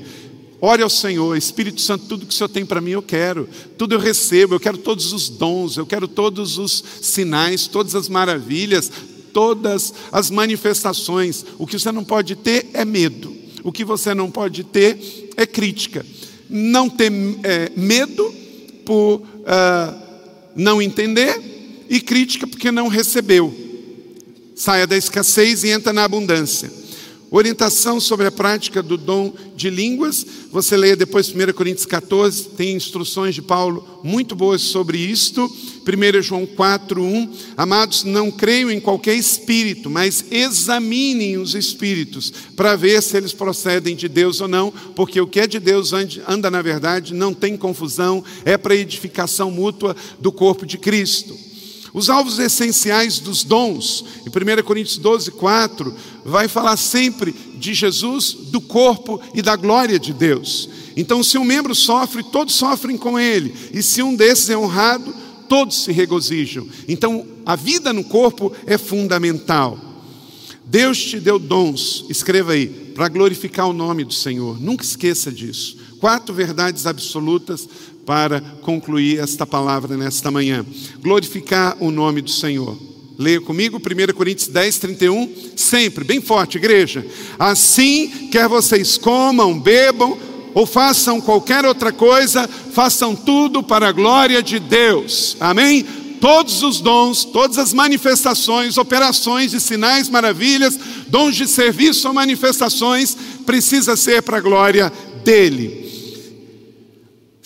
Ore 0.59 0.83
ao 0.83 0.89
Senhor, 0.89 1.37
Espírito 1.37 1.83
Santo, 1.83 2.07
tudo 2.07 2.25
que 2.25 2.33
o 2.33 2.37
Senhor 2.37 2.49
tem 2.49 2.65
para 2.65 2.81
mim 2.81 2.93
eu 2.93 3.03
quero, 3.03 3.47
tudo 3.77 3.95
eu 3.95 3.99
recebo, 3.99 4.55
eu 4.55 4.61
quero 4.61 4.79
todos 4.79 5.13
os 5.13 5.29
dons, 5.29 5.77
eu 5.77 5.85
quero 5.85 6.09
todos 6.09 6.57
os 6.57 6.83
sinais, 7.03 7.67
todas 7.67 7.95
as 7.95 8.09
maravilhas, 8.09 8.91
todas 9.37 9.93
as 10.11 10.31
manifestações. 10.31 11.45
O 11.59 11.67
que 11.67 11.79
você 11.79 11.93
não 11.93 12.03
pode 12.03 12.35
ter 12.37 12.71
é 12.73 12.87
medo, 12.87 13.37
o 13.63 13.71
que 13.71 13.85
você 13.85 14.15
não 14.15 14.31
pode 14.31 14.65
ter 14.65 15.31
é 15.37 15.45
crítica. 15.45 16.07
Não 16.49 16.89
ter 16.89 17.13
é, 17.43 17.71
medo 17.77 18.35
por. 18.87 19.17
Uh, 19.21 20.07
não 20.55 20.81
entender 20.81 21.85
e 21.91 22.01
crítica 22.01 22.47
porque 22.47 22.73
não 22.73 22.89
recebeu. 22.89 23.55
Saia 24.55 24.87
da 24.87 24.97
escassez 24.97 25.65
e 25.65 25.69
entra 25.69 25.93
na 25.93 26.05
abundância. 26.05 26.73
Orientação 27.37 28.01
sobre 28.01 28.27
a 28.27 28.33
prática 28.33 28.83
do 28.83 28.97
dom 28.97 29.31
de 29.55 29.69
línguas, 29.69 30.25
você 30.51 30.75
leia 30.75 30.97
depois 30.97 31.29
1 31.29 31.53
Coríntios 31.53 31.85
14, 31.85 32.45
tem 32.57 32.75
instruções 32.75 33.35
de 33.35 33.43
Paulo 33.43 34.01
muito 34.03 34.35
boas 34.35 34.63
sobre 34.63 34.97
isto. 34.97 35.45
1 35.87 36.23
João 36.23 36.47
4, 36.47 37.03
1. 37.05 37.33
Amados, 37.55 38.05
não 38.05 38.31
creiam 38.31 38.71
em 38.71 38.81
qualquer 38.81 39.17
espírito, 39.17 39.91
mas 39.91 40.25
examinem 40.31 41.37
os 41.37 41.55
espíritos 41.55 42.33
para 42.57 42.75
ver 42.75 43.03
se 43.03 43.19
eles 43.19 43.35
procedem 43.35 43.95
de 43.95 44.09
Deus 44.09 44.41
ou 44.41 44.49
não, 44.49 44.73
porque 44.95 45.21
o 45.21 45.27
que 45.27 45.41
é 45.41 45.47
de 45.47 45.61
Deus 45.61 45.93
anda 46.27 46.51
na 46.51 46.63
verdade, 46.63 47.13
não 47.13 47.35
tem 47.35 47.55
confusão, 47.55 48.25
é 48.47 48.57
para 48.57 48.75
edificação 48.75 49.51
mútua 49.51 49.95
do 50.19 50.33
corpo 50.33 50.65
de 50.65 50.79
Cristo. 50.79 51.46
Os 51.97 52.11
alvos 52.11 52.39
essenciais 52.39 53.19
dos 53.21 53.43
dons, 53.43 54.05
em 54.27 54.29
1 54.29 54.63
Coríntios 54.65 54.99
12, 54.99 55.31
4, 55.31 55.95
vai 56.27 56.47
falar 56.47 56.77
sempre 56.77 57.35
de 57.55 57.73
Jesus, 57.73 58.35
do 58.35 58.61
corpo 58.61 59.19
e 59.33 59.41
da 59.41 59.57
glória 59.57 59.99
de 59.99 60.13
Deus. 60.13 60.69
Então, 60.95 61.23
se 61.23 61.39
um 61.39 61.45
membro 61.45 61.75
sofre, 61.75 62.23
todos 62.23 62.55
sofrem 62.55 62.99
com 62.99 63.19
ele, 63.19 63.55
e 63.73 63.83
se 63.83 64.03
um 64.03 64.15
desses 64.15 64.51
é 64.51 64.59
honrado, 64.59 65.11
todos 65.49 65.85
se 65.85 65.91
regozijam. 65.91 66.69
Então, 66.87 67.27
a 67.47 67.57
vida 67.57 67.95
no 67.95 68.05
corpo 68.05 68.53
é 68.67 68.77
fundamental. 68.77 69.79
Deus 70.67 71.03
te 71.03 71.19
deu 71.19 71.39
dons, 71.39 72.05
escreva 72.11 72.53
aí, 72.53 72.67
para 72.95 73.09
glorificar 73.09 73.71
o 73.71 73.73
nome 73.73 74.05
do 74.05 74.13
Senhor. 74.13 74.61
Nunca 74.61 74.85
esqueça 74.85 75.33
disso. 75.33 75.79
Quatro 75.99 76.35
verdades 76.35 76.85
absolutas 76.85 77.67
para 78.07 78.41
concluir 78.63 79.19
esta 79.19 79.45
palavra 79.45 79.97
nesta 79.97 80.31
manhã. 80.31 80.65
Glorificar 81.01 81.77
o 81.81 81.91
nome 81.91 82.23
do 82.23 82.31
Senhor. 82.31 82.79
Leia 83.19 83.41
comigo 83.41 83.79
1 83.79 84.15
Coríntios 84.15 84.49
10, 84.49 84.79
31, 84.79 85.35
sempre, 85.57 86.05
bem 86.05 86.21
forte, 86.21 86.57
igreja. 86.57 87.05
Assim, 87.39 88.29
quer 88.31 88.49
vocês 88.49 88.97
comam, 88.97 89.59
bebam 89.59 90.17
ou 90.55 90.65
façam 90.65 91.21
qualquer 91.21 91.65
outra 91.65 91.91
coisa, 91.93 92.49
façam 92.49 93.17
tudo 93.17 93.63
para 93.63 93.89
a 93.89 93.93
glória 93.93 94.43
de 94.43 94.59
Deus. 94.59 95.37
Amém? 95.41 95.85
todos 96.19 96.63
os 96.63 96.81
dons, 96.81 97.25
todas 97.25 97.59
as 97.59 97.75
manifestações, 97.75 98.79
operações 98.79 99.51
de 99.51 99.61
sinais, 99.61 100.09
maravilhas, 100.09 100.79
dons 101.09 101.37
de 101.37 101.47
serviço 101.47 102.09
ou 102.09 102.15
manifestações, 102.15 103.17
precisa 103.45 103.97
ser 103.97 104.23
para 104.23 104.39
a 104.39 104.41
glória 104.41 104.91
dele. 105.23 105.86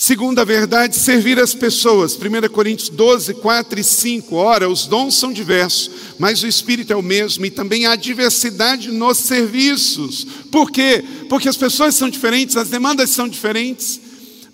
Segunda 0.03 0.47
verdade, 0.47 0.97
servir 0.97 1.39
as 1.39 1.55
pessoas. 1.55 2.17
1 2.17 2.49
Coríntios 2.51 2.89
12, 2.89 3.35
4 3.35 3.81
e 3.81 3.85
5. 3.85 4.35
Ora, 4.35 4.67
os 4.67 4.87
dons 4.87 5.15
são 5.15 5.31
diversos, 5.31 5.91
mas 6.19 6.43
o 6.43 6.47
Espírito 6.47 6.91
é 6.91 6.97
o 6.97 7.03
mesmo 7.03 7.45
e 7.45 7.51
também 7.51 7.85
há 7.85 7.95
diversidade 7.97 8.91
nos 8.91 9.19
serviços. 9.19 10.27
Por 10.51 10.71
quê? 10.71 11.05
Porque 11.29 11.51
as 11.51 11.57
pessoas 11.59 11.97
são 11.97 12.09
diferentes, 12.09 12.57
as 12.57 12.71
demandas 12.71 13.11
são 13.11 13.29
diferentes, 13.29 14.01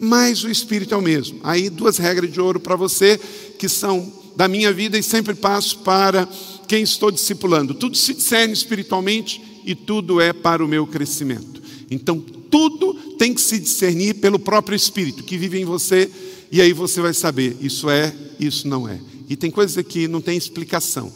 mas 0.01 0.43
o 0.43 0.51
Espírito 0.51 0.95
é 0.95 0.97
o 0.97 1.01
mesmo. 1.01 1.39
Aí, 1.45 1.71
duas 1.71 1.97
regras 1.97 2.33
de 2.33 2.41
ouro 2.41 2.59
para 2.59 2.75
você 2.75 3.17
que 3.57 3.69
são 3.69 4.13
da 4.35 4.49
minha 4.49 4.73
vida 4.73 4.99
e 4.99 5.03
sempre 5.03 5.33
passo 5.33 5.79
para 5.79 6.29
quem 6.67 6.83
estou 6.83 7.13
discipulando. 7.13 7.73
Tudo 7.73 7.97
se 7.97 8.15
discerne 8.15 8.53
espiritualmente 8.53 9.41
e 9.65 9.77
tudo 9.77 10.21
é 10.21 10.33
para 10.33 10.65
o 10.65 10.67
meu 10.67 10.89
crescimento. 10.89 11.63
Então, 11.89 12.19
tudo 12.51 13.06
tem 13.19 13.35
que 13.35 13.41
se 13.41 13.59
discernir 13.59 14.15
pelo 14.15 14.39
próprio 14.39 14.77
Espírito 14.77 15.25
que 15.25 15.37
vive 15.37 15.59
em 15.59 15.65
você, 15.65 16.11
e 16.51 16.61
aí 16.61 16.73
você 16.73 17.01
vai 17.01 17.15
saber: 17.15 17.57
isso 17.61 17.91
é, 17.91 18.15
isso 18.39 18.69
não 18.69 18.89
é. 18.89 19.01
E 19.29 19.37
tem 19.37 19.51
coisas 19.51 19.85
que 19.85 20.07
não 20.07 20.21
tem 20.21 20.37
explicação. 20.37 21.13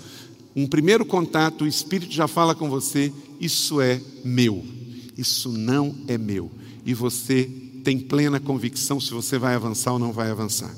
Um 0.54 0.66
primeiro 0.66 1.04
contato, 1.04 1.64
o 1.64 1.68
Espírito 1.68 2.12
já 2.12 2.26
fala 2.26 2.54
com 2.54 2.68
você: 2.68 3.12
isso 3.40 3.80
é 3.80 4.00
meu, 4.24 4.64
isso 5.16 5.50
não 5.50 5.94
é 6.08 6.18
meu. 6.18 6.50
E 6.84 6.92
você 6.92 7.48
tem 7.84 7.98
plena 7.98 8.40
convicção 8.40 9.00
se 9.00 9.10
você 9.10 9.38
vai 9.38 9.54
avançar 9.54 9.92
ou 9.92 9.98
não 9.98 10.12
vai 10.12 10.30
avançar. 10.30 10.74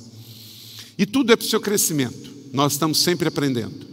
E 0.99 1.07
tudo 1.07 1.33
é 1.33 1.37
para 1.37 1.45
o 1.45 1.49
seu 1.49 1.61
crescimento. 1.61 2.31
Nós 2.53 2.73
estamos 2.73 2.99
sempre 2.99 3.29
aprendendo. 3.29 3.93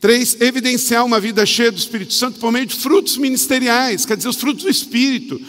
Três, 0.00 0.38
evidenciar 0.40 1.04
uma 1.06 1.18
vida 1.18 1.46
cheia 1.46 1.72
do 1.72 1.78
Espírito 1.78 2.12
Santo 2.12 2.38
por 2.38 2.52
meio 2.52 2.66
de 2.66 2.74
frutos 2.74 3.16
ministeriais, 3.16 4.04
quer 4.04 4.16
dizer, 4.16 4.28
os 4.28 4.36
frutos 4.36 4.64
do 4.64 4.68
Espírito. 4.68 5.40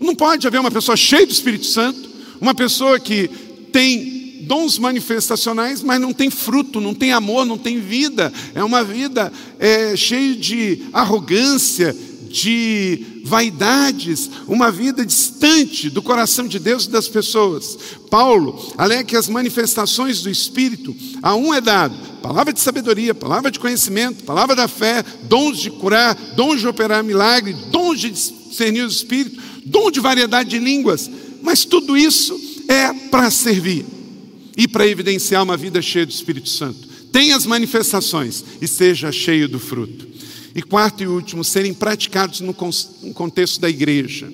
Não 0.00 0.14
pode 0.14 0.46
haver 0.46 0.60
uma 0.60 0.70
pessoa 0.70 0.96
cheia 0.96 1.26
do 1.26 1.32
Espírito 1.32 1.66
Santo, 1.66 2.08
uma 2.40 2.54
pessoa 2.54 2.98
que 2.98 3.28
tem 3.72 4.42
dons 4.42 4.78
manifestacionais, 4.78 5.82
mas 5.82 6.00
não 6.00 6.12
tem 6.12 6.30
fruto, 6.30 6.80
não 6.80 6.94
tem 6.94 7.12
amor, 7.12 7.44
não 7.44 7.58
tem 7.58 7.80
vida. 7.80 8.32
É 8.54 8.62
uma 8.62 8.84
vida 8.84 9.32
é, 9.58 9.96
cheia 9.96 10.34
de 10.36 10.82
arrogância, 10.92 11.96
de 12.28 13.22
vaidades, 13.24 14.28
uma 14.46 14.70
vida 14.70 15.06
distante 15.06 15.88
do 15.88 16.02
coração 16.02 16.46
de 16.46 16.58
Deus 16.58 16.84
e 16.84 16.90
das 16.90 17.08
pessoas. 17.08 17.78
Paulo 18.10 18.72
alega 18.76 19.04
que 19.04 19.16
as 19.16 19.28
manifestações 19.28 20.20
do 20.20 20.28
Espírito, 20.28 20.94
a 21.22 21.34
um 21.34 21.54
é 21.54 21.60
dado 21.60 22.14
palavra 22.24 22.54
de 22.54 22.60
sabedoria, 22.60 23.14
palavra 23.14 23.50
de 23.50 23.58
conhecimento, 23.58 24.24
palavra 24.24 24.56
da 24.56 24.66
fé, 24.66 25.04
dons 25.24 25.58
de 25.58 25.70
curar, 25.70 26.14
dons 26.34 26.60
de 26.60 26.66
operar 26.66 27.04
milagre, 27.04 27.54
dons 27.70 28.00
de 28.00 28.10
discernir 28.10 28.82
o 28.82 28.88
Espírito, 28.88 29.42
dom 29.64 29.90
de 29.90 30.00
variedade 30.00 30.50
de 30.50 30.58
línguas, 30.58 31.10
mas 31.42 31.64
tudo 31.64 31.96
isso 31.96 32.38
é 32.68 32.92
para 33.10 33.30
servir 33.30 33.84
e 34.56 34.68
para 34.68 34.86
evidenciar 34.86 35.42
uma 35.42 35.56
vida 35.56 35.82
cheia 35.82 36.06
do 36.06 36.12
Espírito 36.12 36.48
Santo. 36.48 36.88
Tenha 37.12 37.36
as 37.36 37.46
manifestações 37.46 38.44
e 38.60 38.66
seja 38.66 39.12
cheio 39.12 39.48
do 39.48 39.58
fruto. 39.58 40.08
E 40.54 40.62
quarto 40.62 41.02
e 41.02 41.06
último, 41.06 41.42
serem 41.42 41.74
praticados 41.74 42.40
no 42.40 42.54
contexto 42.54 43.60
da 43.60 43.68
igreja. 43.68 44.32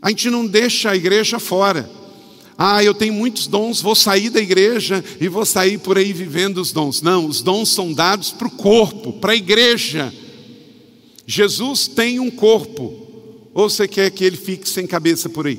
A 0.00 0.10
gente 0.10 0.30
não 0.30 0.46
deixa 0.46 0.90
a 0.90 0.96
igreja 0.96 1.38
fora. 1.38 1.90
Ah, 2.56 2.82
eu 2.82 2.94
tenho 2.94 3.14
muitos 3.14 3.46
dons, 3.46 3.80
vou 3.80 3.94
sair 3.94 4.30
da 4.30 4.40
igreja 4.40 5.04
e 5.20 5.28
vou 5.28 5.44
sair 5.44 5.78
por 5.78 5.98
aí 5.98 6.12
vivendo 6.12 6.58
os 6.58 6.72
dons. 6.72 7.02
Não, 7.02 7.26
os 7.26 7.40
dons 7.42 7.68
são 7.68 7.92
dados 7.92 8.30
para 8.30 8.48
o 8.48 8.50
corpo, 8.50 9.12
para 9.14 9.32
a 9.32 9.36
igreja. 9.36 10.12
Jesus 11.26 11.86
tem 11.86 12.18
um 12.18 12.30
corpo. 12.30 13.07
Ou 13.58 13.68
você 13.68 13.88
quer 13.88 14.08
que 14.12 14.22
ele 14.22 14.36
fique 14.36 14.68
sem 14.68 14.86
cabeça 14.86 15.28
por 15.28 15.48
aí? 15.48 15.58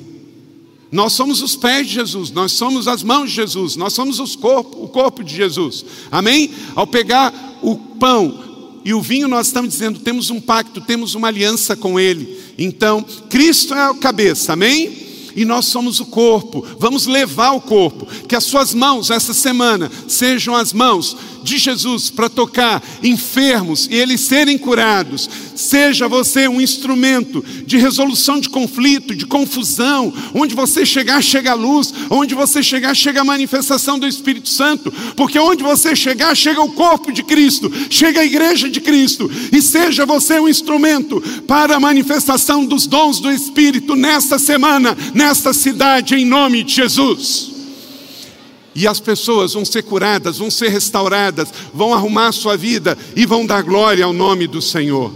Nós 0.90 1.12
somos 1.12 1.42
os 1.42 1.54
pés 1.54 1.86
de 1.86 1.92
Jesus, 1.92 2.30
nós 2.30 2.52
somos 2.52 2.88
as 2.88 3.02
mãos 3.02 3.28
de 3.28 3.36
Jesus, 3.36 3.76
nós 3.76 3.92
somos 3.92 4.18
os 4.18 4.34
corpo, 4.34 4.82
o 4.82 4.88
corpo 4.88 5.22
de 5.22 5.36
Jesus. 5.36 5.84
Amém? 6.10 6.50
Ao 6.74 6.86
pegar 6.86 7.58
o 7.60 7.76
pão, 7.76 8.80
e 8.86 8.94
o 8.94 9.02
vinho 9.02 9.28
nós 9.28 9.48
estamos 9.48 9.68
dizendo, 9.68 10.00
temos 10.00 10.30
um 10.30 10.40
pacto, 10.40 10.80
temos 10.80 11.14
uma 11.14 11.28
aliança 11.28 11.76
com 11.76 12.00
Ele. 12.00 12.40
Então, 12.56 13.04
Cristo 13.28 13.74
é 13.74 13.90
a 13.90 13.94
cabeça, 13.94 14.54
amém? 14.54 15.09
E 15.34 15.44
nós 15.44 15.66
somos 15.66 16.00
o 16.00 16.06
corpo, 16.06 16.64
vamos 16.78 17.06
levar 17.06 17.52
o 17.52 17.60
corpo. 17.60 18.06
Que 18.26 18.36
as 18.36 18.44
suas 18.44 18.74
mãos 18.74 19.10
essa 19.10 19.34
semana 19.34 19.90
sejam 20.08 20.54
as 20.54 20.72
mãos 20.72 21.16
de 21.42 21.58
Jesus 21.58 22.10
para 22.10 22.28
tocar 22.28 22.82
enfermos 23.02 23.88
e 23.90 23.94
eles 23.94 24.20
serem 24.20 24.58
curados. 24.58 25.28
Seja 25.54 26.08
você 26.08 26.48
um 26.48 26.60
instrumento 26.60 27.44
de 27.66 27.76
resolução 27.76 28.40
de 28.40 28.48
conflito, 28.48 29.14
de 29.14 29.26
confusão. 29.26 30.12
Onde 30.34 30.54
você 30.54 30.84
chegar, 30.84 31.22
chega 31.22 31.52
a 31.52 31.54
luz. 31.54 31.92
Onde 32.08 32.34
você 32.34 32.62
chegar, 32.62 32.94
chega 32.94 33.20
a 33.20 33.24
manifestação 33.24 33.98
do 33.98 34.06
Espírito 34.06 34.48
Santo. 34.48 34.92
Porque 35.16 35.38
onde 35.38 35.62
você 35.62 35.94
chegar, 35.94 36.34
chega 36.36 36.62
o 36.62 36.72
corpo 36.72 37.12
de 37.12 37.22
Cristo, 37.22 37.70
chega 37.88 38.20
a 38.20 38.24
igreja 38.24 38.68
de 38.68 38.80
Cristo. 38.80 39.30
E 39.52 39.60
seja 39.60 40.06
você 40.06 40.38
um 40.38 40.48
instrumento 40.48 41.20
para 41.46 41.76
a 41.76 41.80
manifestação 41.80 42.64
dos 42.64 42.86
dons 42.86 43.20
do 43.20 43.30
Espírito 43.30 43.96
nesta 43.96 44.38
semana, 44.38 44.96
nesta 45.20 45.52
cidade, 45.52 46.14
em 46.14 46.24
nome 46.24 46.64
de 46.64 46.76
Jesus. 46.76 47.50
E 48.74 48.86
as 48.86 48.98
pessoas 48.98 49.52
vão 49.52 49.66
ser 49.66 49.82
curadas, 49.82 50.38
vão 50.38 50.50
ser 50.50 50.68
restauradas, 50.68 51.52
vão 51.74 51.92
arrumar 51.92 52.28
a 52.28 52.32
sua 52.32 52.56
vida 52.56 52.96
e 53.14 53.26
vão 53.26 53.44
dar 53.44 53.62
glória 53.62 54.02
ao 54.02 54.14
nome 54.14 54.46
do 54.46 54.62
Senhor. 54.62 55.12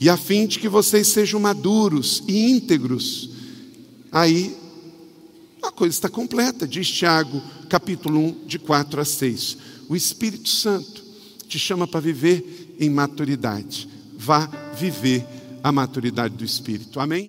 E 0.00 0.08
a 0.08 0.16
fim 0.16 0.44
de 0.44 0.58
que 0.58 0.68
vocês 0.68 1.06
sejam 1.06 1.38
maduros 1.38 2.24
e 2.26 2.50
íntegros, 2.50 3.30
aí 4.10 4.56
a 5.62 5.70
coisa 5.70 5.94
está 5.94 6.08
completa, 6.08 6.66
diz 6.66 6.90
Tiago, 6.90 7.40
capítulo 7.68 8.18
1, 8.18 8.46
de 8.46 8.58
4 8.58 9.00
a 9.00 9.04
6. 9.04 9.56
O 9.88 9.94
Espírito 9.94 10.48
Santo 10.48 11.04
te 11.46 11.60
chama 11.60 11.86
para 11.86 12.00
viver 12.00 12.74
em 12.80 12.90
maturidade. 12.90 13.88
Vá 14.18 14.50
viver 14.76 15.24
a 15.62 15.70
maturidade 15.70 16.34
do 16.34 16.44
Espírito. 16.44 16.98
Amém? 16.98 17.18